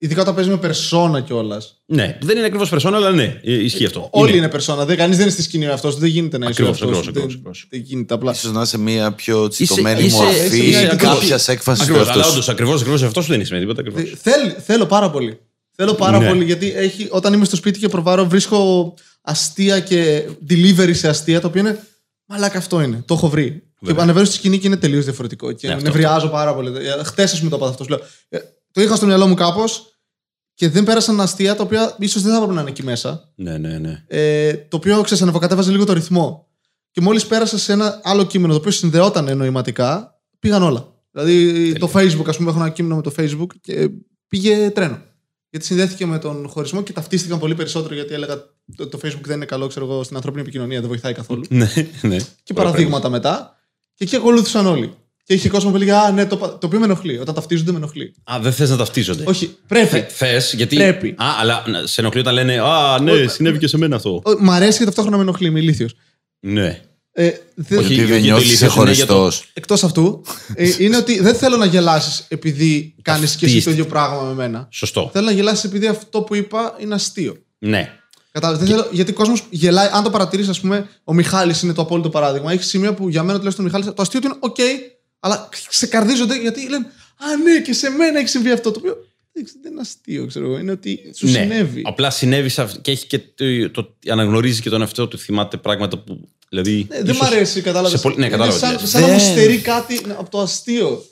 Ειδικά 0.00 0.20
όταν 0.20 0.34
παίζεις 0.34 0.52
με 0.52 0.58
περσόνα 0.58 1.20
κιόλας. 1.20 1.82
Ναι, 1.86 2.18
δεν 2.22 2.36
είναι 2.36 2.46
ακριβώς 2.46 2.68
περσόνα, 2.68 2.96
αλλά 2.96 3.10
ναι, 3.10 3.40
ε, 3.44 3.62
ισχύει 3.64 3.84
αυτό. 3.84 4.08
Όλοι 4.12 4.36
είναι 4.36 4.48
περσόνα. 4.48 4.84
Δεν, 4.84 4.96
κανείς 4.96 5.16
δεν 5.16 5.24
είναι 5.24 5.34
στη 5.34 5.42
σκηνή 5.42 5.66
αυτό. 5.66 5.90
Δεν 5.90 6.08
γίνεται 6.08 6.38
να 6.38 6.48
είσαι 6.48 6.62
Ακριβώς, 6.62 6.82
αυτός. 6.82 6.98
ακριβώς, 6.98 7.12
Δεν- 7.14 7.22
ακριβώς, 7.22 7.34
ακριβώς. 7.34 7.66
Δεν 7.70 7.80
γίνεται 7.80 8.14
απλά. 8.14 8.32
Ίσως 8.32 8.52
να 8.52 8.62
είσαι 8.62 8.78
μια 8.78 9.12
πιο 9.12 9.48
τσιτωμένη 9.48 10.02
είσαι- 10.02 10.16
μορφή 10.16 10.58
είσαι- 10.68 10.96
κάποιας 10.98 11.48
έκφασης 11.48 11.86
του 11.86 11.92
Ακριβώς, 11.92 12.08
αλλά 12.12 12.16
εαυτού 12.16 12.28
σου. 12.28 12.32
όντως 12.32 12.48
ακριβώς 12.48 12.80
ακριβώς 12.80 13.02
αυτό 13.02 13.20
σου 13.22 13.28
δεν 13.30 13.40
είσαι 13.40 13.54
με 13.54 13.60
τίποτα. 13.60 13.80
Ακριβώς. 13.80 14.02
Ε, 14.12 14.16
Θέλ, 14.22 14.54
θέλω 14.66 14.86
πάρα 14.86 15.10
πολύ. 15.10 15.38
Θέλω 15.76 15.94
πάρα 15.94 16.18
Ναι. 16.18 16.28
πολύ 16.28 16.44
γιατί 16.44 16.72
έχει, 16.76 17.06
όταν 17.10 17.32
είμαι 17.32 17.44
στο 17.44 17.56
σπίτι 17.56 17.78
και 17.78 17.88
προβάρω, 17.88 18.26
βρίσκω 18.28 18.94
αστεία 19.22 19.80
και 19.80 20.22
delivery 20.48 20.90
σε 20.94 21.08
αστεία, 21.08 21.40
το 21.40 21.46
οποίο 21.46 21.60
είναι. 21.60 21.78
Μαλάκα 22.28 22.58
αυτό 22.58 22.80
είναι. 22.80 23.02
Το 23.06 23.14
έχω 23.14 23.28
βρει. 23.28 23.62
Βέβαια. 23.80 23.96
Και 23.96 24.02
ανεβαίνω 24.02 24.24
στη 24.24 24.34
σκηνή 24.34 24.58
και 24.58 24.66
είναι 24.66 24.76
τελείως 24.76 25.04
διαφορετικό. 25.04 25.52
Και 25.52 25.66
Ναι, 25.66 25.72
αυτό, 25.72 25.86
νευριάζω 25.88 26.28
πάρα 26.28 26.54
πολύ. 26.54 26.72
Χθες, 27.04 27.32
ας 27.32 27.38
πούμε, 27.38 27.50
το 27.50 27.56
είπα 27.56 27.68
αυτό. 27.68 27.84
Σου 27.84 27.90
λέω. 27.90 27.98
Ε, 28.28 28.38
Το 28.72 28.80
είχα 28.82 28.96
στο 28.96 29.06
μυαλό 29.06 29.26
μου 29.26 29.34
κάπως 29.34 29.98
και 30.54 30.68
δεν 30.68 30.84
πέρασαν 30.84 31.20
αστεία 31.20 31.54
τα 31.56 31.62
οποία 31.62 31.96
ίσως 31.98 32.22
δεν 32.22 32.30
θα 32.30 32.36
έπρεπε 32.36 32.54
να 32.54 32.60
είναι 32.60 32.70
εκεί 32.70 32.82
μέσα. 32.82 33.32
Ναι, 33.34 33.58
ναι, 33.58 33.78
ναι. 33.78 34.04
Ε, 34.06 34.52
το 34.56 34.76
οποίο 34.76 35.00
ξέρεις, 35.02 35.22
ανεβοκατέβαζε 35.22 35.70
λίγο 35.70 35.84
το 35.84 35.92
ρυθμό. 35.92 36.48
Και 36.90 37.00
μόλις 37.00 37.26
πέρασα 37.26 37.58
σε 37.58 37.72
ένα 37.72 38.00
άλλο 38.02 38.24
κείμενο 38.26 38.52
το 38.52 38.58
οποίο 38.58 38.70
συνδεόταν 38.70 39.36
νοηματικά, 39.36 40.20
πήγαν 40.38 40.62
όλα. 40.62 40.92
Δηλαδή 41.10 41.72
το 41.78 41.90
Facebook, 41.94 42.26
ας 42.28 42.36
πούμε, 42.36 42.50
έχω 42.50 42.58
ένα 42.58 42.68
κείμενο 42.68 42.96
με 42.96 43.02
το 43.02 43.12
Facebook 43.18 43.46
και 43.60 43.90
πήγε 44.28 44.70
τρένο. 44.70 45.02
Γιατί 45.50 45.66
συνδέθηκε 45.66 46.06
με 46.06 46.18
τον 46.18 46.48
χωρισμό 46.48 46.82
και 46.82 46.92
ταυτίστηκαν 46.92 47.38
πολύ 47.38 47.54
περισσότερο 47.54 47.94
γιατί 47.94 48.14
έλεγα 48.14 48.34
το, 48.76 48.86
το 48.86 48.98
Facebook 49.04 49.20
δεν 49.24 49.36
είναι 49.36 49.44
καλό, 49.44 49.66
ξέρω 49.66 49.84
εγώ, 49.86 50.02
στην 50.02 50.16
ανθρώπινη 50.16 50.42
επικοινωνία, 50.42 50.78
δεν 50.80 50.88
βοηθάει 50.88 51.12
καθόλου. 51.12 51.44
ναι, 51.48 51.70
ναι. 52.02 52.16
και 52.42 52.52
παραδείγματα 52.54 53.08
μετά. 53.08 53.56
Και 53.94 54.04
εκεί 54.04 54.16
ακολούθησαν 54.16 54.66
όλοι. 54.66 54.92
Και 55.24 55.34
είχε 55.34 55.48
κόσμο 55.48 55.70
που 55.70 55.76
έλεγε 55.76 55.92
Α, 55.92 56.10
ναι, 56.10 56.26
το, 56.26 56.36
πα- 56.36 56.58
το 56.58 56.66
οποίο 56.66 56.78
με 56.78 56.84
ενοχλεί. 56.84 57.18
Όταν 57.18 57.34
ταυτίζονται, 57.34 57.70
με 57.72 57.76
ενοχλεί. 57.76 58.14
Α, 58.32 58.38
δεν 58.40 58.52
θες 58.52 58.70
να 58.70 58.76
ταυτίζονται. 58.76 59.24
Όχι, 59.26 59.56
πρέπει. 59.66 60.06
Θε, 60.08 60.40
γιατί. 60.54 60.76
Πρέπει. 60.76 61.08
Α, 61.08 61.24
αλλά 61.40 61.64
να- 61.66 61.86
σε 61.86 62.00
ενοχλεί 62.00 62.20
όταν 62.20 62.34
λένε 62.34 62.60
Α, 62.60 63.00
ναι, 63.02 63.26
συνέβη 63.26 63.58
και 63.58 63.66
σε 63.66 63.78
μένα 63.78 63.96
αυτό. 63.96 64.22
Ο- 64.24 64.36
Μ' 64.38 64.50
αρέσει 64.50 64.78
και 64.78 64.84
ταυτόχρονα 64.84 65.16
με 65.16 65.22
ενοχλεί, 65.22 65.46
είμαι 65.48 65.58
ηλίθιος. 65.60 65.94
Ναι. 66.40 66.80
Ε, 67.12 67.30
δεν- 67.54 67.78
Όχι, 67.78 67.94
Γιατί 67.94 68.10
δεν 68.10 68.18
γιατί 68.18 68.22
νιώθεις 68.22 68.46
ηλίθιος 68.48 68.74
είναι 68.76 68.90
για 68.90 69.06
το- 69.06 69.12
ξεχωριστός. 69.14 69.50
Εκτός 69.54 69.84
αυτού, 69.84 70.22
ε, 70.54 70.70
είναι 70.78 70.96
ότι 70.96 71.20
δεν 71.20 71.34
θέλω 71.34 71.56
να 71.56 71.64
γελάσεις 71.64 72.24
επειδή 72.28 72.94
κάνεις 73.02 73.36
και 73.36 73.44
εσύ 73.46 73.54
το 73.54 73.60
Ταυτίστηκε. 73.64 73.70
ίδιο 73.70 73.86
πράγμα 73.86 74.22
με 74.22 74.34
μένα. 74.34 74.68
Σωστό. 74.70 75.10
Θέλω 75.12 75.24
να 75.26 75.32
γελάσεις 75.32 75.64
επειδή 75.64 75.86
αυτό 75.86 76.22
που 76.22 76.34
είπα 76.34 76.76
είναι 76.80 76.94
αστείο. 76.94 77.36
Ναι. 77.58 77.92
Κατάλαβες, 78.40 78.68
δεν 78.68 78.76
θέλω, 78.76 78.88
γιατί 78.92 79.10
ο 79.10 79.14
κόσμος 79.14 79.44
γελάει. 79.50 79.88
Αν 79.92 80.02
το 80.02 80.10
παρατηρήσεις, 80.10 80.50
ας 80.50 80.60
πούμε, 80.60 80.88
ο 81.04 81.14
Μιχάλης 81.14 81.62
είναι 81.62 81.72
το 81.72 81.82
απόλυτο 81.82 82.08
παράδειγμα. 82.10 82.52
Έχει 82.52 82.62
σημεία 82.62 82.94
που 82.94 83.08
για 83.08 83.22
μένα 83.22 83.36
τουλάχιστον 83.38 83.64
ο 83.64 83.68
Μιχάλης, 83.68 83.94
το 83.94 84.02
αστείο 84.02 84.20
του 84.20 84.26
είναι 84.26 84.36
οκ, 84.40 84.56
αλλά 85.20 85.48
σε 85.68 85.86
κερδίζονται 85.86 86.40
γιατί 86.40 86.68
λένε 86.68 86.86
Α, 87.20 87.36
ναι, 87.42 87.60
και 87.60 87.72
σε 87.72 87.90
μένα 87.90 88.18
έχει 88.18 88.28
συμβεί 88.28 88.50
αυτό. 88.50 88.70
Το 88.70 88.78
οποίο 88.78 88.96
δεν 89.62 89.72
είναι 89.72 89.80
αστείο, 89.80 90.26
ξέρω 90.26 90.44
εγώ. 90.46 90.58
Είναι 90.58 90.70
ότι 90.70 90.98
σου 91.16 91.26
ναι. 91.26 91.32
συνέβη. 91.32 91.82
Απλά 91.84 92.10
συνέβη 92.10 92.48
σε 92.48 92.62
αυ- 92.62 92.80
και 92.80 92.90
έχει 92.90 93.06
και 93.06 93.18
το, 93.18 93.70
το, 93.70 93.96
αναγνωρίζει 94.10 94.60
και 94.60 94.70
τον 94.70 94.80
εαυτό 94.80 95.08
του, 95.08 95.18
θυμάται 95.18 95.56
πράγματα 95.56 95.98
που. 95.98 96.28
Δηλαδή, 96.48 96.86
Ναι, 96.90 96.96
δεν 96.96 97.06
μ' 97.06 97.08
ίσως 97.10 97.26
αρέσει, 97.26 97.60
κατάλαβες. 97.60 97.90
σε 98.00 98.02
πολύ- 98.08 98.18
ναι, 98.18 98.28
κατάλαβα 98.28 98.52
τι 98.58 98.64
Σαν, 98.66 98.72
λες. 98.80 98.90
σαν 98.90 99.00
να 99.00 99.06
μου 99.06 99.18
Δεν- 99.18 99.30
στερεί 99.30 99.58
κάτι 99.58 100.00
από 100.18 100.30
το 100.30 100.40
αστείο. 100.40 101.04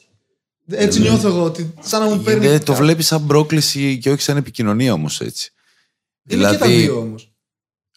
Έτσι 0.70 1.00
νιώθω 1.00 1.28
εγώ. 1.28 1.42
Ότι 1.42 1.74
σαν 1.80 2.00
να 2.00 2.14
μου 2.14 2.22
παίρνει. 2.22 2.46
Δεν 2.46 2.64
το 2.64 2.74
βλέπεις 2.74 3.06
σαν 3.06 3.26
πρόκληση 3.26 3.98
και 3.98 4.10
όχι 4.10 4.22
σαν 4.22 4.36
επικοινωνία 4.36 4.92
όμως 4.92 5.20
έτσι. 5.20 5.52
Είναι 6.28 6.50
και 6.50 6.56
τα 6.56 6.66
δύο 6.66 6.98
όμως. 6.98 7.30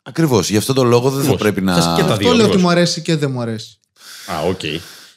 Ακριβώς. 0.04 0.50
Γι' 0.50 0.58
αυτόν 0.58 0.76
τον 0.76 0.88
λόγο 0.88 1.02
δεν 1.10 1.12
θα 1.12 1.20
Ακριβώς. 1.20 1.40
πρέπει 1.42 1.62
να. 1.62 1.74
Θες 1.74 1.84
και 1.84 1.90
τα 2.02 2.08
Αυτό 2.08 2.16
δύο, 2.16 2.28
λέω 2.28 2.34
ότι 2.36 2.42
ακριβώς. 2.44 2.62
μου 2.62 2.70
αρέσει 2.70 3.02
και 3.02 3.16
δεν 3.16 3.32
μου 3.32 3.42
αρέσει. 3.42 3.80
Α, 4.32 4.40
οκ. 4.48 4.60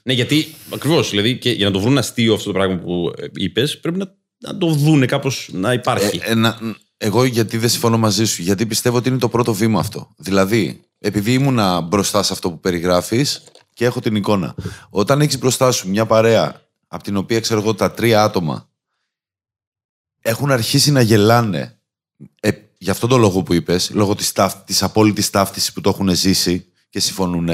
Ναι, 0.03 0.13
γιατί 0.13 0.55
ακριβώς. 0.75 1.11
Δηλαδή, 1.11 1.39
και 1.39 1.51
για 1.51 1.67
να 1.67 1.73
το 1.73 1.81
βρουν 1.81 1.99
αστείο 1.99 2.35
αυτό 2.35 2.47
το 2.47 2.53
πράγμα 2.59 2.77
που 2.77 3.13
είπες, 3.35 3.81
πρέπει 3.81 3.99
να, 3.99 4.15
να 4.39 4.59
το 4.59 4.67
δούνε 4.67 5.07
κάπως 5.07 5.49
να 5.53 5.73
υπάρχει. 5.73 6.21
Ε, 6.23 6.31
ένα- 6.31 6.59
εγώ 6.97 7.25
γιατί 7.25 7.59
δεν 7.59 7.69
συμφωνώ 7.69 7.99
μαζί 7.99 8.25
σου, 8.25 8.43
γιατί 8.43 8.67
πιστεύω 8.67 8.97
ότι 8.97 9.09
είναι 9.09 9.19
το 9.19 9.29
πρώτο 9.29 9.55
βήμα 9.55 9.81
αυτό. 9.81 10.15
Δηλαδή, 10.17 10.81
επειδή 10.99 11.33
ήμουνα 11.33 11.81
μπροστά 11.81 12.23
σε 12.23 12.33
αυτό 12.33 12.51
που 12.51 12.61
περιγράφεις 12.61 13.43
και 13.75 13.85
έχω 13.85 14.01
την 14.01 14.17
εικόνα. 14.17 14.55
Όταν 14.91 15.21
έχεις 15.21 15.39
μπροστά 15.39 15.71
σου 15.73 15.89
μια 15.89 16.07
παρέα, 16.07 16.63
από 16.87 17.03
την 17.03 17.17
οποία 17.17 17.41
ξέρω 17.41 17.61
εγώ 17.61 17.75
τα 17.75 17.91
τρία 17.93 18.23
άτομα 18.23 18.69
έχουν 20.21 20.51
αρχίσει 20.51 20.91
να 20.91 21.01
γελάνε 21.01 21.79
ε, 22.83 22.85
για 22.85 22.93
αυτόν 22.93 23.09
τον 23.09 23.21
λόγο 23.21 23.43
που 23.43 23.55
είπες, 23.55 23.91
λόγω 23.95 24.15
της, 24.15 24.33
ταύ, 24.33 24.53
της 24.65 24.83
απόλυτης 24.83 25.31
ταύτισης 25.31 25.73
που 25.73 25.81
το 25.81 25.89
έχουν 25.89 26.15
ζήσει 26.15 26.67
και 26.91 27.01
συμφωνούν, 27.01 27.49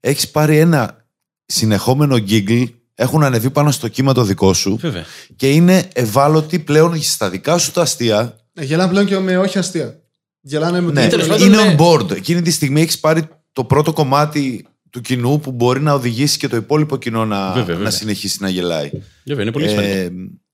έχεις 0.00 0.28
πάρει 0.30 0.58
ένα 0.58 1.04
συνεχόμενο 1.46 2.16
giggle, 2.28 2.66
έχουν 2.94 3.22
ανεβεί 3.22 3.50
πάνω 3.50 3.70
στο 3.70 3.88
κύμα 3.88 4.12
το 4.14 4.22
δικό 4.24 4.52
σου 4.54 4.76
Βέβαια. 4.80 5.04
και 5.36 5.50
είναι 5.50 5.88
ευάλωτοι 5.92 6.58
πλέον 6.58 7.02
στα 7.02 7.30
δικά 7.30 7.58
σου 7.58 7.70
τα 7.72 7.82
αστεία. 7.82 8.36
Ναι, 8.52 8.64
γελάνε 8.64 8.90
πλέον 8.90 9.06
και 9.06 9.18
με 9.18 9.36
όχι 9.38 9.58
αστεία. 9.58 10.00
Γελάνε 10.40 10.80
με 10.80 10.92
Ναι, 10.92 11.08
τέλος 11.08 11.26
το. 11.26 11.32
πάντων, 11.32 11.46
είναι 11.46 11.62
ναι. 11.62 11.74
on 11.78 11.82
board. 11.82 12.10
Εκείνη 12.10 12.42
τη 12.42 12.50
στιγμή 12.50 12.80
έχεις 12.80 12.98
πάρει 12.98 13.28
το 13.52 13.64
πρώτο 13.64 13.92
κομμάτι 13.92 14.66
του 14.90 15.00
κοινού 15.00 15.40
που 15.40 15.52
μπορεί 15.52 15.80
να 15.80 15.92
οδηγήσει 15.92 16.38
και 16.38 16.48
το 16.48 16.56
υπόλοιπο 16.56 16.96
κοινό 16.96 17.24
να, 17.24 17.46
Βέβαια, 17.48 17.64
βέβαια. 17.64 17.82
να 17.82 17.90
συνεχίσει 17.90 18.36
να 18.40 18.48
γελάει. 18.48 18.90
Βέβαια, 19.24 19.42
είναι 19.42 19.52
πολύ 19.52 19.68
σημαντικό. 19.68 20.10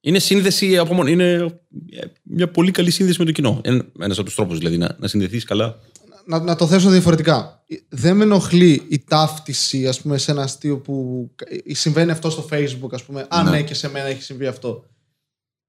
Ε, 0.07 0.09
Είναι 0.09 0.19
σύνδεση 0.19 0.79
από 0.79 0.95
μόνο. 0.95 1.09
Είναι 1.09 1.33
ε, 1.91 2.07
μια 2.23 2.51
πολύ 2.51 2.71
καλή 2.71 2.91
σύνδεση 2.91 3.19
με 3.19 3.25
το 3.25 3.33
κοινό. 3.33 3.61
Ένας 3.99 4.17
από 4.19 4.23
τους 4.23 4.35
τρόπους 4.35 4.59
δηλαδή 4.59 4.77
να, 4.79 4.97
να 4.99 5.09
συνδεθείς 5.09 5.45
καλά. 5.45 5.79
Να, 6.27 6.41
να 6.41 6.57
το 6.57 6.67
θέσω 6.67 6.91
διαφορετικά. 6.91 7.65
Δεν 7.89 8.17
με 8.17 8.23
ενοχλεί 8.25 8.83
η 8.89 8.99
ταύτιση, 8.99 9.87
ας 9.87 10.01
πούμε, 10.01 10.19
σε 10.19 10.31
ένα 10.31 10.43
αστείο 10.43 10.79
που 10.79 11.29
ε, 11.67 11.75
συμβαίνει 11.75 12.11
αυτό 12.11 12.31
στο 12.31 12.49
Facebook, 12.53 12.89
ας 12.93 13.03
πούμε. 13.03 13.27
Α, 13.29 13.43
Ναι. 13.43 13.51
ναι, 13.51 13.63
και 13.63 13.75
σε 13.75 13.89
μένα 13.91 14.07
έχει 14.07 14.23
συμβεί 14.23 14.47
αυτό. 14.47 14.85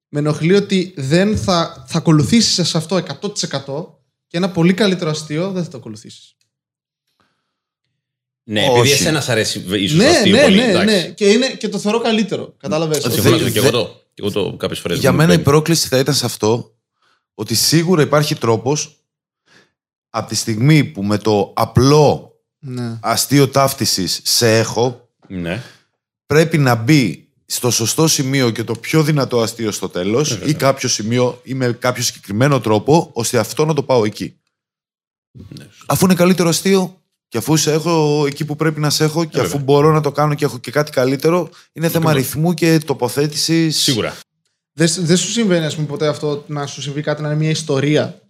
Με 0.10 0.19
ενοχλεί 0.19 0.54
ότι 0.56 0.93
δεν 0.97 1.38
θα, 1.38 1.86
θα 1.88 1.97
ακολουθήσεις 1.97 2.67
σε 2.69 2.78
αυτό 2.78 2.95
100% 2.95 3.86
και 4.28 4.38
ένα 4.38 4.50
πολύ 4.50 4.73
καλύτερο 4.73 5.10
αστείο 5.10 5.52
δεν 5.52 5.63
θα 5.63 5.69
το 5.69 5.78
ακολουθήσεις. 5.78 6.36
Ναι, 8.43 8.62
Όχι. 8.62 8.69
επειδή 8.80 8.91
εσένα 8.91 9.21
σ' 9.21 9.30
αρέσει 9.30 9.65
ίσως 9.71 9.97
Ναι, 9.97 10.08
αστείο 10.08 10.36
ναι, 10.36 10.41
πολύ. 10.41 10.56
ναι, 10.56 10.63
εντάξει. 10.69 10.95
ναι. 10.95 11.10
Και, 11.10 11.30
είναι, 11.32 11.47
και 11.47 11.69
το 11.69 11.78
θεωρώ 11.80 12.00
καλύτερο. 12.00 12.54
Κατάλαβες. 12.58 13.02
Συμφωνώ 13.02 13.38
Δεν- 13.38 13.52
και 13.52 13.60
εγώ 13.60 13.69
το. 13.69 14.02
Και 14.17 14.23
εγώ 14.25 14.32
το 14.32 14.58
κάποιες 14.58 14.80
φορές. 14.80 14.99
για 14.99 15.12
μένα 15.12 15.34
η 15.34 15.39
πρόκληση 15.39 15.88
θα 15.88 15.97
ήταν 15.97 16.13
σε 16.13 16.25
αυτό 16.25 16.75
ότι 17.34 17.56
σίγουρα 17.56 18.01
υπάρχει 18.01 18.36
τρόπος 18.36 19.03
από 20.10 20.30
τη 20.30 20.36
στιγμή 20.36 20.84
που 20.84 21.03
με 21.03 21.17
το 21.17 21.53
απλό 21.56 22.32
Ναι. 22.60 22.99
αστείο 23.01 23.47
ταύτισης 23.49 24.21
σε 24.23 24.58
έχω 24.58 25.10
Ναι. 25.27 25.63
πρέπει 26.25 26.58
να 26.58 26.75
μπει 26.75 27.30
στο 27.45 27.71
σωστό 27.71 28.08
σημείο 28.08 28.49
και 28.49 28.63
το 28.63 28.75
πιο 28.75 29.03
δυνατό 29.03 29.41
αστείο 29.41 29.71
στο 29.71 29.89
τέλος 29.89 30.32
ή 30.45 30.53
κάποιο 30.53 30.89
σημείο 30.89 31.41
ή 31.43 31.53
με 31.53 31.71
κάποιο 31.71 32.03
συγκεκριμένο 32.03 32.60
τρόπο 32.60 33.10
ώστε 33.13 33.38
αυτό 33.38 33.65
να 33.65 33.73
το 33.73 33.84
πάω 33.84 34.06
εκεί. 34.06 34.39
Αφού 35.86 36.06
είναι 36.06 36.15
καλύτερο 36.15 36.49
αστείο 36.49 37.01
και 37.28 37.38
αφού 37.38 37.58
σε 37.58 37.72
έχω 37.72 38.24
εκεί 38.28 38.46
που 38.46 38.56
πρέπει 38.56 38.80
να 38.80 38.90
σε 38.90 39.04
έχω 39.04 39.26
και 39.26 39.38
Ε, 39.38 39.42
αφού 39.42 39.50
βέβαια. 39.50 39.66
μπορώ 39.66 39.92
να 39.92 40.02
το 40.02 40.12
κάνω 40.12 40.34
και 40.34 40.46
έχω 40.46 40.58
και 40.60 40.72
κάτι 40.72 40.92
καλύτερο 40.92 41.50
είναι 41.74 41.90
θέμα 41.90 42.13
ρυθμού 42.13 42.54
και 42.54 42.80
τοποθέτησης. 42.86 43.78
Σίγουρα. 43.78 44.18
Δεν, 44.74 44.90
δεν 45.00 45.18
σου 45.18 45.32
συμβαίνει, 45.32 45.66
ας 45.66 45.76
πούμε, 45.76 45.88
ποτέ 45.88 46.08
αυτό 46.08 46.44
να 46.48 46.66
σου 46.66 46.82
συμβεί 46.82 47.02
κάτι 47.02 47.22
να 47.22 47.28
είναι 47.28 47.38
μια 47.38 47.50
ιστορία; 47.50 48.22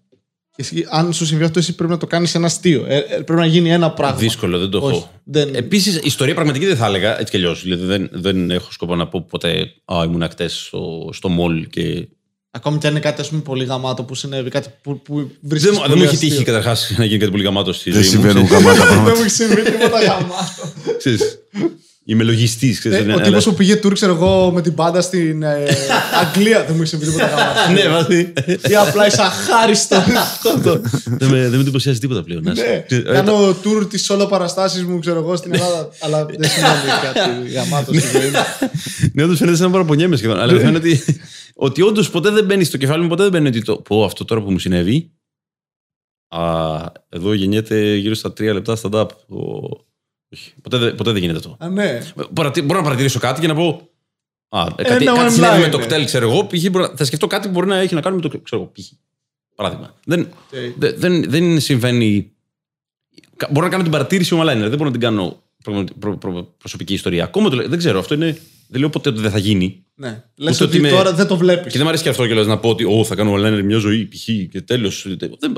Και 0.52 0.62
εσύ, 0.62 0.86
αν 0.90 1.14
σου 1.14 1.26
συμβεί 1.26 1.44
αυτό, 1.44 1.60
εσύ 1.60 1.76
πρέπει 1.76 1.92
να 1.92 1.98
το 1.98 2.08
κάνεις 2.08 2.36
ένα 2.36 2.46
αστείο. 2.46 2.86
Ε, 2.88 2.98
ε, 2.98 3.02
πρέπει 3.02 3.40
να 3.40 3.46
γίνει 3.46 3.72
ένα 3.72 3.92
πράγμα. 3.92 4.18
Δύσκολο, 4.18 4.60
δεν 4.60 4.70
το 4.70 4.78
Όχι, 4.78 4.98
έχω. 4.98 5.12
δεν- 5.24 5.56
Επίσης, 5.56 6.00
ιστορία 6.04 6.34
πραγματική 6.34 6.66
δεν 6.66 6.76
θα 6.78 6.86
έλεγα 6.86 7.20
έτσι 7.20 7.32
κι 7.32 7.38
αλλιώς. 7.38 7.62
Δηλαδή, 7.64 7.86
δεν, 7.86 8.10
δεν 8.12 8.52
έχω 8.52 8.72
σκοπό 8.72 8.96
να 8.96 9.08
πω 9.08 9.22
ποτέ 9.30 9.72
Α, 9.86 10.04
ήμουν 10.06 10.24
ακτές 10.24 10.54
στο, 10.66 11.10
στο 11.14 11.30
μολ 11.30 11.68
και. 11.68 12.08
Ακόμη 12.52 12.78
και 12.78 12.88
αν 12.88 12.92
είναι 12.94 13.02
κάτι 13.02 13.22
ας 13.22 13.30
πούμε, 13.30 13.42
πολύ 13.42 13.66
γαμάτο 13.66 14.04
που 14.04 14.16
συνέβη, 14.16 14.50
κάτι 14.50 14.70
που, 14.82 15.02
που 15.02 15.16
Δεν, 15.18 15.30
βρίσκεις 15.42 15.72
μου- 15.72 15.78
δεν 15.80 15.86
πολύ 15.88 15.98
μου 16.00 16.06
έχει 16.06 16.14
αστείο. 16.16 16.30
τύχει 16.30 16.44
καταρχάς 16.44 16.94
να 16.98 17.06
γίνει 17.06 17.20
κάτι 17.20 17.32
πολύ 17.32 17.44
γαμάτο 17.44 17.74
στη 17.74 17.92
Δεν 17.92 18.04
ζωή 18.04 18.12
μου. 18.12 18.18
συμβαίνουν 18.22 18.46
ξέρεις. 18.46 18.64
γαμάτα 18.66 18.78
Δεν 18.86 18.94
πράγματα. 18.94 19.16
μου 19.18 19.22
έχει 19.22 19.30
συμβεί 19.30 19.62
τίποτα 19.62 20.00
γαμάτο. 20.02 20.64
Ξέρεις. 22.08 22.22
Είμαι 22.22 22.24
λογιστής. 22.24 22.86
Ε, 22.86 23.14
ο 23.14 23.22
τύπος 23.22 23.44
που 23.44 23.54
πήγε 23.54 23.80
tour, 23.84 23.94
ξέρω 23.94 24.14
εγώ, 24.14 24.52
με 24.52 24.62
την 24.62 24.74
πάντα 24.74 25.02
στην 25.02 25.44
ε, 25.44 25.64
Αγγλία. 26.26 26.66
Δεν 26.66 26.76
μου 26.76 26.82
έχει 26.82 26.90
συμβεί 26.90 27.06
τίποτα 27.06 27.28
γάμα. 27.28 27.72
Ναι, 27.74 27.90
βάζει. 27.90 28.34
Ή 28.70 28.76
απλά 28.76 29.08
είσαι 29.08 29.22
αχάριστος. 29.22 30.04
Δεν 31.20 31.30
με 31.30 31.42
δεν 31.42 31.52
με 31.52 31.60
εντυπωσιάζει 31.60 32.00
τίποτα 32.00 32.24
πλέον. 32.24 32.44
να 32.44 32.54
Ναι, 32.54 32.62
είσαι. 32.62 32.96
Ε, 32.96 33.14
κάνω 33.14 33.50
tour 33.50 33.90
της 33.90 34.10
όλο 34.10 34.26
παραστάσεις 34.26 34.84
μου, 34.84 35.00
ξέρω 35.00 35.20
εγώ, 35.20 35.36
στην 35.36 35.54
Ελλάδα. 35.54 35.90
Αλλά 36.00 36.26
δεν 36.26 36.50
σημαίνει 36.50 36.74
κάτι 37.04 37.52
γαμάτο 37.54 37.94
στη 37.94 38.20
ζωή 38.20 38.30
μου. 38.30 38.70
Ναι, 39.14 39.24
όντως 39.24 39.38
φαίνεται 39.38 39.58
σαν 39.58 39.66
να 39.66 39.72
παραπονιέμαι 39.72 40.16
σχεδόν. 40.16 40.40
Αλλά 40.40 40.60
φαίνεται 40.60 40.78
ότι, 40.78 41.04
ότι 41.56 41.82
όντως 41.82 42.10
ποτέ 42.10 42.30
δεν 42.30 42.46
μπαίνει 42.46 42.64
στο 42.64 42.78
κεφάλι 42.78 43.02
μου, 43.04 43.10
ποτέ 43.10 43.24
δεν 43.24 43.32
μπαίνει 43.32 43.48
ότι 43.48 43.62
το 43.62 43.76
πω 43.76 44.04
αυτό 44.04 44.26
τώρα 44.26 44.42
που 44.42 44.52
μου 44.52 44.60
συνέβη. 44.60 45.12
Α, 46.28 46.42
εδώ 47.10 47.34
γεννιέται 47.34 47.96
γύρω 47.96 48.14
στα 48.14 48.34
τρία 48.34 48.54
λεπτά 48.54 48.78
stand-up. 48.82 49.08
Ο... 49.28 49.86
Όχι, 50.34 50.54
ποτέ, 50.62 50.78
δεν- 50.78 50.96
ποτέ 50.96 51.12
δεν 51.12 51.22
γίνεται 51.22 51.38
αυτό. 51.40 51.56
Α, 51.60 51.70
ναι. 51.70 52.00
Παρατη- 52.34 52.64
Μπορώ 52.64 52.80
να 52.80 52.86
παρατηρήσω 52.86 53.20
κάτι 53.20 53.42
και 53.42 53.48
να 53.48 53.56
πω. 53.56 53.90
Α, 54.50 54.66
ε, 54.78 54.84
κάτι, 54.84 55.04
Ένα 55.06 55.16
κάτι 55.18 55.34
συνέβη 55.34 55.58
online, 55.58 55.66
με 55.66 55.70
το 55.70 55.78
ναι. 55.78 55.86
ΚΤΕΛ, 55.86 56.06
ξέρω 56.06 56.30
εγώ. 56.30 56.46
π.χ. 56.48 56.70
μπορώ 56.70 56.86
να- 56.88 56.94
θα 56.96 57.06
σκεφτώ 57.06 57.28
κάτι 57.28 57.48
που 57.48 57.54
μπορεί 57.54 57.68
να 57.68 57.78
έχει 57.78 57.94
να 57.96 58.02
κάνει 58.02 58.16
με 58.16 58.22
το 58.22 58.28
ξέρω 58.30 58.62
εγώ, 58.62 58.72
π.χ. 58.72 58.86
Παράδειγμα. 59.56 59.94
Δεν, 60.06 60.20
Οκ. 60.22 60.28
δεν, 60.78 60.96
δεν, 60.98 61.24
δεν 61.30 61.60
συμβαίνει. 61.60 62.32
Κα- 63.36 63.50
Μπορώ 63.52 63.66
να 63.66 63.72
κάνω 63.72 63.84
την 63.84 63.92
παρατήρηση 63.92 64.36
online, 64.42 64.58
δεν 64.58 64.70
μπορώ 64.70 64.84
να 64.84 64.92
την 64.92 65.00
κάνω 65.00 65.44
προ- 65.64 65.94
προ- 66.00 66.18
προ- 66.18 66.58
προσωπική 66.58 66.94
ιστορία. 66.94 67.24
Ακόμα 67.24 67.50
το 67.50 67.56
λέω, 67.56 67.68
δεν 67.68 67.78
ξέρω, 67.78 68.00
αυτό 68.00 68.14
είναι. 68.14 68.38
Δεν 68.70 68.80
λέω 68.80 68.90
ποτέ 68.90 69.10
ότι 69.10 69.22
δεν 69.22 69.32
θα 69.32 69.38
γίνει. 69.38 69.86
Ναι. 69.96 70.24
Λες 70.36 70.56
Ούτε 70.56 70.64
ότι 70.64 70.74
ότι 70.78 70.82
με- 70.82 70.90
τώρα 70.90 71.14
δεν 71.14 71.28
το 71.28 71.34
Και 71.34 71.40
βλέπει. 71.40 71.70
δεν 71.70 71.82
μου 71.82 71.88
αρέσει 71.88 72.04
και 72.04 72.10
αυτό 72.10 72.26
κιόλα 72.26 72.44
να 72.44 72.58
πω 72.60 72.70
ότι 72.70 72.84
«Ω, 72.84 73.04
θα 73.04 73.16
κάνω 73.16 73.34
online 73.34 73.62
μια 73.64 73.78
ζωή, 73.78 74.06
π.χ. 74.06 74.24
και 74.52 74.62
τέλος. 74.62 75.08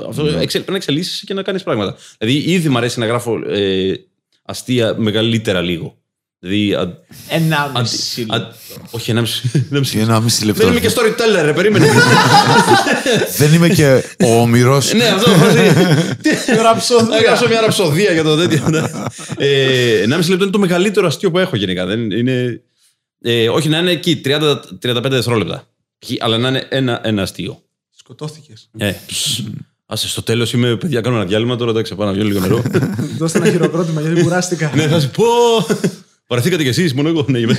Αυτό 0.08 0.26
εξελ, 0.26 0.48
πρέπει 0.50 0.70
να 0.70 0.76
εξελίσσεις 0.76 1.20
και 1.24 1.34
να 1.34 1.42
κάνεις 1.42 1.62
πράγματα. 1.62 1.96
Δηλαδή, 2.18 2.50
ήδη 2.52 2.68
μου 2.68 2.76
αρέσει 2.76 2.98
να 2.98 3.06
γράφω 3.06 3.40
ε, 3.50 3.92
αστεία 4.50 4.94
μεγαλύτερα 4.98 5.60
λίγο. 5.60 5.94
Δηλαδή, 6.42 6.74
α, 6.74 6.98
Ενάμιση. 7.28 8.26
α, 8.28 8.36
όχι, 8.90 9.10
ένα 9.10 9.20
μισή. 9.20 9.50
ένα 9.70 9.78
μισή. 9.78 9.94
Για 9.96 10.02
ένα 10.04 10.20
μισή 10.20 10.44
λεπτό. 10.44 10.62
Δεν 10.62 10.70
είμαι 10.70 10.80
και 10.80 10.90
storyteller, 10.96 11.42
ρε, 11.44 11.52
περίμενε. 11.52 11.86
Δεν 13.38 13.52
είμαι 13.54 13.68
και 13.68 14.02
ο 14.24 14.40
Όμηρο. 14.40 14.82
ναι, 14.96 15.04
αυτό. 15.04 15.30
Τι- 16.22 16.52
Ραψόδια. 16.62 17.04
Να 17.08 17.20
γράψω 17.20 17.48
μια 17.48 17.60
ραψοδία 17.60 18.12
για 18.12 18.22
το 18.22 18.36
τέτοιο. 18.36 18.68
ναι. 18.68 18.78
Ε, 19.36 20.02
1,5 20.04 20.08
λεπτό 20.08 20.34
είναι 20.42 20.50
το 20.52 20.58
μεγαλύτερο 20.58 21.06
αστείο 21.06 21.30
που 21.30 21.38
έχω 21.38 21.56
γενικά. 21.56 21.86
Δεν 21.86 22.10
είναι, 22.10 22.62
ε, 23.22 23.48
όχι 23.48 23.68
να 23.68 23.78
είναι 23.78 23.90
εκεί 23.90 24.20
30-35 24.24 24.60
δευτερόλεπτα. 25.10 25.68
Π.χ., 25.98 26.10
Αλλά 26.20 26.38
να 26.38 26.48
είναι 26.48 26.66
ένα, 26.68 27.00
ένα 27.04 27.22
αστείο. 27.22 27.62
Σκοτώθηκες. 27.96 28.70
Ε, 29.90 29.94
ψ. 29.94 30.02
Άσε, 30.02 30.08
στο 30.08 30.22
τέλος 30.22 30.52
είμαι, 30.52 30.76
παιδιά, 30.76 31.00
κάνω 31.00 31.16
ένα 31.16 31.24
διάλειμμα 31.24 31.56
τώρα. 31.56 31.70
Εντάξει, 31.70 31.94
πάω 31.94 32.06
να 32.06 32.12
βγάλω 32.12 32.28
λίγο 32.28 32.40
νερό. 32.40 32.62
Δώστε 33.18 33.38
ένα 33.38 33.50
χειροκρότημα 33.50 34.00
γιατί 34.00 34.22
κουράστηκα. 34.22 34.72
ναι, 34.74 34.86
θα 34.86 35.00
σου 35.00 35.10
πω. 35.10 35.24
Παραθήκατε 36.26 36.62
κι 36.62 36.68
εσείς, 36.68 36.94
μόνο 36.94 37.08
εγώ. 37.08 37.24
Ναι, 37.28 37.38
είμαι. 37.38 37.58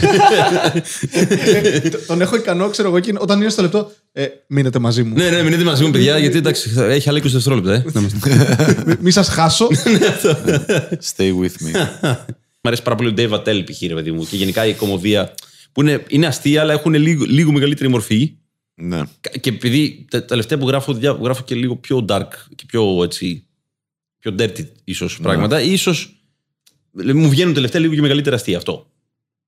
Ε, 1.12 1.80
τ- 1.80 2.06
Τον 2.08 2.22
έχω 2.22 2.36
ικανό, 2.36 2.70
ξέρω 2.70 2.88
εγώ, 2.88 2.98
εκείνο- 2.98 3.20
όταν 3.22 3.41
είναι 3.41 3.50
στο 3.50 3.62
λεπτό. 3.62 3.91
Ε, 4.12 4.26
μείνετε 4.48 4.80
μαζί 4.80 5.04
μου. 5.04 5.15
ναι, 5.15 5.30
ναι, 5.30 5.44
μείνετε 5.44 5.63
μαζί 5.63 5.84
μου, 5.84 5.91
παιδιά, 5.91 6.17
γιατί 6.17 6.38
εντάξει, 6.38 6.70
θα- 6.70 6.86
έχει 6.86 7.10
άλλα 7.10 7.17
20 7.17 7.22
δευτερόλεπτα. 7.32 7.74
Ε. 7.74 7.84
Να 7.94 8.00
είμαστε. 8.00 8.84
Μη- 8.86 8.96
Μη 9.00 9.12
σας 9.12 9.28
χάσω. 9.28 9.67
Stay 11.15 11.30
with 11.30 11.65
me. 11.65 11.88
Μ' 12.62 12.67
αρέσει 12.67 12.82
πάρα 12.82 12.96
πολύ 12.96 13.10
ο 13.10 13.13
Dave 13.17 13.30
Attell, 13.32 13.63
π.χ. 13.65 13.82
ρε 13.88 13.94
παιδί 13.94 14.12
μου, 14.12 14.28
και 14.30 14.36
γενικά 14.36 14.65
η 14.65 14.74
κομμωδία 14.74 15.34
που 15.72 15.82
είναι, 15.82 16.04
είναι 16.08 16.26
αστεία, 16.28 16.62
αλλά 16.62 16.74
έχουν 16.74 16.94
λίγο, 16.94 17.26
λίγο 17.28 17.52
μεγαλύτερη 17.52 17.89
μορφή. 17.89 18.34
Ναι. 18.82 19.02
Και 19.39 19.50
επειδή 19.50 20.06
τα 20.10 20.20
τα 20.20 20.26
τελευταία 20.26 20.58
που 20.58 20.67
γράφω, 20.67 20.94
διά- 20.94 21.20
γράφω 21.22 21.44
και 21.44 21.56
λίγο 21.56 21.76
πιο 21.76 22.06
dark 22.10 22.28
και 22.56 22.63
πιο 22.67 23.04
έτσι. 23.04 23.46
πιο 24.20 24.36
dirty 24.39 24.65
ίσως 24.84 25.20
πράγματα, 25.22 25.62
ίσως 25.62 26.15
δηλαδή, 26.91 27.20
μου 27.20 27.30
βγαίνουν 27.30 27.54
τελευταία 27.54 27.82
λίγο 27.82 27.94
και 27.94 28.02
μεγαλύτερα 28.02 28.36
αστεία 28.36 28.58
αυτό. 28.58 28.86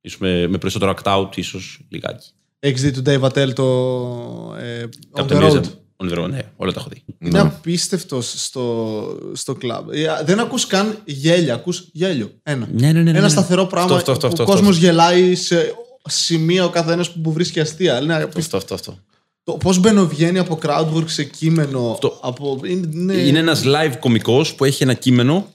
Ίσως 0.01 0.19
με, 0.19 0.47
με 0.47 0.57
περισσότερο 0.57 0.93
act 0.97 1.17
out, 1.17 1.37
ίσως 1.37 1.79
λιγάκι. 1.89 2.29
Έχεις 2.59 2.81
δει 2.81 2.91
του 2.91 3.01
Dave 3.05 3.21
Attell 3.21 3.53
το. 3.53 4.55
ε, 4.59 4.83
On 5.11 5.21
Captain 5.21 5.27
the 5.27 5.41
Road; 5.41 5.51
Blizzard. 5.51 5.63
On 5.97 6.11
the 6.11 6.17
road, 6.23 6.29
ναι, 6.29 6.41
όλα 6.55 6.71
τα 6.71 6.79
έχω 6.79 6.89
δει. 6.89 7.03
Είναι 7.19 7.39
απίστευτος 7.39 8.33
στο, 8.35 9.17
στο 9.33 9.53
κλαμπ. 9.55 9.89
Ε, 9.91 10.07
Δεν 10.25 10.39
ακούς 10.39 10.67
καν 10.67 10.97
γέλια, 11.05 11.53
ακούς 11.53 11.87
γέλιο. 11.91 12.31
Ένα. 12.43 12.67
Ναι, 12.71 12.85
ναι, 12.87 12.91
ναι, 12.91 13.01
ναι, 13.01 13.09
Ένα 13.09 13.21
ναι. 13.21 13.29
σταθερό 13.29 13.65
πράγμα 13.65 13.95
Αυτό, 13.95 14.11
αυτό, 14.11 14.27
που 14.27 14.27
αυτό, 14.27 14.41
ο 14.41 14.43
αυτό, 14.43 14.55
κόσμος 14.55 14.77
γελάει 14.77 15.35
σε 15.35 15.73
σημεία 16.05 16.65
ο 16.65 16.69
καθένας 16.69 17.11
που 17.11 17.31
βρίσκει 17.31 17.59
αστεία. 17.59 18.01
Είναι 18.01 18.15
απίστευτο. 18.15 18.57
Αυτό, 18.57 18.73
αυτό, 18.73 18.91
αυτό. 18.91 19.03
Το 19.43 19.51
πώς 19.53 19.79
μπαινοβγαίνει 19.79 20.39
από 20.39 20.59
crowdwork 20.61 21.03
σε 21.09 21.23
κείμενο. 21.23 21.91
Αυτό. 21.91 22.19
Από, 22.21 22.59
είναι, 22.65 22.89
είναι, 22.93 23.13
Είναι 23.13 23.39
ένας 23.39 23.63
live 23.65 23.93
κωμικός 23.99 24.53
που 24.55 24.65
έχει 24.65 24.83
ένα 24.83 24.93
κείμενο 24.93 25.53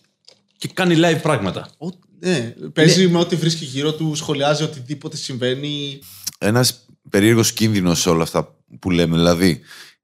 και 0.58 0.68
κάνει 0.74 0.94
live 0.98 1.18
πράγματα. 1.22 1.70
Ο- 1.78 2.06
ναι, 2.20 2.54
παίζει 2.72 3.08
με 3.08 3.18
ό,τι 3.18 3.36
βρίσκει 3.36 3.64
γύρω 3.64 3.92
του, 3.94 4.14
σχολιάζει 4.14 4.62
οτιδήποτε 4.62 5.16
συμβαίνει. 5.16 5.98
Ένας 6.38 6.86
περίεργος 7.10 7.52
κίνδυνος 7.52 8.00
σε 8.00 8.08
όλα 8.08 8.22
αυτά 8.22 8.54
που 8.78 8.90
λέμε. 8.90 9.16
Δηλαδή, 9.16 9.60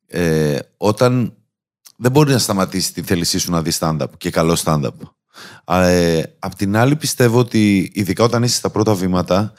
ε, 0.07 0.59
όταν 0.77 1.35
δεν 1.97 2.11
μπορεί 2.11 2.33
να 2.33 2.39
σταματήσει 2.39 2.93
τη 2.93 3.03
θέλησή 3.03 3.39
σου 3.39 3.51
να 3.51 3.63
δεις 3.63 3.79
stand-up 3.81 4.07
και 4.19 4.31
καλό 4.31 4.57
stand-up. 4.65 4.93
Α, 5.65 5.89
Ε, 5.89 6.35
απ' 6.39 6.55
την 6.55 6.77
άλλη, 6.77 6.97
πιστεύω 6.97 7.39
ότι 7.39 7.91
ειδικά 7.95 8.25
όταν 8.25 8.43
είσαι 8.43 8.57
στα 8.57 8.71
πρώτα 8.71 8.95
βήματα, 8.95 9.53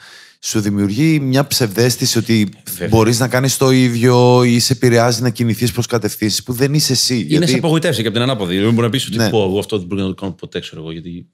σου 0.48 0.60
δημιουργεί 0.60 1.20
μια 1.20 1.46
ψευδέστηση 1.46 2.18
ότι 2.18 2.48
Βέβαια. 2.70 2.88
μπορείς 2.88 3.18
να 3.18 3.28
κάνεις 3.28 3.56
το 3.56 3.70
ίδιο 3.70 4.44
ή 4.44 4.58
σε 4.58 4.72
επηρεάζει 4.72 5.22
να 5.22 5.30
κινηθείς 5.30 5.72
προς 5.72 5.86
κατευθύνσεις 5.86 6.42
που 6.42 6.52
δεν 6.52 6.74
είσαι 6.74 6.92
εσύ. 6.92 7.26
Είναι 7.30 7.46
σε 7.46 7.56
απογοητεύσει 7.56 8.00
και 8.02 8.06
από 8.08 8.16
την 8.16 8.26
ανάποδη. 8.30 8.58
Δεν 8.58 8.70
μπορεί 8.70 8.86
να 8.86 8.88
πεις 8.90 9.06
ότι 9.06 9.16
Ναι. 9.16 9.30
πω, 9.30 9.42
εγώ 9.44 9.58
αυτό 9.58 9.78
δεν 9.78 9.86
μπορεί 9.86 10.00
να 10.02 10.06
το 10.08 10.14
κάνω 10.14 10.32
ποτέ, 10.32 10.60
ξέρω 10.60 10.80
εγώ. 10.80 10.92
Γιατί... 10.92 11.26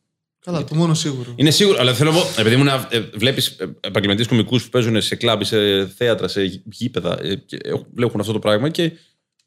Καλά, 0.44 0.64
το 0.64 0.75
μόνο 0.75 0.94
σίγουρο. 0.94 1.33
Είναι 1.37 1.51
σίγουρο, 1.51 1.77
αλλά 1.81 1.94
θέλω 1.94 2.11
να 2.11 2.16
πω, 2.16 2.27
επειδή 2.37 2.55
ήμουν, 2.55 2.68
ε, 2.68 3.01
βλέπεις 3.14 3.57
επαγγελματίες 3.81 4.27
κομικούς 4.27 4.62
που 4.64 4.68
παίζουν 4.68 5.03
σε 5.03 5.14
κλαμπ, 5.16 5.42
σε 5.42 5.87
θέατρα, 5.96 6.29
σε 6.29 6.62
γήπεδα 6.64 7.18
ε, 7.22 7.35
και 7.35 7.59
έχουν- 7.64 7.87
βλέπουν 7.94 8.20
αυτό 8.20 8.33
το 8.33 8.38
πράγμα 8.38 8.68
και 8.68 8.92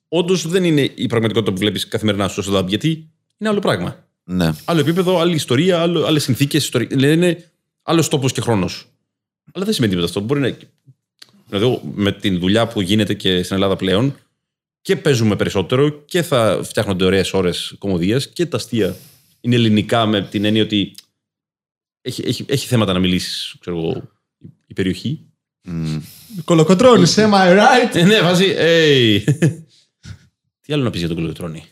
όντως 0.07 0.47
δεν 0.47 0.63
είναι 0.63 0.91
η 0.95 1.07
πραγματικότητα 1.07 1.51
που 1.51 1.57
βλέπεις 1.59 1.87
καθημερινά 1.87 2.27
στο 2.27 2.43
stand-up, 2.47 2.67
γιατί 2.67 2.87
είναι 3.37 3.49
άλλο 3.49 3.59
πράγμα. 3.59 4.05
Ναι. 4.23 4.51
Άλλο 4.65 4.79
επίπεδο, 4.79 5.19
άλλη 5.19 5.35
ιστορία, 5.35 5.79
άλλες 5.81 6.23
συνθήκες. 6.23 6.69
Δηλαδή 6.89 7.13
είναι 7.13 7.51
άλλος 7.83 8.07
τόπος 8.07 8.31
και 8.31 8.41
χρόνος. 8.41 8.87
Αλλά 9.55 9.65
δεν 9.65 9.73
σημαίνει 9.73 9.93
τίποτα 9.93 10.11
αυτό. 10.11 10.25
Μπορεί 10.25 10.39
να. 10.39 10.57
Δηλαδή, 11.49 11.65
εγώ 11.65 11.81
με 11.95 12.11
την 12.11 12.39
δουλειά 12.39 12.67
που 12.67 12.81
γίνεται 12.81 13.13
και 13.13 13.43
στην 13.43 13.55
Ελλάδα 13.55 13.75
πλέον 13.75 14.15
και 14.81 14.95
παίζουμε 14.95 15.35
περισσότερο 15.35 15.89
και 15.89 16.21
θα 16.21 16.59
φτιάχνονται 16.63 17.05
ωραίες 17.05 17.33
ώρες 17.33 17.75
κομμωδίας 17.77 18.27
και 18.27 18.45
τα 18.45 18.57
αστεία 18.57 18.95
είναι 19.41 19.55
ελληνικά 19.55 20.05
με 20.05 20.21
την 20.21 20.45
έννοια 20.45 20.63
ότι 20.63 20.93
έχει, 22.01 22.23
έχει, 22.27 22.45
έχει 22.47 22.67
θέματα 22.67 22.93
να 22.93 22.99
μιλήσεις, 22.99 23.55
ξέρω 23.59 23.77
εγώ, 23.77 24.09
η- 24.37 24.47
η 24.67 24.73
περιοχή. 24.73 25.19
Μμ. 25.61 25.97
Κολοκοτρώνεις, 26.43 27.15
am 27.17 27.31
I 27.33 27.57
right? 27.57 27.95
Ε, 27.95 28.03
ναι, 28.05 28.21
βάζει. 28.21 28.45
Hey. 28.57 29.19
Τι 30.61 30.73
άλλο 30.73 30.83
να 30.83 30.89
πεις 30.89 30.99
για 30.99 31.07
τον 31.07 31.17
Κολοκοτρόνη. 31.17 31.63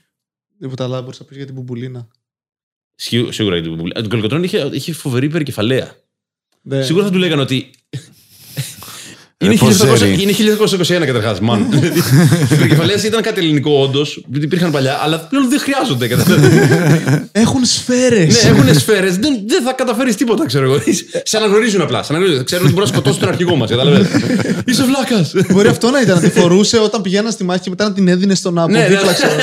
Τίποτα 0.59 0.83
άλλο 0.83 1.01
μπορεί 1.01 1.17
να 1.19 1.25
πεις 1.25 1.37
για 1.37 1.45
την 1.45 1.55
μπουμπουλίνα. 1.55 2.07
Σίγου- 2.95 3.33
Σίγουρα 3.33 3.55
για 3.57 3.63
τον 3.63 3.77
Κολοκοτρόνη. 3.77 4.07
Τον 4.07 4.19
Κολοκοτρόνη 4.19 4.45
είχε, 4.45 4.69
είχε 4.77 4.93
φοβερή 4.93 5.25
υπερκεφαλαία. 5.25 5.95
Ναι. 6.65 6.81
Σίγουρα 6.83 7.05
θα 7.05 7.11
του 7.11 7.17
λέγανε 7.17 7.41
ότι. 7.41 7.69
Ρε, 9.37 9.49
Είναι 9.49 9.57
πώς 9.57 9.77
1800 9.81 9.95
ζέρι. 9.97 10.21
είναι 10.21 10.31
1921 11.01 11.05
καταρχάς. 11.05 11.39
Μαν. 11.39 11.67
Δηλαδή, 11.69 11.97
Οι 11.97 12.55
υπερκεφαλαίε 12.55 12.99
ήταν 13.05 13.21
κάτι 13.21 13.39
ελληνικό, 13.39 13.81
όντως. 13.81 14.25
Υπήρχαν 14.33 14.71
παλιά, 14.71 14.99
αλλά 15.03 15.19
πλέον 15.19 15.49
δεν 15.49 15.59
χρειάζονται. 15.59 16.07
καταλαβαίνεις. 16.07 16.67
Έχουν 17.31 17.65
σφαίρες. 17.65 18.43
ναι, 18.43 18.49
έχουν 18.49 18.79
σφαίρες. 18.79 19.17
Δεν, 19.17 19.39
δεν 19.47 19.63
θα 19.63 19.73
καταφέρεις 19.73 20.15
τίποτα, 20.15 20.45
ξέρω 20.45 20.65
εγώ. 20.65 20.79
Σε 21.23 21.37
αναγνωρίζουν 21.37 21.81
απλά. 21.81 22.03
Σε 22.03 22.13
αναγνωρίζουν. 22.13 22.45
Ξέρουν 22.45 22.65
ότι 22.65 22.73
μπορείς 22.73 22.89
να 22.89 22.95
σκοτώσεις 22.95 23.19
τον 23.19 23.29
αρχηγό 23.29 23.55
μας. 23.55 23.69
Είσαι 24.65 24.83
βλάκας. 24.83 25.31
Μπορεί 25.51 25.67
αυτό 25.67 25.89
να 25.89 26.01
ήταν. 26.01 26.15
Να 26.21 26.29
τη 26.29 26.39
φορούσε 26.39 26.77
όταν 26.79 27.01
πηγαίνα 27.01 27.31
στη 27.31 27.43
μάχη 27.43 27.59
και 27.61 27.69
μετά 27.69 27.83
να 27.83 27.93
την 27.93 28.07
έδινε 28.07 28.35
στον 28.35 28.59
από 28.59 28.71
Ναι, 28.71 28.79
ναι. 28.79 28.87
δίπλα, 28.87 29.13
ξέρω. 29.13 29.31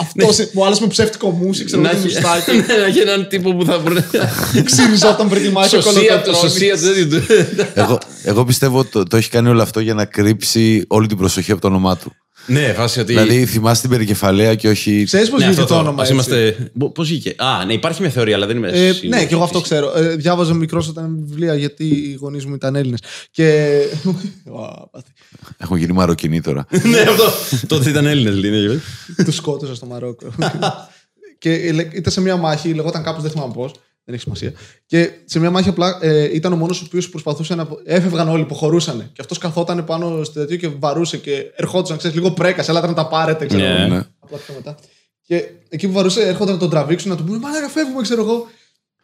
Αυτός 0.00 0.38
ο 0.54 0.64
άλλος 0.64 0.80
με 0.80 0.86
ψεύτικο 0.86 1.30
μουσι, 1.30 1.64
ξέρω 1.64 1.82
Να 1.82 1.88
τι 1.88 1.96
έχει 1.96 2.04
μουστάκι. 2.04 2.56
ναι, 2.66 2.76
να 2.76 2.84
έχει 2.84 2.98
έναν 2.98 3.28
τύπο 3.28 3.54
που 3.54 3.64
θα 3.64 3.78
μπορεί 3.78 3.94
να. 3.94 4.62
Ξύριζόταν 4.62 5.28
πριν 5.28 5.42
τη 5.42 5.50
μάχη 5.50 5.76
ο 5.76 5.80
Σωσία, 5.80 6.22
το 6.22 6.30
κολοκοτρώνης. 6.30 6.52
σωσία 6.52 6.76
του 6.76 7.08
τέτοιου. 7.08 7.66
εγώ, 7.74 7.98
εγώ 8.22 8.44
πιστεύω 8.44 8.78
ότι 8.78 8.90
το, 8.90 9.02
το 9.02 9.16
έχει 9.16 9.30
κάνει 9.30 9.48
όλο 9.48 9.62
αυτό 9.62 9.80
για 9.80 9.94
να 9.94 10.04
κρύψει 10.04 10.84
όλη 10.88 11.06
την 11.06 11.16
προσοχή 11.16 11.52
από 11.52 11.60
το 11.60 11.66
όνομά 11.66 11.96
του. 11.96 12.12
Ναι, 12.48 12.72
φάση 12.72 13.00
ότι. 13.00 13.12
Δηλαδή, 13.12 13.46
θυμάσαι 13.46 13.80
την 13.80 13.90
περικεφαλαία 13.90 14.54
και 14.54 14.68
όχι. 14.68 15.04
Ξέρεις 15.04 15.30
πώς 15.30 15.40
Ναι, 15.40 15.46
βγήκε 15.46 15.60
αυτό 15.60 15.74
το 15.74 15.80
το 15.80 15.86
όνομα 15.88 16.02
Ας 16.02 16.10
έτσι; 16.10 16.12
είμαστε. 16.30 16.70
Πώς 16.94 17.08
βγήκε; 17.08 17.34
Α, 17.36 17.64
ναι, 17.64 17.72
υπάρχει 17.72 18.00
μια 18.00 18.10
θεωρία, 18.10 18.34
αλλά 18.36 18.46
δεν 18.46 18.56
είμαι. 18.56 18.68
Ε, 18.68 18.92
σίγουρος. 18.92 19.02
ναι, 19.18 19.26
και 19.26 19.34
εγώ 19.34 19.42
αυτό 19.42 19.60
ξέρω. 19.60 19.92
Ε, 19.96 20.16
διάβαζα 20.16 20.54
μικρός 20.54 20.88
όταν 20.88 21.24
βιβλία 21.28 21.54
γιατί 21.54 21.84
οι 21.84 22.16
γονείς 22.20 22.44
μου 22.44 22.54
ήταν 22.54 22.76
Έλληνες. 22.76 23.00
Και. 23.30 23.78
Ω, 24.50 24.88
πάθη. 24.90 25.10
Έχουν 25.56 25.76
γίνει 25.76 25.92
μαροκινοί 25.92 26.40
τώρα. 26.40 26.66
Ναι, 26.90 27.00
αυτό. 27.00 27.24
Τότε 27.66 27.90
ήταν 27.90 28.06
Έλληνες, 28.06 28.34
λέει. 28.36 28.80
Τους 29.24 29.34
σκότωσα 29.34 29.74
στο 29.74 29.86
Μαρόκο. 29.86 30.26
και 31.38 31.52
ε, 31.52 31.72
λέ- 31.72 31.94
ήταν 31.94 32.12
σε 32.12 32.20
μια 32.20 32.36
μάχη, 32.36 32.74
λεγόταν 32.74 33.02
κάπως, 33.02 33.22
δεν 33.22 33.30
θυμάμαι 33.30 33.52
πώς. 33.54 33.72
Δεν 34.08 34.16
έχει 34.16 34.22
σημασία. 34.22 34.52
Και 34.86 35.10
σε 35.24 35.38
μια 35.38 35.50
μάχη 35.50 35.68
απλά 35.68 35.98
ε, 36.02 36.34
ήταν 36.34 36.52
ο 36.52 36.56
μόνος 36.56 36.80
ο 36.80 36.84
οποίος 36.86 37.08
προσπαθούσε 37.10 37.54
να. 37.54 37.68
Έφευγαν 37.84 38.28
όλοι, 38.28 38.42
υποχωρούσαν. 38.42 39.10
Και 39.12 39.20
αυτός 39.20 39.38
καθόταν 39.38 39.84
πάνω 39.84 40.24
στο 40.24 40.34
τέτοιο 40.40 40.56
και 40.56 40.68
βαρούσε 40.68 41.16
και 41.16 41.52
ερχόντουσαν, 41.56 41.96
ξέρεις, 41.96 42.16
λίγο 42.16 42.30
πρέκα. 42.30 42.64
Έλατε 42.68 42.86
να 42.86 42.94
τα 42.94 43.08
πάρετε, 43.08 43.46
ξέρω 43.46 43.62
Ναι. 43.62 43.74
εγώ. 43.78 43.94
Ναι. 43.94 44.02
Απλά 44.18 44.38
πιο 44.38 44.54
μετά. 44.54 44.76
Και 45.22 45.50
εκεί 45.68 45.86
που 45.86 45.92
βαρούσε, 45.92 46.22
έρχονταν 46.22 46.54
να 46.54 46.60
τον 46.60 46.70
τραβήξουν, 46.70 47.10
να 47.10 47.16
του 47.16 47.24
πούνε 47.24 47.38
Μαλάκα, 47.38 47.68
φεύγουμε, 47.68 48.02
ξέρω 48.02 48.22
εγώ. 48.22 48.46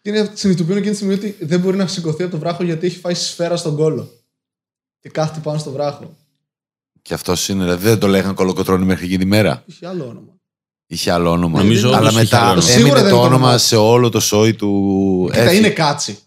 Και 0.03 0.11
είναι, 0.11 0.31
συνειδητοποιούν 0.35 0.77
εκείνη 0.77 0.91
τη 0.91 0.97
στιγμή 0.97 1.15
ότι 1.15 1.37
δεν 1.41 1.61
μπορεί 1.61 1.77
να 1.77 1.87
σηκωθεί 1.87 2.23
από 2.23 2.33
το 2.33 2.39
βράχο 2.39 2.63
γιατί 2.65 2.87
έχει 2.87 2.99
φάει 2.99 3.15
σφαίρα 3.15 3.57
στον 3.57 3.77
κόλο. 3.77 4.11
Και 5.01 5.09
κάθεται 5.09 5.41
πάνω 5.41 5.59
στο 5.59 5.71
βράχο. 5.71 6.17
Και 7.03 7.15
αυτός 7.15 7.49
είναι, 7.49 7.65
δηλαδή 7.65 7.89
δεν 7.89 7.99
το 7.99 8.07
λέγανε 8.07 8.35
κολοκοτρόνη 8.35 8.85
μέχρι 8.85 9.05
εκείνη 9.05 9.19
τη 9.19 9.27
μέρα. 9.27 9.63
Είχε 9.67 9.87
άλλο 9.87 10.05
όνομα. 10.05 10.33
Είχε 10.87 11.11
άλλο 11.11 11.31
όνομα. 11.31 11.59
Νομίζω 11.59 11.89
Αλλά 11.89 11.99
όντως 11.99 12.11
είχε 12.11 12.21
μετά 12.23 12.39
άλλο 12.41 12.49
όνομα. 12.51 12.63
Σίγουρα 12.63 12.81
έμεινε 12.91 13.01
δεν 13.03 13.11
το 13.11 13.17
είναι 13.17 13.19
το 13.19 13.27
όνομα 13.27 13.45
όνομα. 13.47 13.59
σε 13.59 13.77
όλο 13.77 14.09
το 14.09 14.21
σόι 14.21 14.55
του. 14.55 15.29
Κοίτα, 15.31 15.43
έφυγε. 15.43 15.59
είναι 15.59 15.69
κάτσι. 15.71 16.19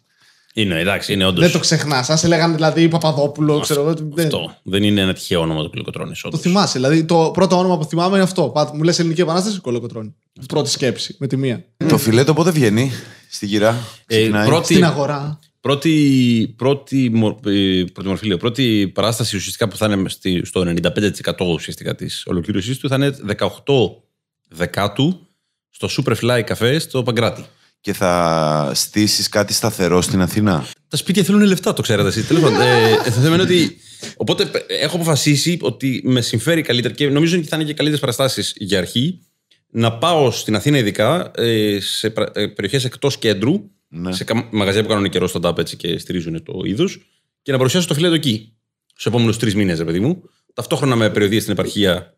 Είναι, 0.54 0.80
εντάξει, 0.80 1.14
είναι 1.14 1.26
όντως. 1.26 1.44
Δεν 1.44 1.52
το 1.52 1.60
ξεχνάς. 1.60 2.10
Αν 2.10 2.18
σε 2.18 2.28
λέγανε 2.28 2.56
δηλαδή 2.56 2.88
Παπαδόπουλο, 2.88 3.60
ξέρω 3.60 3.82
εγώ. 3.82 3.94
δεν- 4.14 4.26
Αυτό. 4.26 4.56
Δεν 4.64 4.84
είναι 4.84 5.02
ένα 5.02 5.14
τυχαίο 5.14 5.40
όνομα 5.42 5.64
του 5.64 5.70
Κολοκοτρόνη. 5.70 6.12
Το 6.32 6.38
θυμάσαι. 6.38 6.78
Δηλαδή 6.80 7.04
το 7.04 7.32
πρώτο 7.34 7.58
όνομα 7.58 7.78
που 7.78 7.86
θυμάμαι 7.86 8.16
είναι 8.16 8.24
αυτό. 8.24 8.44
Πάτε, 8.50 8.78
μου 8.78 8.84
λες 8.84 9.00
Ελληνική 9.00 9.22
Επανάσταση, 9.22 9.60
κολοκοτρόνη. 9.60 10.16
Πρώτη 10.48 10.70
σκέψη 10.70 11.16
με 11.20 11.28
τη 11.28 11.38
μία. 11.38 11.64
Το 11.88 11.98
φιλέτο 11.98 12.34
πότε 12.34 12.52
βγαίνει 12.52 12.92
στη 13.30 13.46
γυρά. 13.46 13.78
Ξεκινάει. 14.06 14.44
Ε, 14.44 14.50
πρώτη, 14.50 14.66
Στην 14.74 14.86
αγορά. 14.86 15.40
πρώτη, 15.62 16.54
πρώτη, 16.58 17.10
μο- 17.14 17.40
ε, 17.46 17.84
πρώτη 17.94 18.08
μορφή, 18.08 18.28
λέω, 18.28 18.38
πρώτη 18.38 18.92
παράσταση 18.94 19.36
ουσιαστικά 19.36 19.68
που 19.68 19.78
θα 19.78 19.86
είναι 19.94 20.10
στη- 20.10 20.42
στο 20.46 20.64
95% 20.64 21.46
ουσιαστικά 21.54 21.96
της 21.96 22.24
ολοκλήρωσής 22.26 22.78
του 22.78 22.88
θα 22.88 22.96
είναι 22.96 23.16
18 23.26 24.04
Δεκάτου 24.48 25.28
στο 25.70 25.90
Superfly 25.92 26.44
Cafe 26.44 26.76
στο 26.80 27.04
Παγκράτη. 27.04 27.46
Και 27.82 27.94
θα 27.94 28.72
στήσεις 28.74 29.30
κάτι 29.30 29.54
σταθερό 29.54 30.02
στην 30.02 30.22
Αθήνα; 30.22 30.68
Τα 30.88 30.98
σπίτια 30.98 31.24
θέλουν 31.24 31.42
λεφτά, 31.42 31.74
το 31.74 31.82
ξέρετε 31.82 32.08
εσείς. 32.08 32.28
Τέλος 32.28 32.42
πάντων, 32.44 32.62
ε, 32.62 32.96
το 33.06 33.12
θέμα 33.12 33.34
είναι 33.34 33.44
ότι. 33.44 33.78
Οπότε 34.16 34.44
ε, 34.44 34.74
έχω 34.84 34.96
αποφασίσει 34.96 35.58
ότι 35.62 36.02
με 36.06 36.22
συμφέρει 36.22 36.62
καλύτερα 36.62 36.94
και 36.94 37.10
νομίζω 37.10 37.38
ότι 37.38 37.48
θα 37.48 37.56
είναι 37.56 37.66
και 37.66 37.74
καλύτερες 37.74 38.00
παραστάσεις 38.00 38.54
για 38.58 38.78
αρχή 38.78 39.22
να 39.70 39.98
πάω 39.98 40.32
στην 40.32 40.56
Αθήνα, 40.56 40.78
ειδικά 40.78 41.32
ε, 41.36 41.78
σε 41.80 42.10
περιοχές 42.56 42.86
εκτός 42.86 43.18
κέντρου, 43.18 43.70
Ναι. 43.88 44.14
σε 44.14 44.24
κα- 44.24 44.48
μαγαζιά 44.52 44.82
που 44.82 44.88
κάνουν 44.88 45.10
καιρό 45.10 45.30
stand-up 45.34 45.58
έτσι 45.58 45.76
και 45.78 45.98
στηρίζουν 45.98 46.44
το 46.44 46.54
είδος, 46.66 47.00
και 47.42 47.52
να 47.52 47.58
παρουσιάσω 47.58 47.88
το 47.88 47.94
φιλέτο 47.94 48.14
εκεί. 48.14 48.54
Στους 48.86 49.06
επόμενους 49.06 49.38
τρεις 49.38 49.56
μήνες, 49.56 49.78
ρε 49.78 49.86
παιδί 49.86 50.00
μου. 50.00 50.22
Ταυτόχρονα 50.54 50.96
με 50.96 51.10
περιοδίες 51.10 51.42
στην 51.42 51.54
επαρχία, 51.54 52.17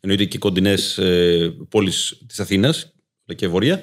εννοείται 0.00 0.24
και 0.24 0.38
κοντινές 0.38 0.98
ε, 0.98 1.54
πόλεις 1.68 2.22
της 2.26 2.40
Αθήνας 2.40 2.92
και 3.36 3.48
βόρεια. 3.48 3.82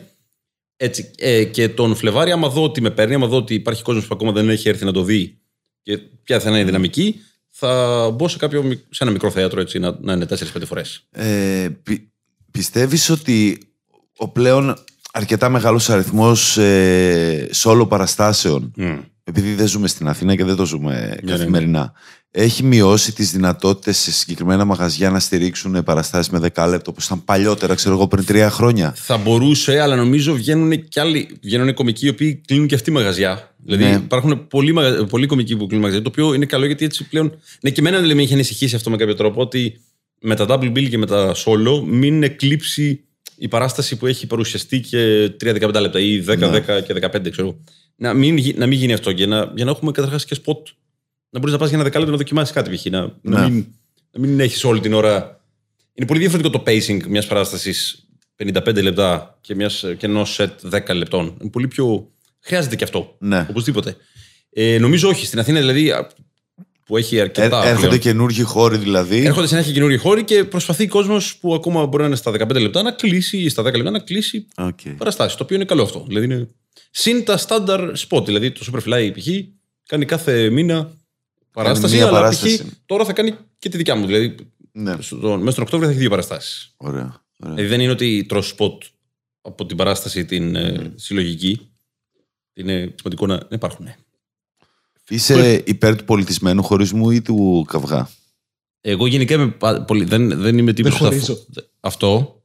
Έτσι, 0.78 1.12
ε, 1.18 1.44
και 1.44 1.70
τον 1.70 1.96
Φλεβάρι, 1.96 2.32
άμα 2.32 2.50
δω 2.50 2.64
ότι 2.64 2.82
με 2.82 2.90
παίρνει, 2.92 3.14
άμα 3.14 3.28
δω 3.28 3.38
ότι 3.38 3.54
υπάρχει 3.54 3.84
κόσμος 3.84 4.08
που 4.08 4.14
ακόμα 4.16 4.32
δεν 4.32 4.50
έχει 4.50 4.70
έρθει 4.70 4.86
να 4.86 4.92
το 4.92 5.04
δει 5.04 5.38
και 5.84 5.98
ποια 5.98 6.40
θα 6.40 6.50
είναι 6.50 6.60
η 6.60 6.64
δυναμική, 6.64 7.20
θα 7.50 8.10
μπω 8.16 8.28
σε, 8.28 8.38
κάποιο, 8.38 8.64
μικ- 8.64 8.86
σε 8.90 9.04
ένα 9.04 9.12
μικρό 9.12 9.32
θέατρο 9.32 9.62
έτσι, 9.62 9.80
να, 9.80 9.98
να 10.02 10.14
είναι 10.14 10.26
4-5 10.30 10.36
φορές. 10.66 11.08
Ε, 11.12 11.70
πι, 11.84 12.12
πιστεύεις 12.52 13.10
ότι 13.10 13.58
ο 14.18 14.28
πλέον 14.28 14.74
αρκετά 15.14 15.50
μεγάλος 15.50 15.90
αριθμός 15.90 16.58
ε, 16.58 17.50
solo 17.64 17.86
παραστάσεων 17.90 18.72
επειδή 19.30 19.54
δεν 19.54 19.68
ζούμε 19.68 19.88
στην 19.88 20.08
Αθήνα 20.08 20.36
και 20.36 20.44
δεν 20.44 20.56
το 20.56 20.66
ζούμε 20.66 21.18
ναι, 21.24 21.32
καθημερινά, 21.32 21.94
έχει 22.32 22.64
μειώσει 22.64 23.14
τις 23.14 23.32
δυνατότητες 23.32 23.98
σε 23.98 24.12
συγκεκριμένα 24.12 24.66
μαγαζιά 24.66 25.10
να 25.10 25.20
στηρίξουν 25.20 25.84
παραστάσεις 25.84 26.32
με 26.32 26.40
δεκάλεπτο 26.40 26.92
όπως 26.92 27.06
ήταν 27.06 27.24
παλιότερα, 27.24 27.76
ξέρω 27.76 27.96
εγώ, 27.96 28.08
πριν 28.08 28.26
τρία 28.26 28.50
χρόνια. 28.50 28.94
Θα 28.98 29.18
μπορούσε, 29.18 29.80
αλλά 29.80 29.96
νομίζω 29.96 30.34
βγαίνουν 30.34 30.88
και 30.88 31.00
άλλοι 31.00 31.28
βγαίνουν 31.42 31.74
κομικοί 31.74 32.06
οι 32.06 32.10
οποίοι 32.10 32.42
κλείνουν 32.48 32.68
και 32.68 32.76
αυτοί 32.76 32.92
μαγαζιά. 32.92 33.56
Δηλαδή 33.66 33.84
Ναι. 33.84 33.90
υπάρχουν 33.96 34.48
πολλοί, 34.48 34.74
μαγα- 34.74 35.06
πολλοί 35.06 35.26
κομικοί 35.26 35.56
που 35.58 35.66
κλείνουν 35.68 35.82
μαγαζιά, 35.86 36.04
το 36.04 36.10
οποίο 36.14 36.34
είναι 36.34 36.46
καλό 36.46 36.66
γιατί 36.66 36.86
έτσι 36.86 37.08
πλέον. 37.08 37.38
Ναι, 37.62 37.70
και 37.70 37.80
εμένα 37.80 37.98
δηλαδή, 37.98 38.16
με 38.16 38.22
είχε 38.22 38.34
ανησυχήσει 38.34 38.76
αυτό 38.76 38.90
με 38.90 38.98
κάποιο 38.98 39.16
τρόπο 39.16 39.42
ότι 39.42 39.82
με 40.22 40.36
τα 40.36 40.46
double 40.50 40.72
bill 40.72 40.90
και 40.90 40.98
με 40.98 41.06
τα 41.06 41.36
solo 41.36 41.84
μην 41.86 42.24
εκλείψει 42.24 43.02
η 43.38 43.48
παράσταση 43.48 43.96
που 43.96 44.06
έχει 44.06 44.28
παρουσιαστεί 44.28 44.80
και 44.80 45.30
3-15 45.44 45.80
λεπτά 45.82 46.00
ή 46.00 46.24
10, 46.28 46.38
Ναι. 46.38 46.48
10 46.50 46.82
και 46.86 46.94
15, 46.94 47.30
ξέρω. 47.30 47.58
Να 47.98 48.14
μην, 48.14 48.38
γι- 48.38 48.54
να 48.58 48.66
μην 48.66 48.78
γίνει 48.78 48.94
αυτό 48.94 49.12
και 49.14 49.26
να, 49.26 49.52
για 49.56 49.66
να 49.66 49.72
έχουμε 49.72 49.92
καταρχάς 49.92 50.26
και 50.26 50.36
σποτ. 50.36 50.68
Να 51.30 51.40
μπορείς 51.40 51.54
να 51.54 51.60
πας 51.60 51.68
για 51.70 51.78
ένα 51.78 51.86
δεκάλεπτο 51.86 52.12
να 52.14 52.18
δοκιμάσεις 52.18 52.54
κάτι 52.54 52.76
π.χ. 52.76 52.86
Να, 52.86 53.02
να 53.22 53.40
Ναι. 53.42 53.50
μην, 53.50 53.66
να 54.12 54.20
μην 54.20 54.40
έχεις 54.40 54.64
όλη 54.64 54.80
την 54.80 54.94
ώρα. 54.94 55.42
Είναι 55.94 56.08
πολύ 56.08 56.20
διαφορετικό 56.20 56.58
το 56.58 56.64
pacing 56.72 57.04
μιας 57.08 57.28
παράστασης 57.28 58.08
55 58.44 58.82
λεπτά 58.84 59.38
και, 59.42 59.56
μιας, 59.56 59.84
και 59.98 60.06
ενός 60.06 60.34
σετ 60.34 60.60
10 60.72 60.96
λεπτών. 60.96 61.38
Είναι 61.42 61.50
πολύ 61.50 61.68
πιο. 61.68 62.12
Χρειάζεται 62.40 62.76
και 62.76 62.84
αυτό. 62.84 63.16
Ναι. 63.20 63.46
Οπωσδήποτε. 63.50 63.96
Ε, 64.50 64.78
νομίζω 64.80 65.10
όχι. 65.10 65.26
Στην 65.26 65.40
Αθήνα 65.40 65.60
δηλαδή 65.60 65.92
α, 65.92 66.08
που 66.86 66.98
έχει 66.98 67.18
Ε, 67.18 67.22
αρκετά. 67.22 67.66
έρχονται 67.66 67.88
πλέον. 67.88 68.02
καινούργιοι 68.02 68.44
χώροι 68.44 68.78
δηλαδή. 68.78 69.26
Έρχονται 69.26 69.48
συνέχεια 69.48 69.74
καινούριοι 69.74 69.98
χώροι 69.98 70.24
και 70.24 70.44
προσπαθεί 70.44 70.84
ο 70.84 70.88
κόσμος 70.88 71.38
που 71.38 71.54
ακόμα 71.54 71.86
μπορεί 71.86 72.02
να 72.02 72.08
είναι 72.08 72.16
στα 72.18 72.32
15 72.32 72.62
λεπτά 72.62 72.82
να 72.82 72.92
κλείσει 72.92 73.38
ή 73.38 73.50
στα 73.50 73.62
10 73.64 73.76
λεπτά 73.76 73.92
να 73.92 74.00
κλείσει 74.00 74.48
Οκ. 74.58 74.80
παραστάσεις. 74.98 75.38
Το 75.38 75.44
οποίο 75.44 75.56
είναι 75.56 75.66
καλό 75.66 75.84
αυτό. 75.84 76.04
Δηλαδή 76.08 76.26
είναι... 76.26 76.48
Συν 76.92 77.24
τα 77.26 77.40
standard 77.48 77.94
spot. 78.08 78.26
Δηλαδή 78.26 78.52
το 78.52 78.66
Superfly 78.72 79.12
π.χ. 79.16 79.28
κάνει 79.86 80.06
κάθε 80.06 80.50
μήνα 80.50 80.92
παράσταση. 81.52 81.96
μία 81.96 82.04
αλλά 82.08 82.12
παράσταση. 82.20 82.58
π.χ. 82.64 82.72
τώρα 82.86 83.06
θα 83.06 83.14
κάνει 83.14 83.36
και 83.60 83.70
τη 83.70 83.78
δικιά 83.78 83.96
μου. 83.96 84.06
Δηλαδή 84.06 84.36
Ναι, 84.72 84.96
στον, 85.02 85.40
μέσα 85.40 85.52
στον 85.52 85.64
Οκτώβριο 85.64 85.80
θα 85.88 85.90
έχει 85.90 86.00
δύο 86.00 86.10
παραστάσεις. 86.10 86.74
ωραία. 86.78 87.24
ωραία. 87.40 87.56
Δηλαδή 87.56 87.66
δεν 87.66 87.80
είναι 87.82 87.92
ότι 87.92 88.26
τρως 88.26 88.56
spot 88.58 88.78
από 89.42 89.66
την 89.66 89.78
παράσταση 89.78 90.26
την 90.26 90.56
ε, 90.56 90.92
συλλογική. 90.96 91.72
Είναι 92.54 92.94
σημαντικό 92.98 93.26
να 93.26 93.36
να 93.36 93.48
υπάρχουν. 93.50 93.86
ναι. 93.86 93.96
Είσαι 95.10 95.64
υπέρ 95.66 95.96
του 95.96 96.04
πολιτισμένου 96.06 96.64
χωρισμού 96.64 97.10
ή 97.12 97.22
του 97.22 97.66
καυγά; 97.68 98.10
Εγώ 98.82 99.08
γενικά 99.08 99.34
είμαι 99.36 99.48
πα- 99.48 99.82
πολύ, 99.84 100.04
δεν, 100.04 100.40
δεν 100.42 100.58
είμαι 100.58 100.74
τύπος 100.74 100.92
Δεν 100.92 101.00
που 101.00 101.06
θα- 101.06 101.12
χωρίζω. 101.12 101.46
Αυτό. 101.80 102.42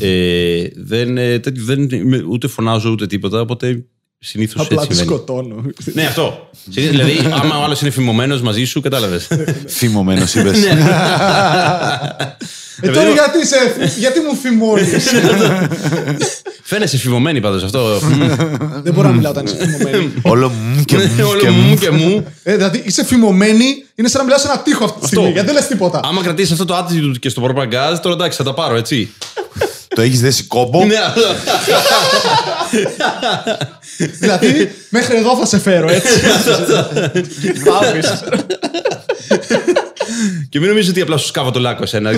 Ε, 0.00 0.64
δεν, 0.76 1.18
ε, 1.18 1.38
τέτοιο- 1.38 1.64
δεν 1.64 1.88
είμαι- 1.90 2.24
ούτε 2.30 2.46
φωνάζω 2.48 2.90
ούτε 2.90 3.06
τίποτα, 3.06 3.40
οπότε 3.40 3.84
συνήθως 4.18 4.62
Απλά 4.64 4.76
έτσι 4.82 4.88
τη 4.88 4.94
συμβαίνει. 4.96 5.16
σκοτώνω. 5.18 5.64
Ναι, 5.92 6.02
αυτό. 6.04 6.50
Συνήθως, 6.70 6.96
δηλαδή, 6.96 7.12
άμα 7.42 7.58
ο 7.58 7.62
άλλος 7.62 7.80
είναι 7.80 7.90
φημωμένος 7.90 8.40
μαζί 8.42 8.64
σου, 8.64 8.80
κατάλαβες. 8.80 9.28
Φημωμένος 9.66 10.34
είπες. 10.34 10.58
Ε, 12.80 12.90
τώρα 12.90 13.08
γιατί, 13.10 13.46
σε, 13.46 13.56
γιατί 13.98 14.20
μου 14.20 14.36
φημώνεις; 14.36 14.88
Φαίνεσαι 16.62 16.96
φημωμένη 16.98 17.40
πάντως 17.40 17.62
αυτό. 17.62 17.98
Δεν 18.82 18.92
μπορώ 18.94 19.08
να 19.08 19.14
μιλάω 19.14 19.30
όταν 19.32 19.44
είσαι 19.44 19.56
φημωμένη. 19.56 20.12
Όλο 20.22 20.48
μου 20.48 20.84
και 20.84 20.96
μου 20.96 21.26
Όλο 21.28 21.40
και 21.40 21.50
μου 21.50 21.62
μου. 21.62 21.76
και 21.76 21.90
μου. 21.90 22.26
Ε, 22.42 22.54
δηλαδή 22.56 22.82
είσαι 22.84 23.04
φημωμένη, 23.04 23.84
είναι 23.94 24.08
σαν 24.08 24.18
να 24.18 24.24
μιλάω 24.24 24.38
σε 24.40 24.46
ένα 24.48 24.58
τείχο 24.58 24.84
αυτή 24.84 25.00
τη 25.00 25.06
στιγμή. 25.06 25.30
Γιατί 25.30 25.46
δεν 25.46 25.54
λες 25.54 25.66
τίποτα. 25.66 26.00
Άμα 26.04 26.22
κρατήσεις 26.22 26.52
αυτό 26.52 26.64
το 26.64 26.76
attitude 26.76 27.18
και 27.18 27.28
στο 27.28 27.40
προπαγκάζ, 27.40 27.98
τώρα 27.98 28.14
εντάξει, 28.14 28.36
θα 28.38 28.44
τα 28.44 28.54
πάρω, 28.54 28.76
έτσι. 28.76 29.12
Το 29.88 30.02
έχεις 30.02 30.20
δέσει 30.20 30.42
κόμπο; 30.42 30.84
Ναι, 30.84 30.94
αυτό. 30.96 31.22
δηλαδή 34.18 34.70
μέχρι 34.88 35.16
εδώ 35.16 35.36
θα 35.36 35.46
σε 35.46 35.58
φέρω, 35.58 35.88
έτσι. 35.90 36.20
Πάβεις. 37.64 38.22
Και 40.48 40.58
μην 40.58 40.68
νομίζεις 40.68 40.90
ότι 40.90 41.00
απλά 41.00 41.16
σου 41.16 41.26
σκάβω 41.26 41.50
το 41.50 41.60
λάκκο 41.60 41.82
εσένα. 41.82 42.12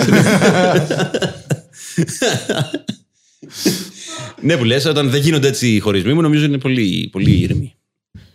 ναι, 4.41 4.57
που 4.57 4.63
λες, 4.63 4.85
όταν 4.85 5.09
δεν 5.09 5.21
γίνονται 5.21 5.47
έτσι 5.47 5.75
οι 5.75 5.79
χωρισμοί 5.79 6.13
μου, 6.13 6.21
νομίζω 6.21 6.45
είναι 6.45 6.57
πολύ, 6.57 7.09
πολύ 7.11 7.31
ήρεμοι. 7.31 7.73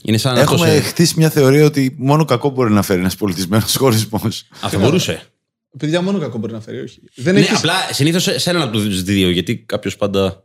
Είναι 0.03 0.17
σαν 0.17 0.39
αυτός, 0.39 0.53
Έχουμε 0.63 0.75
ε, 0.75 0.81
χτίσει 0.81 1.15
μια 1.17 1.31
θεωρία 1.31 1.65
ότι 1.65 1.95
μόνο 1.99 2.25
κακό 2.25 2.51
μπορεί 2.51 2.73
να 2.73 2.83
φέρει 2.83 3.01
ένας 3.01 3.17
πολιτισμένος 3.17 3.77
χωρισμός. 3.83 4.47
Α, 4.65 4.69
θα 4.69 4.79
μπορούσε. 4.79 5.23
Παιδιά, 5.79 6.03
μόνο 6.03 6.19
κακό 6.19 6.39
μπορεί 6.39 6.53
να 6.53 6.61
φέρει, 6.61 6.81
όχι. 6.81 7.01
Δεν 7.15 7.35
Ναι, 7.35 7.41
έχεις... 7.41 7.57
απλά 7.59 7.75
συνήθως 7.93 8.23
σε 8.23 8.39
σε 8.39 8.51
έναν 8.51 8.63
από 8.63 8.73
τους 8.73 9.03
δύο, 9.03 9.31
γιατί 9.31 9.57
κάποιος 9.59 9.97
πάντα. 9.97 10.45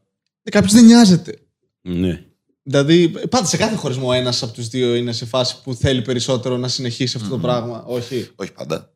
Κάποιος 0.51 0.73
δεν 0.73 0.85
νοιάζεται. 0.85 1.33
Ναι. 1.81 2.23
Δηλαδή, 2.63 3.09
πάντα 3.29 3.45
σε 3.47 3.57
κάθε 3.57 3.75
χωρισμό 3.75 4.09
ένας 4.13 4.43
από 4.43 4.53
τους 4.53 4.67
δύο 4.67 4.95
είναι 4.95 5.11
σε 5.11 5.25
φάση 5.25 5.55
που 5.63 5.73
θέλει 5.73 6.01
περισσότερο 6.01 6.57
να 6.57 6.67
συνεχίσει 6.67 7.17
αυτό 7.17 7.29
το 7.29 7.37
πράγμα. 7.37 7.83
Όχι; 7.87 8.27
Όχι 8.35 8.51
πάντα. 8.51 8.93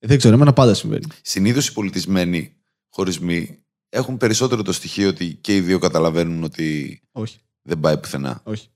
Δεν 0.00 0.18
ξέρω, 0.18 0.34
εμένα 0.34 0.52
πάντα 0.52 0.74
συμβαίνει. 0.74 1.06
Συνήθως 1.22 1.66
οι 1.68 1.72
πολιτισμένοι 1.72 2.52
χωρισμοί 2.88 3.58
έχουν 3.88 4.16
περισσότερο 4.16 4.62
το 4.62 4.72
στοιχείο 4.72 5.08
ότι 5.08 5.38
και 5.40 5.56
οι 5.56 5.60
δύο 5.60 5.78
καταλαβαίνουν 5.78 6.44
ότι 6.44 7.00
Όχι. 7.12 7.36
δεν 7.62 7.80
πάει 7.80 7.98
πουθενά. 7.98 8.40
Όχι. 8.44 8.66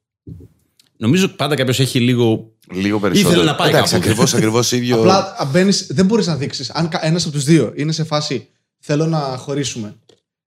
Νομίζω 0.96 1.28
πάντα 1.28 1.54
κάποιος 1.54 1.80
έχει 1.80 2.00
λίγο. 2.00 2.52
Λίγο 2.72 3.00
περισσότερο. 3.00 3.32
Ήθελε 3.34 3.50
να 3.50 3.56
πάει 3.56 3.68
Εντάξει, 3.68 3.92
κάπου. 3.92 4.04
ακριβώς, 4.04 4.34
ακριβώς 4.34 4.72
ίδιο. 4.78 4.98
Απλά 4.98 5.48
μπαίνεις, 5.52 5.86
δεν 5.90 6.06
μπορείς 6.06 6.26
να 6.26 6.36
δείξεις. 6.36 6.70
Αν 6.70 6.88
ένας 7.00 7.24
από 7.24 7.32
τους 7.34 7.44
δύο 7.44 7.72
είναι 7.76 7.92
σε 7.92 8.04
φάση 8.04 8.48
θέλω 8.78 9.06
να 9.06 9.18
χωρίσουμε 9.18 9.96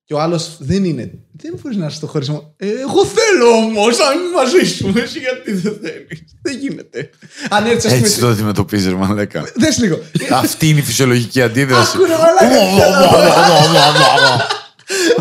και 0.07 0.13
ο 0.13 0.19
άλλος 0.19 0.57
δεν 0.59 0.83
είναι. 0.83 1.11
Δεν 1.31 1.59
μπορείς 1.61 1.77
να 1.77 1.85
είσαι 1.85 1.95
στο 1.95 2.07
χωρισμό. 2.07 2.53
Ε, 2.57 2.69
εγώ 2.69 3.05
θέλω 3.05 3.47
όμως 3.47 3.97
να 3.97 4.05
είμαι 4.13 4.29
μαζί 4.35 4.65
σου. 4.75 4.93
Εσύ 4.97 5.19
γιατί 5.19 5.51
δεν 5.51 5.79
θέλεις. 5.81 6.23
Δεν 6.41 6.57
γίνεται. 6.57 7.09
Αν 7.49 7.65
έρθεις, 7.65 7.85
ας 7.85 7.93
πούμε. 7.93 8.05
Έτσι 8.05 8.19
το 8.19 8.27
αντιμετωπίζεις, 8.27 8.93
μαλάκα. 8.93 9.51
Δες 9.55 9.77
λίγο. 9.77 9.99
Αυτή 10.29 10.69
είναι 10.69 10.79
η 10.79 10.83
φυσιολογική 10.83 11.41
αντίδραση. 11.41 11.91
Άκου 11.95 12.05
ρε 12.05 12.15
μαλάκα. 12.17 12.47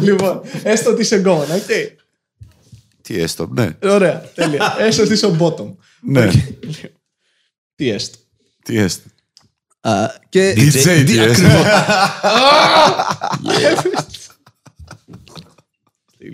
λοιπόν, 0.01 0.41
έστω 0.63 0.91
ότι 0.91 1.01
είσαι 1.01 1.17
γκόμενα, 1.17 1.55
οκ. 1.55 1.63
Τι 3.03 3.21
έστω, 3.21 3.51
ναι. 3.55 3.71
Ωραία, 3.83 4.31
τέλεια. 4.35 4.77
Έστω 4.79 5.03
ότι 5.03 5.13
είσαι 5.13 5.27
ο 5.27 5.37
bottom. 5.41 5.75
Ναι. 6.01 6.31
Τι 7.75 7.91
έστω. 7.91 8.19
Τι 8.63 8.79
έστω. 8.79 9.09
Α, 9.81 10.11
και 10.29 10.53
DJ, 10.57 11.03
τι 11.07 11.19
έστω. 11.19 11.49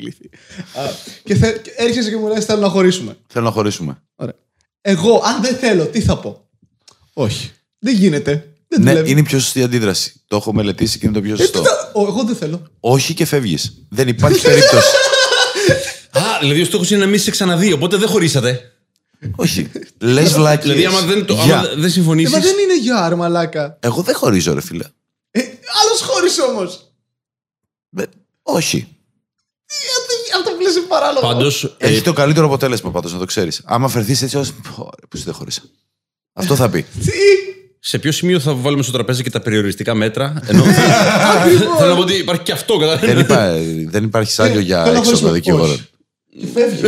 ηλίθιοι. 0.03 0.31
Α, 0.75 0.83
και 1.25 1.35
θε, 1.35 1.53
και 1.63 1.73
έρχεσαι 1.77 2.11
και 2.11 2.17
μου 2.17 2.27
λες 2.29 2.45
θέλω 2.45 2.61
να 2.61 2.69
χωρίσουμε. 2.69 3.17
Θέλω 3.27 3.45
να 3.45 3.51
χωρίσουμε. 3.51 4.03
Ωραία. 4.15 4.35
Εγώ, 4.81 5.23
αν 5.25 5.43
δεν 5.43 5.57
θέλω, 5.57 5.87
τι 5.87 6.01
θα 6.01 6.19
πω; 6.19 6.49
Όχι. 7.13 7.51
Δεν 7.79 7.95
γίνεται. 7.95 8.47
Δεν 8.69 8.83
Ναι, 8.83 8.91
δουλεύει. 8.91 9.11
είναι 9.11 9.21
η 9.21 9.23
πιο 9.23 9.39
σωστή 9.39 9.63
αντίδραση. 9.63 10.23
Το 10.27 10.37
έχω 10.37 10.53
μελετήσει 10.53 10.99
και 10.99 11.07
είναι 11.07 11.15
το 11.15 11.21
πιο 11.21 11.33
Ε, 11.33 11.37
τι 11.37 11.43
σωστό. 11.43 11.63
θα- 11.63 11.91
Ο, 11.95 12.01
εγώ 12.07 12.25
δεν 12.25 12.37
θέλω. 12.37 12.63
Όχι 12.81 13.15
και 13.15 13.25
φεύγεις. 13.25 13.87
Δεν 13.89 14.09
υπάρχει 14.09 14.41
περίπτωση. 14.49 14.89
Α, 16.11 16.21
δηλαδή 16.41 16.61
ο 16.61 16.65
στόχος 16.65 16.91
είναι 16.91 17.01
να 17.01 17.07
μην 17.11 17.19
σε 17.21 17.31
ξαναδεί, 17.31 17.73
οπότε 17.73 17.97
δεν 17.97 18.09
χωρίσατε. 18.09 18.73
Όχι. 19.37 19.71
Λες 20.01 20.33
βλάκι. 20.33 20.63
Δηλαδή, 20.63 20.85
άμα 20.87 21.01
δεν, 21.01 21.25
το, 21.27 21.39
άμα 21.41 21.63
δεν 21.75 21.85
Ε, 21.85 21.89
συμφωνήσει. 21.89 22.33
μα 22.33 22.39
δεν 22.39 22.59
είναι 22.59 22.79
για 22.79 23.09
ρε 23.09 23.15
μαλάκα. 23.15 23.77
Εγώ 23.81 24.03
δεν 24.03 24.15
χωρίζω, 24.15 24.55
ρε 24.55 24.61
φίλε. 24.61 24.85
Ε, 25.31 25.41
άλλος 25.85 26.01
χώρισε 26.01 26.43
όμως. 26.43 26.93
Ε, 27.97 28.03
Όχι. 28.43 28.97
Γιατί 30.63 30.63
αυτό 30.63 30.63
που 30.63 30.63
λες 30.63 30.77
είναι 30.77 30.87
παράλογο. 30.89 31.27
Πάντως. 31.27 31.75
Έχει 31.79 32.01
το 32.03 32.13
καλύτερο 32.13 32.47
αποτέλεσμα 32.47 32.91
πάντως, 32.91 33.13
να 33.13 33.19
το 33.19 33.25
ξέρεις. 33.25 33.61
Άμα 33.65 33.89
φερθείς 33.89 34.23
έτσι 34.23 34.37
ω. 34.37 34.45
Πώς 35.09 35.23
δεν 35.25 35.35
χωρίσα. 35.35 35.63
Αυτό 36.33 36.57
θα 36.57 36.69
πει. 36.69 36.83
Τι; 36.83 37.11
σε 37.81 37.99
ποιο 37.99 38.13
σημείο 38.13 38.41
θα 38.41 38.55
βάλουμε 38.55 38.83
στο 38.83 38.93
τραπέζι 38.93 39.23
και 39.23 39.31
τα 39.31 39.41
περιοριστικά 39.41 39.95
μέτρα. 39.95 40.35
Ενώ. 40.47 40.65
Θέλω 41.79 41.89
να 41.91 41.95
πω 41.95 42.01
ότι 42.01 42.15
υπάρχει 42.15 42.43
και 42.43 42.53
αυτό, 42.53 42.79
δεν, 42.79 42.89
κατάλαβε. 42.99 43.21
υπά, 43.21 43.53
δεν 43.91 44.05
υπάρχει 44.05 44.33
σάλιο 44.33 44.59
Ε, 44.59 44.63
για 44.63 44.83
θέλω 44.83 44.93
να 44.93 44.99
έξοδο 44.99 45.27
χωρίσουμε. 45.27 45.33
δικηγόρο. 45.33 45.73
Όχι. 45.73 45.87
Και 46.41 46.47
φεύγει. 46.55 46.81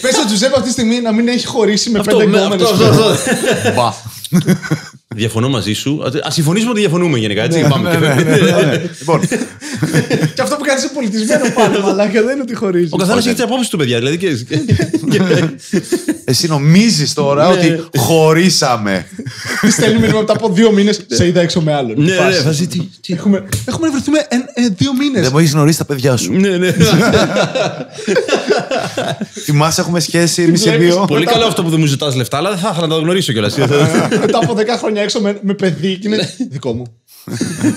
Πες 0.00 0.18
ο 0.18 0.24
Τζουζέπ 0.26 0.52
αυτή 0.54 0.64
τη 0.66 0.70
στιγμή 0.70 1.00
να 1.00 1.12
μην 1.12 1.28
έχει 1.28 1.46
χωρίσει 1.46 1.90
με 1.90 1.98
Αυτό, 1.98 2.16
πέντε 2.16 2.48
με- 2.48 2.56
αυτό, 5.08 5.14
εγκόμενες. 5.14 5.14
αυτό, 5.14 5.14
αυτό. 5.14 5.14
Μπα. 5.14 5.16
Διαφωνώ 5.16 5.48
μαζί 5.48 5.72
σου. 5.72 6.02
Α 6.26 6.30
συμφωνήσουμε 6.30 6.70
ότι 6.70 6.80
διαφωνούμε 6.80 7.18
γενικά, 7.18 7.42
έτσι. 7.42 7.60
Ναι, 7.60 7.68
Πάμε. 7.68 7.90
Λοιπόν, 8.98 9.20
Και 10.34 10.42
αυτό 10.42 10.56
που 10.56 10.62
κάνεις 10.64 10.82
είναι 10.82 10.92
πολιτισμένο 10.94 11.44
πάνω, 11.54 11.80
μαλάκα. 11.80 12.22
Δεν 12.22 12.32
είναι 12.32 12.42
ότι 12.42 12.54
χωρίζεις. 12.54 12.92
Ο 12.92 12.96
καθένας 12.96 13.26
έχει 13.26 13.34
τις 13.34 13.44
απόψεις 13.44 13.68
του, 13.68 13.76
παιδιά. 13.76 13.98
Δηλαδή 13.98 14.16
και. 14.16 14.28
και- 15.10 15.20
εσύ 16.30 16.48
νομίζεις 16.48 17.12
τώρα 17.14 17.46
Ναι. 17.48 17.52
ότι 17.52 17.98
χωρίσαμε. 17.98 19.06
Τη 19.60 19.70
στέλνει 19.70 19.98
μήνυμα 20.00 20.18
μετά 20.20 20.32
από 20.32 20.48
δύο 20.52 20.72
μήνες. 20.72 21.00
Σε 21.10 21.26
είδα 21.26 21.40
έξω 21.40 21.60
με 21.60 21.74
άλλον. 21.74 21.94
Ναι, 21.96 22.04
ναι, 22.12 22.16
Φάση. 22.16 22.40
θα 22.42 22.50
ζει. 22.52 22.66
τι- 22.66 22.88
τι- 23.00 23.12
Έχουμε, 23.12 23.44
έχουμε 23.68 23.88
βρεθούμε 23.90 24.26
εν- 24.28 24.44
ε, 24.54 24.68
δύο 24.76 24.92
μήνες. 24.94 25.22
Δεν 25.22 25.30
μου 25.32 25.38
έχεις 25.38 25.52
γνωρίσει 25.52 25.78
τα 25.78 25.84
παιδιά 25.84 26.16
σου. 26.16 26.32
Ναι, 26.32 26.48
ναι. 26.56 26.74
Θυμάσαι, 29.44 29.80
έχουμε 29.80 30.00
σχέση 30.00 30.42
εμείς 30.42 30.60
οι 30.64 30.68
βλέπεις 30.68 30.86
δύο; 30.86 31.04
Πολύ 31.08 31.24
καλό 31.26 31.44
αυτό 31.44 31.62
που 31.62 31.70
δεν 31.70 31.78
μου 31.80 31.86
ζητάς 31.86 32.14
λεφτά, 32.14 32.36
αλλά 32.36 32.48
δεν 32.50 32.58
θα 32.58 32.68
ήθελα 32.72 32.86
να 32.86 32.94
τα 32.94 33.00
γνωρίσω 33.00 33.32
κιόλας. 33.32 33.56
Μετά 33.56 34.38
από 34.42 34.54
10 34.54 34.64
χρόνια 34.78 34.95
έξω 35.00 35.20
με, 35.20 35.38
με 35.42 35.54
παιδί 35.54 35.98
και 35.98 36.08
είναι 36.08 36.34
δικό 36.50 36.72
μου. 36.72 36.84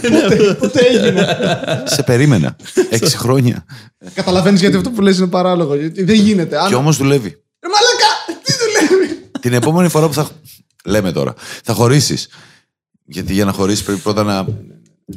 ποτέ, 0.01 0.53
ποτέ 0.59 0.79
έγινε; 0.85 1.37
Σε 1.85 2.03
περίμενα. 2.03 2.55
Έξι 2.89 3.17
χρόνια. 3.17 3.65
Καταλαβαίνεις 4.13 4.59
γιατί 4.59 4.75
αυτό 4.75 4.89
που 4.91 5.01
λες 5.01 5.17
είναι 5.17 5.27
παράλογο. 5.27 5.75
Γιατί 5.75 6.03
δεν 6.03 6.15
γίνεται. 6.15 6.59
Αν... 6.59 6.67
Και 6.67 6.75
όμως 6.75 6.97
δουλεύει. 6.97 7.29
Ρε 7.29 7.69
μαλάκα, 7.69 8.41
τι 8.43 8.53
δουλεύει; 8.53 9.29
Την 9.39 9.53
επόμενη 9.53 9.89
φορά 9.89 10.07
που 10.07 10.13
θα. 10.13 10.29
Λέμε 10.85 11.11
τώρα. 11.11 11.33
Θα 11.63 11.73
χωρίσεις. 11.73 12.27
Γιατί 13.05 13.33
για 13.33 13.45
να 13.45 13.51
χωρίσεις 13.51 13.83
πρέπει 13.83 13.99
πρώτα 13.99 14.23
να. 14.23 14.45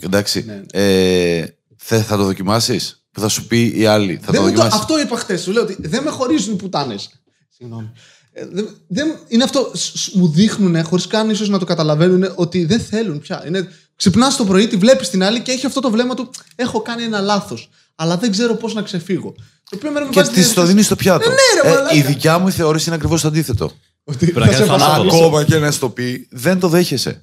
Εντάξει. 0.00 0.44
Ε, 0.72 1.44
θε- 1.76 2.04
θα 2.06 2.16
το 2.16 2.24
δοκιμάσεις; 2.24 3.04
Που 3.10 3.20
θα 3.20 3.28
σου 3.28 3.46
πει 3.46 3.72
η 3.76 3.86
άλλη. 3.86 4.20
Θα 4.22 4.26
το 4.26 4.32
Δεν 4.32 4.40
μου 4.40 4.46
το, 4.46 4.52
δοκιμάσεις; 4.54 4.80
αυτό 4.80 5.00
είπα 5.00 5.16
χθες. 5.16 5.42
Σου 5.42 5.52
λέω 5.52 5.62
ότι 5.62 5.76
δεν 5.80 6.02
με 6.02 6.10
χωρίζουν 6.10 6.54
οι 6.54 6.56
πουτάνες. 6.56 7.10
Συγγνώμη. 7.56 7.90
Ε, 8.32 8.46
δεν, 8.52 8.68
δεν- 8.86 9.16
είναι 9.28 9.44
αυτό. 9.44 9.70
σ- 9.74 9.96
σ- 9.96 10.14
μου 10.14 10.28
δείχνουν, 10.28 10.84
χωρίς 10.84 11.06
καν 11.06 11.30
ίσως 11.30 11.48
να 11.48 11.58
το 11.58 11.64
καταλαβαίνουν, 11.64 12.32
ότι 12.34 12.64
δεν 12.64 12.80
θέλουν 12.80 13.18
πια. 13.20 13.44
Είναι, 13.46 13.68
ξυπνάς 13.96 14.36
το 14.36 14.44
πρωί, 14.44 14.66
τη 14.66 14.76
βλέπεις 14.76 15.10
την 15.10 15.22
άλλη 15.22 15.40
και 15.40 15.52
έχει 15.52 15.66
αυτό 15.66 15.80
το 15.80 15.90
βλέμμα 15.90 16.14
του. 16.14 16.30
Έχω 16.56 16.80
κάνει 16.82 17.02
ένα 17.02 17.20
λάθος. 17.20 17.70
Αλλά 17.94 18.16
δεν 18.16 18.30
ξέρω 18.30 18.54
πώς 18.54 18.74
να 18.74 18.82
ξεφύγω. 18.82 19.34
Το 19.70 19.76
οποίο 19.76 19.88
εμένα 19.88 20.04
με 20.06 20.10
Και 20.12 20.18
βάζει 20.20 20.32
της 20.32 20.46
την 20.46 20.54
το 20.54 20.62
δίνεις 20.64 20.84
στο 20.86 20.96
πιάτο. 20.96 21.28
ναι, 21.28 21.34
ρε, 21.62 21.68
Ε, 21.68 21.74
μαλάκα. 21.74 21.94
η 21.94 22.00
δικιά 22.02 22.38
μου 22.38 22.50
θεώρηση 22.50 22.84
είναι 22.86 22.94
ακριβώς 22.94 23.20
το 23.20 23.28
αντίθετο. 23.28 23.72
Ότι 24.04 24.26
Πρέπει 24.26 24.38
να 24.38 24.46
θα 24.46 24.52
σε 24.52 24.58
κάνεις 24.58 24.70
βασανίσω. 24.84 25.10
θανάτο. 25.10 25.24
Ακόμα 25.26 25.44
και 25.44 25.58
να 25.58 25.70
στο 25.70 25.88
πει, 25.88 26.28
δεν 26.30 26.60
το 26.60 26.68
δέχεσαι. 26.68 27.22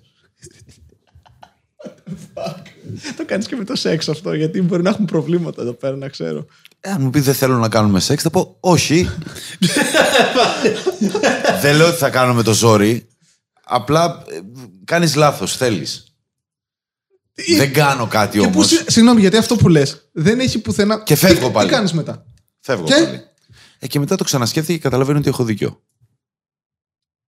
Το 3.18 3.26
κάνεις 3.26 3.48
και 3.48 3.56
με 3.56 3.64
το 3.64 3.76
σεξ 3.76 4.10
αυτό, 4.10 4.34
γιατί 4.34 4.62
μπορεί 4.62 4.82
να 4.84 4.90
έχουν 4.90 5.06
προβλήματα 5.06 5.62
εδώ 5.62 5.74
πέρα, 5.74 5.96
να 5.96 6.08
ξέρω. 6.08 6.46
Ε, 6.82 6.90
αν 6.92 7.02
μου 7.02 7.10
πεις 7.10 7.24
δεν 7.24 7.34
θέλω 7.34 7.58
να 7.58 7.70
κάνουμε 7.70 8.00
σεξ, 8.00 8.24
θα 8.24 8.30
πω 8.30 8.58
όχι. 8.60 9.10
δεν 11.62 11.76
λέω 11.76 11.88
ότι 11.88 11.98
θα 11.98 12.10
κάνουμε 12.10 12.44
το 12.44 12.54
ζόρι. 12.54 13.08
Απλά 13.64 14.24
ε, 14.30 14.40
κάνεις 14.86 15.16
λάθος, 15.16 15.58
θέλεις. 15.58 16.04
δεν 17.58 17.74
κάνω 17.74 18.08
κάτι 18.08 18.40
Και 18.40 18.44
που, 18.46 18.52
όμως. 18.54 18.68
συ- 18.68 18.90
συγγνώμη, 18.92 19.20
γιατί 19.22 19.38
αυτό 19.38 19.56
που 19.56 19.70
λες 19.70 20.10
δεν 20.12 20.40
έχει 20.40 20.60
πουθενά. 20.60 21.04
Και 21.04 21.16
φεύγω 21.16 21.48
τι, 21.48 21.54
πάλι. 21.54 21.70
Τι 21.70 21.74
κάνεις 21.76 21.94
μετά; 21.94 22.26
Φεύγω 22.60 22.86
Και; 22.86 22.94
πάλι. 22.94 23.22
Ε, 23.80 23.88
και 23.88 24.00
μετά 24.00 24.16
το 24.16 24.24
ξανασκέφτηκε 24.24 24.78
και 24.78 24.84
καταλαβαίνω 24.84 25.18
ότι 25.20 25.28
έχω 25.30 25.44
δίκιο. 25.44 25.82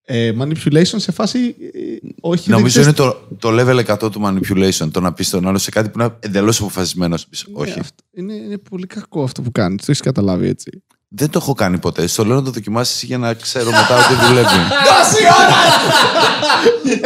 Ε, 0.06 0.32
manipulation 0.40 0.96
σε 0.96 1.12
φάση. 1.12 1.40
ε, 1.40 2.08
όχι. 2.22 2.44
δεν 2.50 2.56
Νομίζω 2.58 2.82
ξέρεις- 2.82 3.00
είναι 3.00 3.10
το, 3.38 3.50
το 3.50 3.50
level 3.60 3.86
100 4.06 4.12
του 4.12 4.22
manipulation. 4.26 4.88
Το 4.92 5.00
να 5.00 5.14
πεις 5.14 5.30
τον 5.30 5.48
άλλο 5.48 5.58
σε 5.58 5.72
κάτι 5.72 5.90
που 5.90 6.00
είναι 6.00 6.16
εντελώς 6.20 6.60
αποφασισμένος. 6.60 7.28
Όχι. 7.54 7.74
Ναι, 7.74 7.80
αυτό- 7.80 8.04
είναι, 8.14 8.34
είναι 8.34 8.58
πολύ 8.70 8.88
κακό 8.88 9.24
αυτό 9.24 9.42
που 9.42 9.52
κάνεις. 9.52 9.78
Το 9.80 9.86
έχεις 9.90 10.02
καταλάβει 10.02 10.48
έτσι. 10.48 10.84
Δεν 11.14 11.30
το 11.30 11.40
έχω 11.42 11.54
κάνει 11.54 11.78
ποτέ. 11.78 12.08
Στο 12.08 12.26
λέω 12.26 12.36
να 12.36 12.44
το 12.44 12.52
δοκιμάσεις 12.52 13.04
για 13.04 13.18
να 13.18 13.34
ξέρω 13.34 13.66
μετά 13.72 13.96
ότι 14.06 14.26
δουλεύει. 14.28 14.46
Τόση 14.88 15.24
ώρα! 15.40 15.58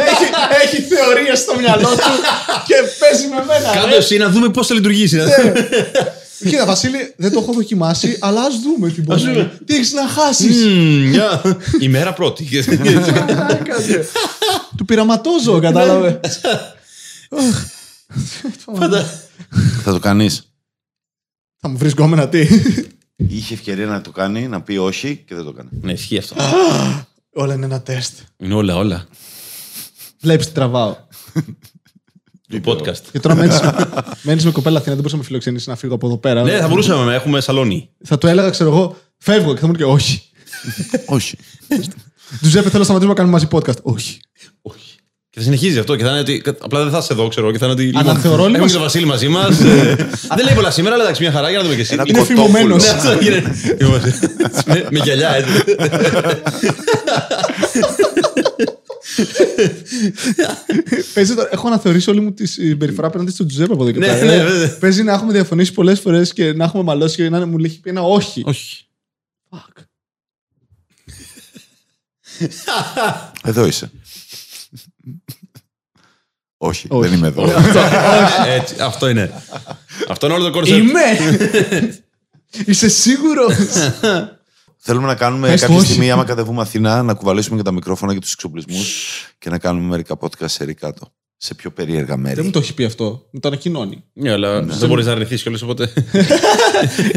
έχει, 0.04 0.24
έχει 0.64 0.82
θεωρίες 0.82 1.38
στο 1.38 1.56
μυαλό 1.58 1.88
του 1.88 2.12
και 2.66 2.74
παίζει 3.00 3.26
με 3.26 3.44
μένα. 3.46 3.74
Κάτω 3.74 3.86
ρε. 3.88 3.96
εσύ 3.96 4.16
να 4.16 4.28
δούμε 4.30 4.48
πώς 4.48 4.66
θα 4.66 4.74
λειτουργήσει. 4.74 5.16
Κοίτα, 6.38 6.66
Βασίλη, 6.66 7.14
δεν 7.16 7.32
το 7.32 7.38
έχω 7.40 7.52
δοκιμάσει, 7.52 8.16
αλλά 8.20 8.40
ας 8.42 8.60
δούμε 8.60 8.90
τι 8.90 9.02
μπορεί. 9.02 9.22
να- 9.24 9.44
Τι 9.64 9.74
έχεις 9.74 9.92
να 9.92 10.08
χάσεις; 10.08 10.64
Μμμ, 10.66 11.10
γεια. 11.10 11.42
Ημέρα 11.80 12.12
πρώτη. 12.12 12.48
Του 14.76 14.84
πειραματόζω, 14.84 15.60
κατάλαβε. 15.60 16.20
Θα 19.82 19.92
το 19.92 19.98
κάνεις. 19.98 20.50
Θα 21.60 21.68
μου 21.68 21.76
βρει 21.76 21.88
γκόμενα 21.88 22.28
τι. 22.28 22.46
Είχε 23.16 23.54
ευκαιρία 23.54 23.86
να 23.86 24.00
το 24.00 24.10
κάνει, 24.10 24.48
να 24.48 24.62
πει 24.62 24.76
όχι 24.76 25.24
και 25.26 25.34
δεν 25.34 25.44
το 25.44 25.52
κάνει. 25.52 25.68
Ναι, 25.80 25.92
ισχύει 25.92 26.18
αυτό. 26.18 26.34
Όλα 27.32 27.54
είναι 27.54 27.64
ένα 27.64 27.80
τεστ. 27.82 28.18
Είναι 28.36 28.54
όλα, 28.54 28.76
όλα. 28.76 29.06
Βλέπεις 30.20 30.46
τι 30.46 30.52
τραβάω. 30.52 30.96
Το 32.48 32.60
podcast. 32.64 32.98
Και 33.12 33.20
τώρα 33.20 33.34
μένει 34.22 34.42
με 34.44 34.50
κοπέλα 34.50 34.78
Αθήνα, 34.78 34.94
δεν 34.94 34.96
μπορούσα 34.96 35.12
να 35.14 35.16
με 35.16 35.24
φιλοξενήσει 35.24 35.68
να 35.68 35.76
φύγω 35.76 35.94
από 35.94 36.06
εδώ 36.06 36.16
πέρα. 36.18 36.42
Ναι, 36.42 36.58
θα 36.58 36.68
μπορούσαμε, 36.68 37.14
έχουμε 37.14 37.40
σαλόνι. 37.40 37.88
Θα 38.04 38.18
του 38.18 38.26
έλεγα, 38.26 38.50
ξέρω 38.50 38.70
εγώ, 38.70 38.96
φεύγω 39.18 39.54
και 39.54 39.60
θα 39.60 39.66
μου 39.66 39.72
έλεγε 39.76 39.90
όχι. 39.92 40.22
όχι. 41.06 41.36
Του 42.40 42.48
ζέπε, 42.48 42.66
θέλω 42.68 42.78
να 42.78 42.84
σταματήσουμε 42.84 43.06
να 43.06 43.14
κάνουμε 43.14 43.32
μαζί 43.32 43.46
podcast. 43.50 43.82
Όχι. 43.82 44.20
Όχι. 44.62 44.94
Και 45.30 45.38
θα 45.42 45.48
συνεχίζει 45.48 45.78
αυτό 45.78 45.96
και 45.96 46.02
θα 46.04 46.10
είναι 46.10 46.18
ότι. 46.18 46.42
Απλά 46.60 46.82
δεν 46.82 46.92
θα 46.92 46.98
είσαι 46.98 47.12
εδώ, 47.12 47.28
ξέρω. 47.28 47.50
Και 47.52 47.58
θα 47.58 47.64
είναι 47.64 47.74
ότι. 47.74 47.84
λοιπόν, 47.84 48.08
Αναθεωρώ 48.08 48.46
λίγο 48.46 48.46
Έχουμε 48.48 48.62
και 48.64 48.68
σε- 48.68 48.74
τον 48.74 48.82
Βασίλη 48.82 49.04
μαζί 49.06 49.28
μας. 49.28 49.56
Δεν 50.36 50.44
λέει 50.44 50.54
πολλά 50.54 50.70
σήμερα, 50.70 50.94
αλλά 50.94 51.04
εντάξει, 51.04 51.22
μια 51.22 51.32
χαρά 51.32 51.48
για 51.48 51.58
να 51.58 51.64
δούμε 51.64 51.74
και 51.76 51.80
εσύ. 51.80 51.92
Ένα 51.94 52.02
Είναι 52.06 52.18
κοτόπουλο. 52.18 52.46
φημωμένος. 52.46 52.82
Ναι, 52.84 52.88
αυτό 52.90 53.12
είναι. 53.12 53.42
Με- 54.66 54.86
Με 54.90 54.98
γυαλιά, 54.98 55.34
έτσι. 55.36 55.52
Παίζει 61.14 61.34
τώρα, 61.34 61.48
έχω 61.52 61.66
αναθεωρήσει 61.66 62.10
όλη 62.10 62.20
μου 62.20 62.32
τη 62.32 62.46
συμπεριφορά 62.46 63.06
απέναντι 63.06 63.30
στον 63.30 63.46
Τζουζέπε 63.48 63.72
από 63.72 63.82
εδώ 63.82 63.92
και 63.92 63.98
Ναι, 63.98 64.06
πέρα. 64.06 64.24
ναι, 64.24 64.34
Ε, 64.34 64.44
βέβαια. 64.44 64.78
Παίζει 64.78 65.02
να 65.02 65.12
έχουμε 65.12 65.32
διαφωνήσει 65.32 65.72
πολλές 65.72 66.00
φορές 66.00 66.32
και 66.32 66.52
να 66.52 66.64
έχουμε 66.64 66.82
μαλώσει 66.82 67.16
και 67.16 67.28
να 67.28 67.46
μου 67.46 67.56
έχει 67.64 67.80
πει 67.80 67.90
ένα 67.90 68.02
όχι. 68.02 68.42
Όχι. 68.46 68.84
Fuck. 69.50 69.82
Εδώ 73.42 73.66
είσαι. 73.66 73.90
όχι, 76.56 76.86
Όχι. 76.90 77.08
δεν 77.08 77.18
είμαι 77.18 77.26
εδώ. 77.26 77.50
Έτσι, 78.46 78.74
αυτό 78.80 79.08
είναι. 79.08 79.42
Αυτό 80.08 80.26
είναι 80.26 80.34
όλο 80.34 80.44
το 80.44 80.50
κόρσετ. 80.50 80.76
Είμαι! 80.78 81.02
Είσαι 82.66 82.88
σίγουρος! 82.88 83.54
Θέλουμε 84.88 85.06
να 85.06 85.14
κάνουμε 85.14 85.48
Πες 85.48 85.60
το 85.60 85.66
κάποια 85.66 85.78
όχι. 85.80 85.86
στιγμή, 85.86 86.10
άμα 86.10 86.24
κατεβούμε 86.24 86.60
Αθήνα, 86.62 87.02
να 87.02 87.14
κουβαλήσουμε 87.14 87.56
και 87.56 87.62
τα 87.62 87.72
μικρόφωνα 87.72 88.12
και 88.14 88.18
τους 88.20 88.32
εξοπλισμούς 88.32 89.06
και 89.38 89.50
να 89.50 89.58
κάνουμε 89.58 89.86
μερικά 89.86 90.16
podcast 90.20 90.48
σε 90.48 90.72
κάτω. 90.72 91.12
Σε 91.36 91.54
πιο 91.54 91.70
περίεργα 91.70 92.06
Δεν 92.06 92.16
μου 92.18 92.22
μέρη. 92.22 92.50
το 92.50 92.58
έχει 92.58 92.74
πει 92.74 92.84
αυτό. 92.84 93.28
Μου 93.30 93.40
το 93.40 93.48
ανακοινώνει. 93.48 94.04
Ναι, 94.12 94.30
αλλά 94.32 94.62
δεν 94.62 94.88
μπορείς 94.88 95.06
να 95.06 95.12
αρνηθείς 95.12 95.42
κιόλας, 95.42 95.62
οπότε. 95.62 95.92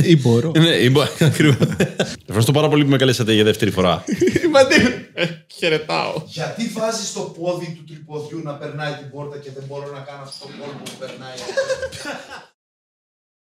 Ή 0.03 0.17
μπορώ. 0.17 0.51
Ναι, 0.57 0.69
είπα, 0.69 1.09
ακριβώς. 1.19 1.57
Ευχαριστώ 2.25 2.51
πάρα 2.51 2.69
πολύ 2.69 2.83
που 2.83 2.89
με 2.89 2.97
καλέσατε 2.97 3.33
για 3.33 3.43
δεύτερη 3.43 3.71
φορά. 3.71 4.03
Μα 4.53 4.65
τι. 4.65 4.75
Ε, 5.13 5.25
Χαιρετάω. 5.57 6.13
Γιατί 6.25 6.67
βάζεις 6.67 7.13
το 7.13 7.19
πόδι 7.19 7.73
του 7.77 7.83
τριποδιού 7.93 8.41
να 8.43 8.53
περνάει 8.53 8.93
την 8.93 9.09
πόρτα 9.11 9.37
και 9.37 9.49
δεν 9.55 9.63
μπορώ 9.67 9.91
να 9.93 9.99
κάνω 9.99 10.21
αυτό 10.21 10.45
το 10.45 10.51
κόλπο 10.59 10.83
που 10.83 10.97
περνάει. 10.99 11.37